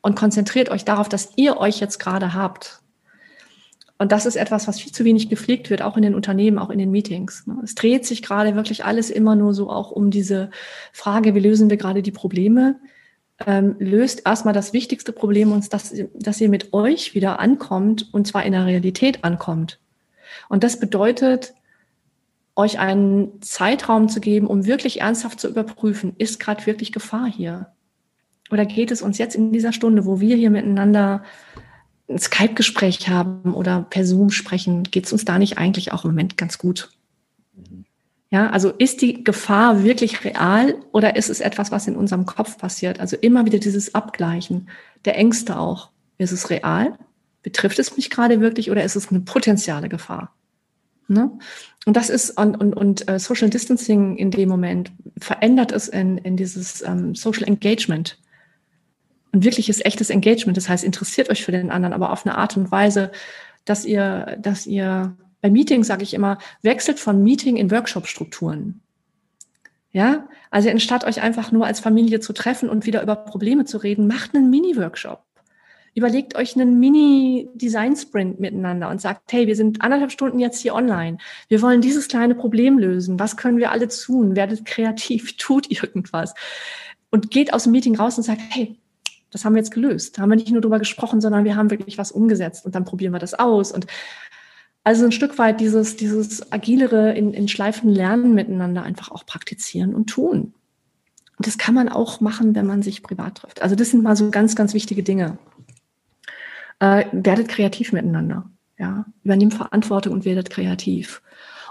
[0.01, 2.80] Und konzentriert euch darauf, dass ihr euch jetzt gerade habt.
[4.01, 6.70] Und das ist etwas, was viel zu wenig gepflegt wird, auch in den Unternehmen, auch
[6.70, 7.44] in den Meetings.
[7.62, 10.51] Es dreht sich gerade wirklich alles immer nur so auch um diese
[10.93, 12.77] Frage, wie lösen wir gerade die Probleme?
[13.47, 18.27] ähm, löst erstmal das wichtigste Problem uns, dass, dass ihr mit euch wieder ankommt und
[18.27, 19.78] zwar in der Realität ankommt.
[20.48, 21.55] Und das bedeutet,
[22.56, 27.68] euch einen Zeitraum zu geben, um wirklich ernsthaft zu überprüfen, ist gerade wirklich Gefahr hier?
[28.51, 31.22] Oder geht es uns jetzt in dieser Stunde, wo wir hier miteinander
[32.11, 36.11] ein Skype-Gespräch haben oder per Zoom sprechen, geht es uns da nicht eigentlich auch im
[36.11, 36.91] Moment ganz gut?
[38.31, 42.59] Ja, also ist die Gefahr wirklich real oder ist es etwas, was in unserem Kopf
[42.59, 43.01] passiert?
[43.01, 44.69] Also immer wieder dieses Abgleichen
[45.05, 45.91] der Ängste auch.
[46.16, 46.97] Ist es real?
[47.43, 50.32] Betrifft es mich gerade wirklich oder ist es eine potenzielle Gefahr?
[51.09, 51.32] Ne?
[51.87, 56.19] Und das ist und, und, und uh, Social Distancing in dem Moment verändert es in,
[56.19, 58.16] in dieses um, ähm, Social Engagement.
[59.32, 60.57] Und wirkliches echtes Engagement.
[60.57, 63.12] Das heißt, interessiert euch für den anderen, aber auf eine Art und Weise,
[63.65, 68.81] dass ihr, dass ihr bei Meetings sage ich immer, wechselt von Meeting in Workshop-Strukturen.
[69.93, 73.78] Ja, also anstatt euch einfach nur als Familie zu treffen und wieder über Probleme zu
[73.78, 75.24] reden, macht einen Mini-Workshop.
[75.94, 81.19] Überlegt euch einen Mini-Design-Sprint miteinander und sagt, hey, wir sind anderthalb Stunden jetzt hier online.
[81.48, 83.19] Wir wollen dieses kleine Problem lösen.
[83.19, 84.36] Was können wir alle tun?
[84.36, 86.35] Werdet kreativ, tut irgendwas.
[87.11, 88.78] Und geht aus dem Meeting raus und sagt, hey,
[89.31, 90.19] das haben wir jetzt gelöst.
[90.19, 92.85] Da haben wir nicht nur drüber gesprochen, sondern wir haben wirklich was umgesetzt und dann
[92.85, 93.73] probieren wir das aus.
[93.73, 93.86] Und
[94.82, 99.94] also ein Stück weit dieses, dieses agilere in, in Schleifen lernen miteinander einfach auch praktizieren
[99.94, 100.55] und tun.
[101.36, 103.62] Und das kann man auch machen, wenn man sich privat trifft.
[103.62, 105.39] Also das sind mal so ganz, ganz wichtige Dinge.
[106.81, 108.51] Äh, werdet kreativ miteinander.
[108.78, 111.23] Ja, übernehmt Verantwortung und werdet kreativ.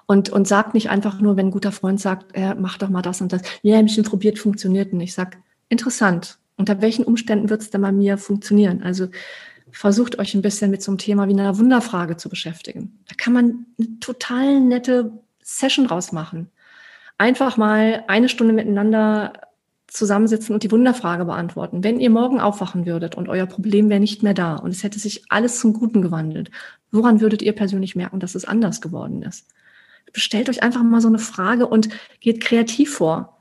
[0.05, 3.01] Und, und sagt nicht einfach nur, wenn ein guter Freund sagt, äh, mach doch mal
[3.01, 3.41] das und das.
[3.61, 5.09] Ja, ein bisschen probiert, funktioniert nicht.
[5.09, 5.37] Ich sag,
[5.69, 6.39] interessant.
[6.59, 8.83] Unter welchen Umständen wird es denn bei mir funktionieren?
[8.83, 9.07] Also
[9.71, 12.99] versucht euch ein bisschen mit so einem Thema wie einer Wunderfrage zu beschäftigen.
[13.07, 16.49] Da kann man eine total nette Session draus machen.
[17.17, 19.33] Einfach mal eine Stunde miteinander
[19.87, 21.81] zusammensitzen und die Wunderfrage beantworten.
[21.81, 24.99] Wenn ihr morgen aufwachen würdet und euer Problem wäre nicht mehr da und es hätte
[24.99, 26.51] sich alles zum Guten gewandelt,
[26.91, 29.47] woran würdet ihr persönlich merken, dass es anders geworden ist?
[30.13, 31.87] Stellt euch einfach mal so eine Frage und
[32.19, 33.38] geht kreativ vor.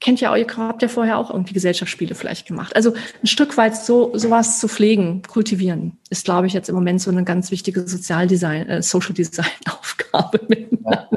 [0.00, 2.76] Kennt ja, ihr habt ja vorher auch irgendwie Gesellschaftsspiele vielleicht gemacht.
[2.76, 7.00] Also ein Stück weit so sowas zu pflegen, kultivieren, ist, glaube ich, jetzt im Moment
[7.00, 10.40] so eine ganz wichtige Sozialdesign, äh, Social Design Aufgabe.
[10.84, 11.08] Ja.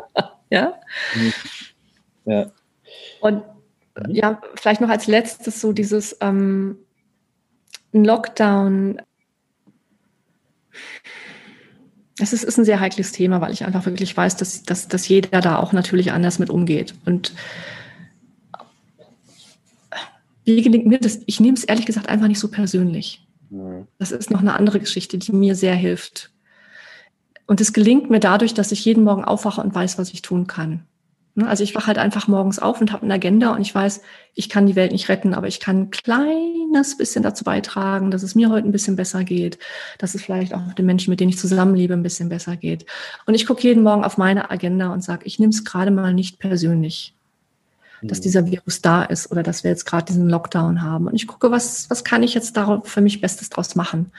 [0.50, 0.74] ja?
[2.26, 2.52] ja.
[3.20, 3.44] Und
[4.08, 4.16] Mhm.
[4.16, 6.78] ja, vielleicht noch als letztes so dieses ähm,
[7.92, 9.02] Lockdown.
[12.20, 15.08] Es ist, ist ein sehr heikles Thema, weil ich einfach wirklich weiß, dass, dass, dass
[15.08, 16.94] jeder da auch natürlich anders mit umgeht.
[17.06, 17.34] Und
[20.46, 21.20] wie gelingt mir das?
[21.26, 23.26] Ich nehme es ehrlich gesagt einfach nicht so persönlich.
[23.98, 26.32] Das ist noch eine andere Geschichte, die mir sehr hilft.
[27.48, 30.46] Und es gelingt mir dadurch, dass ich jeden Morgen aufwache und weiß, was ich tun
[30.46, 30.86] kann.
[31.40, 31.48] Ne?
[31.48, 34.02] Also ich wache halt einfach morgens auf und habe eine Agenda und ich weiß,
[34.36, 38.24] ich kann die Welt nicht retten, aber ich kann ein kleines bisschen dazu beitragen, dass
[38.24, 39.58] es mir heute ein bisschen besser geht,
[39.98, 42.86] dass es vielleicht auch den Menschen, mit denen ich zusammenlebe, ein bisschen besser geht.
[43.26, 46.14] Und ich gucke jeden Morgen auf meine Agenda und sage, ich nehme es gerade mal
[46.14, 47.16] nicht persönlich,
[48.04, 48.24] dass mhm.
[48.24, 51.08] dieser Virus da ist oder dass wir jetzt gerade diesen Lockdown haben.
[51.08, 54.12] Und ich gucke, was, was kann ich jetzt da für mich Bestes draus machen.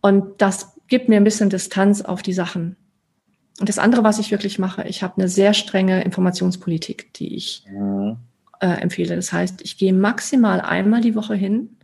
[0.00, 2.76] Und das gibt mir ein bisschen Distanz auf die Sachen.
[3.60, 7.64] Und das andere, was ich wirklich mache, ich habe eine sehr strenge Informationspolitik, die ich
[7.70, 8.16] mhm.
[8.60, 9.16] äh, empfehle.
[9.16, 11.76] Das heißt, ich gehe maximal einmal die Woche hin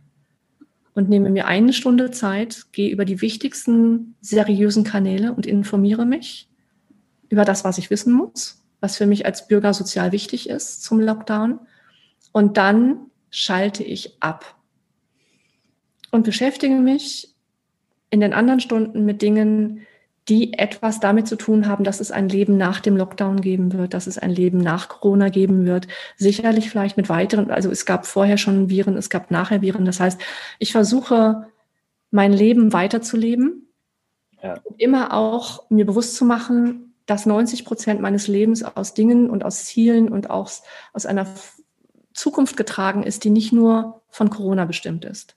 [0.93, 6.49] und nehme mir eine Stunde Zeit, gehe über die wichtigsten seriösen Kanäle und informiere mich
[7.29, 10.99] über das, was ich wissen muss, was für mich als Bürger sozial wichtig ist zum
[10.99, 11.59] Lockdown.
[12.31, 14.55] Und dann schalte ich ab
[16.11, 17.33] und beschäftige mich
[18.09, 19.85] in den anderen Stunden mit Dingen,
[20.29, 23.93] die etwas damit zu tun haben, dass es ein Leben nach dem Lockdown geben wird,
[23.93, 25.87] dass es ein Leben nach Corona geben wird.
[26.17, 29.85] Sicherlich vielleicht mit weiteren, also es gab vorher schon Viren, es gab nachher Viren.
[29.85, 30.19] Das heißt,
[30.59, 31.47] ich versuche
[32.11, 33.67] mein Leben weiterzuleben,
[34.43, 34.55] ja.
[34.77, 39.65] immer auch mir bewusst zu machen, dass 90 Prozent meines Lebens aus Dingen und aus
[39.65, 40.51] Zielen und auch
[40.93, 41.25] aus einer
[42.13, 45.35] Zukunft getragen ist, die nicht nur von Corona bestimmt ist.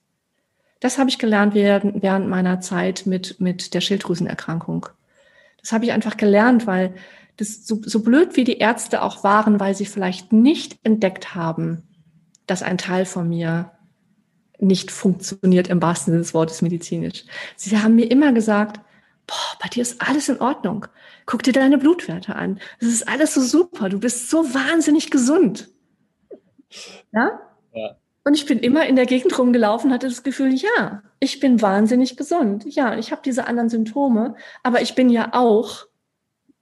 [0.79, 4.87] Das habe ich gelernt während, meiner Zeit mit, mit der Schilddrüsenerkrankung.
[5.59, 6.95] Das habe ich einfach gelernt, weil
[7.37, 11.83] das so, so blöd wie die Ärzte auch waren, weil sie vielleicht nicht entdeckt haben,
[12.47, 13.71] dass ein Teil von mir
[14.57, 17.25] nicht funktioniert im wahrsten Sinne des Wortes medizinisch.
[17.55, 18.81] Sie haben mir immer gesagt,
[19.27, 20.87] boah, bei dir ist alles in Ordnung.
[21.31, 22.59] Guck dir deine Blutwerte an.
[22.81, 23.87] Das ist alles so super.
[23.87, 25.69] Du bist so wahnsinnig gesund.
[27.13, 27.39] Ja?
[27.73, 27.95] Ja.
[28.25, 32.17] Und ich bin immer in der Gegend rumgelaufen, hatte das Gefühl, ja, ich bin wahnsinnig
[32.17, 32.65] gesund.
[32.67, 35.85] Ja, ich habe diese anderen Symptome, aber ich bin ja auch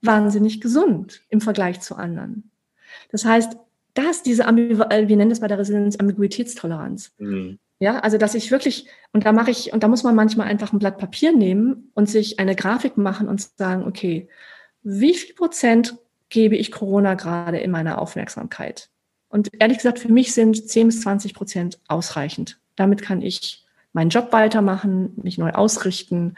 [0.02, 2.52] wahnsinnig gesund im Vergleich zu anderen.
[3.10, 3.56] Das heißt,
[3.94, 7.12] das, diese, äh, wir nennen das bei der Resilienz Ambiguitätstoleranz.
[7.18, 7.58] Mhm.
[7.80, 10.72] Ja, also dass ich wirklich, und da mache ich, und da muss man manchmal einfach
[10.72, 14.28] ein Blatt Papier nehmen und sich eine Grafik machen und sagen, okay,
[14.82, 15.96] wie viel Prozent
[16.28, 18.88] gebe ich Corona gerade in meiner Aufmerksamkeit?
[19.28, 22.58] Und ehrlich gesagt, für mich sind 10 bis 20 Prozent ausreichend.
[22.76, 26.34] Damit kann ich meinen Job weitermachen, mich neu ausrichten.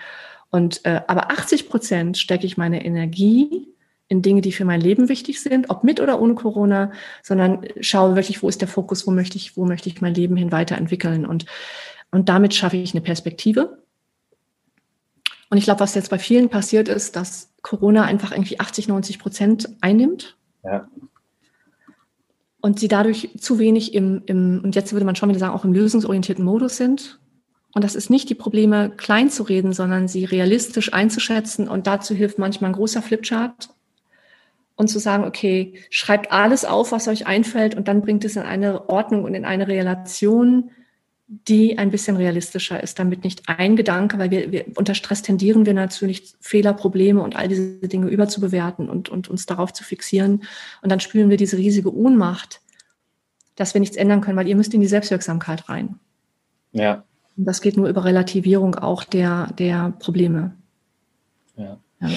[0.51, 3.69] Und äh, aber 80 Prozent stecke ich meine Energie
[4.09, 6.93] in Dinge, die für mein Leben wichtig sind, ob mit oder ohne Corona,
[7.23, 10.37] sondern schaue wirklich, wo ist der Fokus, wo möchte ich, wo möchte ich mein Leben
[10.37, 11.25] hin weiterentwickeln.
[11.25, 11.47] Und,
[12.11, 13.79] und damit schaffe ich eine Perspektive.
[15.49, 19.19] Und ich glaube, was jetzt bei vielen passiert ist, dass Corona einfach irgendwie 80, 90
[19.19, 20.37] Prozent einnimmt.
[20.65, 20.89] Ja
[22.63, 25.65] und sie dadurch zu wenig im, im, und jetzt würde man schon wieder sagen, auch
[25.65, 27.19] im lösungsorientierten Modus sind.
[27.75, 31.69] Und das ist nicht die Probleme klein zu reden, sondern sie realistisch einzuschätzen.
[31.69, 33.71] Und dazu hilft manchmal ein großer Flipchart
[34.77, 38.43] und zu sagen, okay, schreibt alles auf, was euch einfällt und dann bringt es in
[38.43, 40.71] eine Ordnung und in eine Relation,
[41.49, 45.65] die ein bisschen realistischer ist, damit nicht ein Gedanke, weil wir, wir unter Stress tendieren
[45.65, 50.43] wir natürlich Fehler, Probleme und all diese Dinge überzubewerten und, und uns darauf zu fixieren.
[50.83, 52.61] Und dann spüren wir diese riesige Ohnmacht,
[53.57, 55.99] dass wir nichts ändern können, weil ihr müsst in die Selbstwirksamkeit rein.
[56.73, 57.05] Ja.
[57.37, 60.55] Und das geht nur über Relativierung auch der, der Probleme.
[61.57, 61.79] Ja.
[62.01, 62.09] ja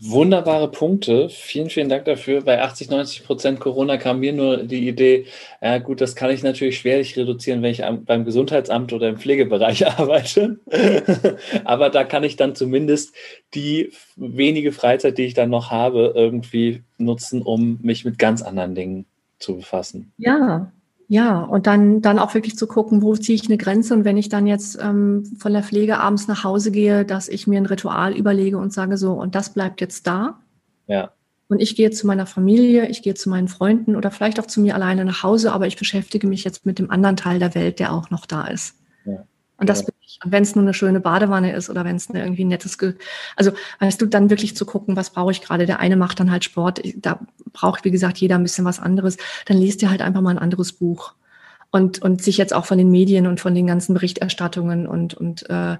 [0.00, 1.28] wunderbare Punkte.
[1.28, 2.42] Vielen, vielen Dank dafür.
[2.42, 5.26] Bei 80, 90 Prozent Corona kam mir nur die Idee,
[5.62, 9.18] ja gut, das kann ich natürlich schwerlich reduzieren, wenn ich am, beim Gesundheitsamt oder im
[9.18, 10.58] Pflegebereich arbeite.
[11.64, 13.14] Aber da kann ich dann zumindest
[13.54, 18.74] die wenige Freizeit, die ich dann noch habe, irgendwie nutzen, um mich mit ganz anderen
[18.74, 19.06] Dingen
[19.38, 20.12] zu befassen.
[20.18, 20.72] Ja,
[21.08, 24.16] ja, und dann, dann auch wirklich zu gucken, wo ziehe ich eine Grenze und wenn
[24.16, 27.66] ich dann jetzt ähm, von der Pflege abends nach Hause gehe, dass ich mir ein
[27.66, 30.40] Ritual überlege und sage so, und das bleibt jetzt da.
[30.86, 31.12] Ja.
[31.48, 34.60] Und ich gehe zu meiner Familie, ich gehe zu meinen Freunden oder vielleicht auch zu
[34.60, 37.80] mir alleine nach Hause, aber ich beschäftige mich jetzt mit dem anderen Teil der Welt,
[37.80, 38.76] der auch noch da ist.
[39.04, 39.24] Ja.
[39.56, 39.86] Und das ja.
[39.86, 40.18] bin ich.
[40.24, 42.94] Und wenn es nur eine schöne Badewanne ist oder wenn es irgendwie ein nettes, Ge
[43.36, 45.66] also weißt du, dann wirklich zu gucken, was brauche ich gerade.
[45.66, 47.20] Der eine macht dann halt Sport, da
[47.52, 49.16] braucht, wie gesagt, jeder ein bisschen was anderes.
[49.46, 51.14] Dann liest ihr halt einfach mal ein anderes Buch.
[51.70, 55.48] Und, und sich jetzt auch von den Medien und von den ganzen Berichterstattungen und, und
[55.50, 55.76] äh,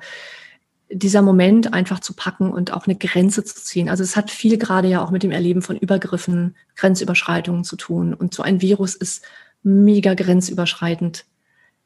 [0.91, 3.89] dieser Moment einfach zu packen und auch eine Grenze zu ziehen.
[3.89, 8.15] Also es hat viel gerade ja auch mit dem Erleben von Übergriffen, Grenzüberschreitungen zu tun.
[8.15, 9.25] Und so ein Virus ist
[9.63, 11.25] mega grenzüberschreitend.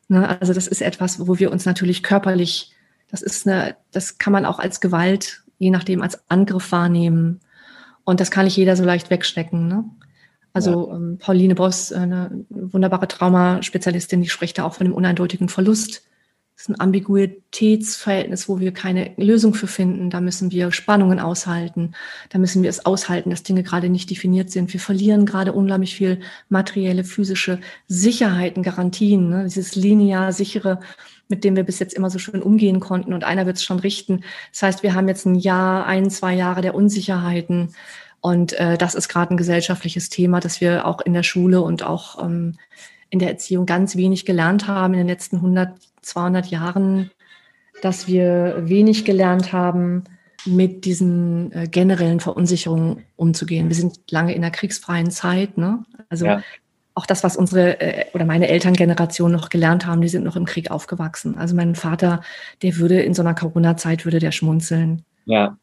[0.09, 0.41] Ne?
[0.41, 2.73] Also das ist etwas, wo wir uns natürlich körperlich,
[3.11, 7.41] das ist eine, das kann man auch als Gewalt, je nachdem, als Angriff wahrnehmen.
[8.05, 9.69] Und das kann nicht jeder so leicht wegstecken.
[9.69, 9.85] Ne?
[10.53, 10.97] Also ja.
[10.97, 16.03] ähm, Pauline Boss, eine wunderbare Traumaspezialistin, die spricht da auch von dem uneindeutigen Verlust
[16.59, 20.11] ist ein Ambiguitätsverhältnis, wo wir keine Lösung für finden.
[20.11, 21.93] Da müssen wir Spannungen aushalten.
[22.31, 24.73] Da müssen wir es aushalten, dass Dinge gerade nicht definiert sind.
[24.73, 26.19] Wir verlieren gerade unglaublich viel
[26.49, 29.29] materielle, physische Sicherheiten, Garantien.
[29.29, 29.45] Ne?
[29.45, 30.81] Dieses linear sichere,
[31.29, 33.13] mit dem wir bis jetzt immer so schön umgehen konnten.
[33.13, 34.25] Und einer wird es schon richten.
[34.51, 37.73] Das heißt, wir haben jetzt ein Jahr, ein, zwei Jahre der Unsicherheiten.
[38.21, 41.85] Und äh, das ist gerade ein gesellschaftliches Thema, das wir auch in der Schule und
[41.85, 42.59] auch ähm,
[43.11, 45.71] in der Erziehung ganz wenig gelernt haben in den letzten 100,
[46.03, 47.11] 200 Jahren,
[47.83, 50.05] dass wir wenig gelernt haben,
[50.47, 53.69] mit diesen äh, generellen Verunsicherungen umzugehen.
[53.69, 55.59] Wir sind lange in der kriegsfreien Zeit.
[55.59, 55.85] Ne?
[56.09, 56.43] Also ja.
[56.95, 60.45] auch das, was unsere äh, oder meine Elterngeneration noch gelernt haben, die sind noch im
[60.45, 61.37] Krieg aufgewachsen.
[61.37, 62.23] Also mein Vater,
[62.63, 65.05] der würde in so einer Corona-Zeit, würde der schmunzeln.
[65.27, 65.59] Ja.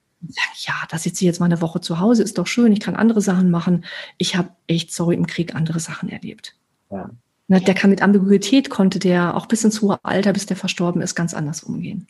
[0.58, 2.96] ja, da sitze ich jetzt mal eine Woche zu Hause, ist doch schön, ich kann
[2.96, 3.86] andere Sachen machen.
[4.18, 6.56] Ich habe echt, sorry, im Krieg andere Sachen erlebt.
[6.92, 7.10] Ja.
[7.48, 11.02] Ne, der kann mit Ambiguität, konnte der auch bis ins hohe Alter, bis der verstorben
[11.02, 12.08] ist, ganz anders umgehen.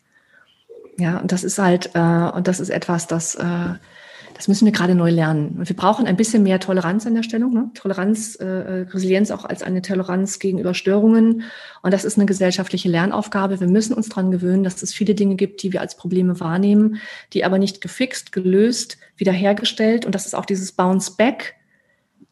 [0.98, 3.74] Ja, und das ist halt, äh, und das ist etwas, das, äh,
[4.34, 5.56] das müssen wir gerade neu lernen.
[5.58, 7.54] Und wir brauchen ein bisschen mehr Toleranz an der Stellung.
[7.54, 7.70] Ne?
[7.74, 11.44] Toleranz, äh, Resilienz auch als eine Toleranz gegenüber Störungen.
[11.82, 13.60] Und das ist eine gesellschaftliche Lernaufgabe.
[13.60, 16.98] Wir müssen uns daran gewöhnen, dass es viele Dinge gibt, die wir als Probleme wahrnehmen,
[17.34, 20.06] die aber nicht gefixt, gelöst, wiederhergestellt.
[20.06, 21.56] Und das ist auch dieses Bounce Back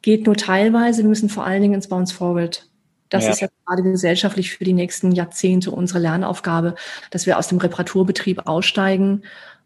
[0.01, 1.03] geht nur teilweise.
[1.03, 2.67] Wir müssen vor allen Dingen ins Bounce Forward
[3.13, 3.29] das ja.
[3.29, 6.73] ist ja gerade gesellschaftlich für die nächsten Jahrzehnte unsere Lernaufgabe,
[7.11, 9.21] dass wir aus dem Reparaturbetrieb aussteigen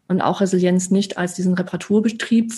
[0.06, 2.52] und auch Resilienz nicht als diesen Reparaturbetrieb.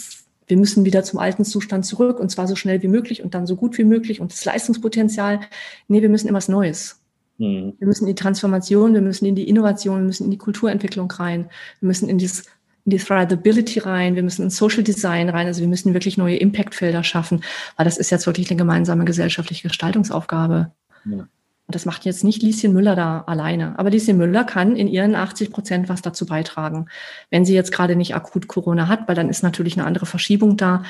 [0.48, 3.46] Wir müssen wieder zum alten Zustand zurück und zwar so schnell wie möglich und dann
[3.46, 5.40] so gut wie möglich und das Leistungspotenzial.
[5.86, 7.00] Nee, wir müssen immer was Neues.
[7.38, 7.74] Mhm.
[7.78, 11.08] Wir müssen in die Transformation, wir müssen in die Innovation, wir müssen in die Kulturentwicklung
[11.08, 11.48] rein,
[11.78, 12.46] wir müssen in dieses
[12.86, 16.36] in die Thrivability rein, wir müssen in Social Design rein, also wir müssen wirklich neue
[16.36, 17.44] Impactfelder schaffen,
[17.76, 20.72] weil das ist jetzt wirklich eine gemeinsame gesellschaftliche Gestaltungsaufgabe.
[21.04, 21.28] Ja.
[21.70, 23.78] Und das macht jetzt nicht Lieschen Müller da alleine.
[23.78, 26.86] Aber Lieschen Müller kann in ihren 80 Prozent was dazu beitragen.
[27.30, 30.56] Wenn sie jetzt gerade nicht akut Corona hat, weil dann ist natürlich eine andere Verschiebung
[30.56, 30.82] da.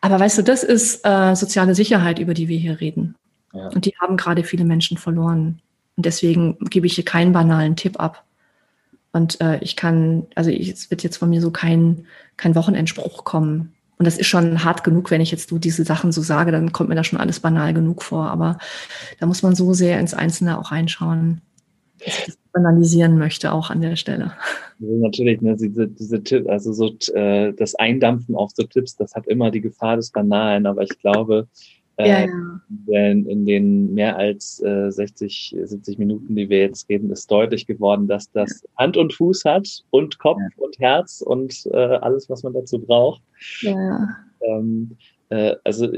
[0.00, 3.14] Aber weißt du, das ist äh, soziale Sicherheit, über die wir hier reden.
[3.52, 3.68] Ja.
[3.68, 5.60] Und die haben gerade viele Menschen verloren.
[5.96, 8.24] Und deswegen gebe ich hier keinen banalen Tipp ab.
[9.12, 12.06] Und äh, ich kann, also ich, es wird jetzt von mir so kein,
[12.36, 13.75] kein Wochenendspruch kommen.
[13.98, 16.72] Und das ist schon hart genug, wenn ich jetzt so diese Sachen so sage, dann
[16.72, 18.26] kommt mir da schon alles banal genug vor.
[18.26, 18.58] Aber
[19.20, 21.40] da muss man so sehr ins Einzelne auch reinschauen,
[22.04, 24.32] dass ich das banalisieren möchte, auch an der Stelle.
[24.80, 29.14] Also natürlich, ne, diese, diese Tipp, also so äh, das Eindampfen auf so Tipps, das
[29.14, 31.48] hat immer die Gefahr des Banalen, aber ich glaube,
[31.98, 33.08] ja, ja.
[33.08, 37.66] In, in den mehr als äh, 60, 70 Minuten, die wir jetzt reden, ist deutlich
[37.66, 38.68] geworden, dass das ja.
[38.76, 43.22] Hand und Fuß hat und Kopf und Herz und äh, alles, was man dazu braucht.
[43.60, 44.08] Ja.
[44.42, 44.96] Ähm,
[45.30, 45.88] äh, also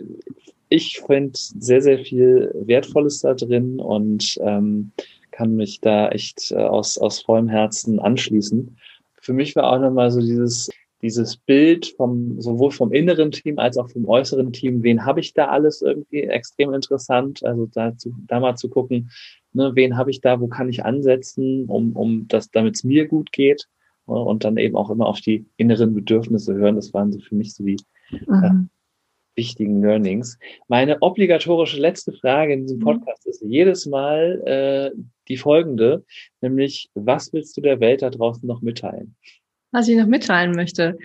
[0.69, 4.93] ich finde sehr, sehr viel Wertvolles da drin und ähm,
[5.31, 8.77] kann mich da echt äh, aus, aus vollem Herzen anschließen.
[9.21, 10.69] Für mich war auch nochmal so dieses,
[11.03, 15.33] dieses Bild vom, sowohl vom inneren Team als auch vom äußeren Team, wen habe ich
[15.33, 17.45] da alles irgendwie extrem interessant.
[17.45, 19.11] Also da, zu, da mal zu gucken,
[19.53, 23.07] ne, wen habe ich da, wo kann ich ansetzen, um, um das, damit es mir
[23.07, 23.69] gut geht.
[24.07, 26.77] Und dann eben auch immer auf die inneren Bedürfnisse hören.
[26.77, 27.77] Das waren so für mich so die
[28.27, 28.43] mhm.
[28.43, 28.51] äh,
[29.37, 30.39] wichtigen Learnings.
[30.67, 32.85] Meine obligatorische letzte Frage in diesem mhm.
[32.85, 34.99] Podcast ist jedes Mal äh,
[35.29, 36.05] die folgende,
[36.41, 39.15] nämlich, was willst du der Welt da draußen noch mitteilen?
[39.71, 40.99] Was ich noch mitteilen möchte.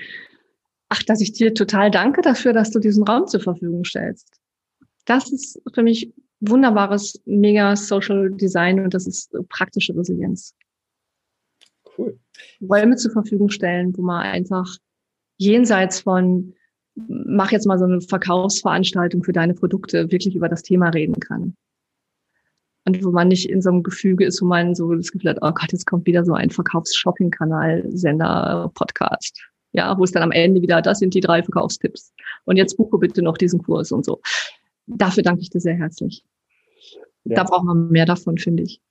[0.90, 4.30] Ach, dass ich dir total danke dafür, dass du diesen Raum zur Verfügung stellst.
[5.06, 10.56] Das ist für mich wunderbares, mega Social Design und das ist praktische Resilienz.
[11.98, 12.20] Cool.
[12.62, 14.78] Räume zur Verfügung stellen, wo man einfach
[15.38, 16.54] jenseits von,
[16.96, 21.56] mach jetzt mal so eine Verkaufsveranstaltung für deine Produkte, wirklich über das Thema reden kann.
[22.86, 25.38] Und wo man nicht in so einem Gefüge ist, wo man so das Gefühl hat,
[25.42, 29.42] oh Gott, jetzt kommt wieder so ein Verkaufs-Shopping-Kanal, Sender, Podcast.
[29.72, 32.14] Ja, wo es dann am Ende wieder, das sind die drei Verkaufstipps.
[32.46, 34.22] Und jetzt buche bitte noch diesen Kurs und so.
[34.86, 36.24] Dafür danke ich dir sehr herzlich.
[37.24, 37.38] Ja.
[37.38, 38.82] Da braucht man mehr davon, finde ich.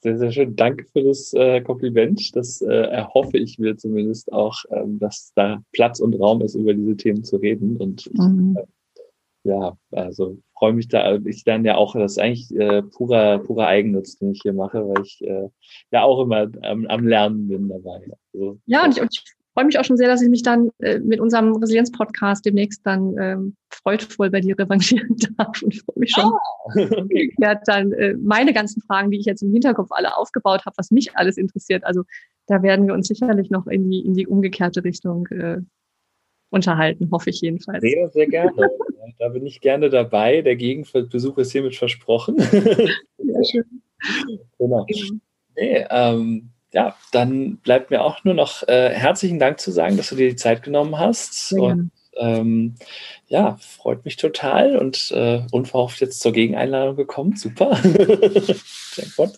[0.00, 0.54] Sehr, sehr schön.
[0.54, 2.36] Danke für das äh, Kompliment.
[2.36, 6.72] Das äh, erhoffe ich mir zumindest auch, ähm, dass da Platz und Raum ist, über
[6.72, 7.76] diese Themen zu reden.
[7.76, 8.56] Und ich, mhm.
[8.58, 11.16] äh, ja, also freue mich da.
[11.24, 14.86] Ich dann ja auch, das ist eigentlich äh, purer, purer Eigennutz, den ich hier mache,
[14.88, 15.48] weil ich äh,
[15.90, 18.10] ja auch immer am, am Lernen bin dabei.
[18.34, 19.24] Also, ja, und ich, und ich
[19.58, 23.16] freue mich auch schon sehr, dass ich mich dann äh, mit unserem Resilienz-Podcast demnächst dann
[23.18, 26.24] ähm, freudvoll bei dir revanchieren darf und freue mich schon.
[26.24, 27.34] Ah, okay.
[27.66, 31.16] dann äh, meine ganzen Fragen, die ich jetzt im Hinterkopf alle aufgebaut habe, was mich
[31.16, 31.84] alles interessiert.
[31.84, 32.04] Also
[32.46, 35.58] da werden wir uns sicherlich noch in die, in die umgekehrte Richtung äh,
[36.50, 37.80] unterhalten, hoffe ich jedenfalls.
[37.80, 38.52] Sehr, sehr gerne.
[39.18, 40.42] da bin ich gerne dabei.
[40.42, 42.38] Der Gegenbesuch ist hiermit versprochen.
[42.38, 43.82] Sehr schön.
[44.58, 44.86] Genau.
[45.56, 50.10] Nee, ähm, ja, dann bleibt mir auch nur noch äh, herzlichen Dank zu sagen, dass
[50.10, 51.52] du dir die Zeit genommen hast.
[51.52, 51.62] Ja.
[51.62, 52.74] Und ähm,
[53.26, 57.36] ja, freut mich total und äh, unverhofft jetzt zur Gegeneinladung gekommen.
[57.36, 57.78] Super.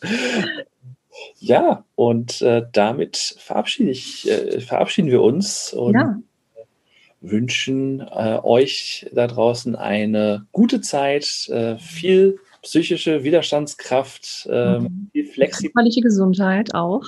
[1.39, 6.19] ja, und äh, damit verabschiede ich, äh, verabschieden wir uns und ja.
[7.21, 15.11] Wünschen äh, euch da draußen eine gute Zeit, äh, viel psychische Widerstandskraft, äh, mhm.
[15.13, 15.75] viel Flexibilität.
[15.75, 17.05] Körperliche Gesundheit auch.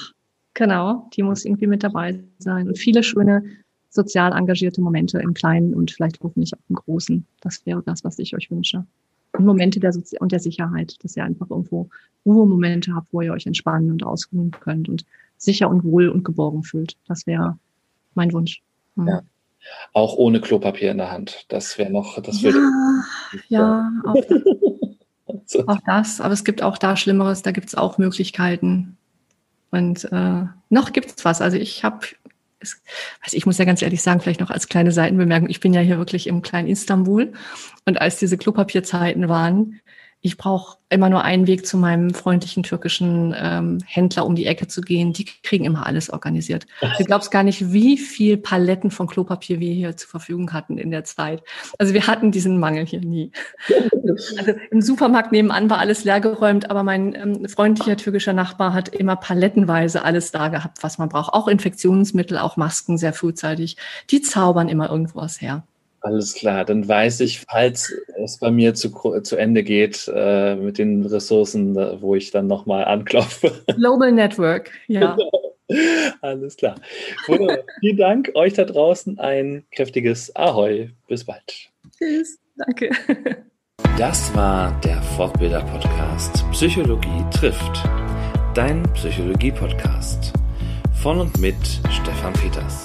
[0.54, 2.68] Genau, die muss irgendwie mit dabei sein.
[2.68, 3.42] Und viele schöne
[3.88, 7.26] sozial engagierte Momente im Kleinen und vielleicht hoffentlich auch im Großen.
[7.40, 8.84] Das wäre das, was ich euch wünsche.
[9.32, 11.88] Und Momente der Sozi und der Sicherheit, dass ihr einfach irgendwo
[12.26, 15.04] Ruhemomente habt, wo ihr euch entspannen und ausruhen könnt und
[15.38, 16.96] sicher und wohl und geborgen fühlt.
[17.06, 17.58] Das wäre
[18.14, 18.62] mein Wunsch.
[18.94, 19.08] Mhm.
[19.08, 19.22] Ja.
[19.92, 21.46] Auch ohne Klopapier in der Hand.
[21.48, 22.66] Das wäre noch, das ja, würde.
[23.48, 24.16] Ja, auch
[25.28, 26.20] das, auch das.
[26.20, 28.96] Aber es gibt auch da Schlimmeres, da gibt es auch Möglichkeiten.
[29.70, 31.40] Und äh, noch gibt's was.
[31.40, 32.06] Also ich habe
[33.20, 35.80] also ich muss ja ganz ehrlich sagen, vielleicht noch als kleine Seitenbemerkung, ich bin ja
[35.80, 37.32] hier wirklich im kleinen Istanbul
[37.86, 39.80] und als diese Klopapierzeiten waren,
[40.24, 44.68] ich brauche immer nur einen Weg zu meinem freundlichen türkischen ähm, Händler um die Ecke
[44.68, 45.12] zu gehen.
[45.12, 46.66] Die kriegen immer alles organisiert.
[46.80, 50.92] Du glaubst gar nicht, wie viel Paletten von Klopapier wir hier zur Verfügung hatten in
[50.92, 51.42] der Zeit.
[51.76, 53.32] Also wir hatten diesen Mangel hier nie.
[54.36, 59.16] Also im Supermarkt nebenan war alles leergeräumt, aber mein ähm, freundlicher türkischer Nachbar hat immer
[59.16, 61.32] palettenweise alles da gehabt, was man braucht.
[61.32, 63.76] Auch Infektionsmittel, auch Masken sehr frühzeitig.
[64.10, 65.64] Die zaubern immer irgendwo was her.
[66.02, 68.90] Alles klar, dann weiß ich, falls es bei mir zu,
[69.22, 73.52] zu Ende geht äh, mit den Ressourcen, wo ich dann nochmal anklopfe.
[73.76, 75.16] Global Network, ja.
[76.20, 76.74] Alles klar.
[77.26, 77.58] Wunderbar.
[77.80, 79.18] Vielen Dank euch da draußen.
[79.18, 80.90] Ein kräftiges Ahoi.
[81.08, 81.70] Bis bald.
[81.96, 82.38] Tschüss.
[82.56, 82.90] Danke.
[83.96, 87.84] Das war der Fortbilder-Podcast Psychologie trifft.
[88.54, 90.32] Dein Psychologie-Podcast.
[91.02, 91.56] Von und mit
[91.90, 92.84] Stefan Peters.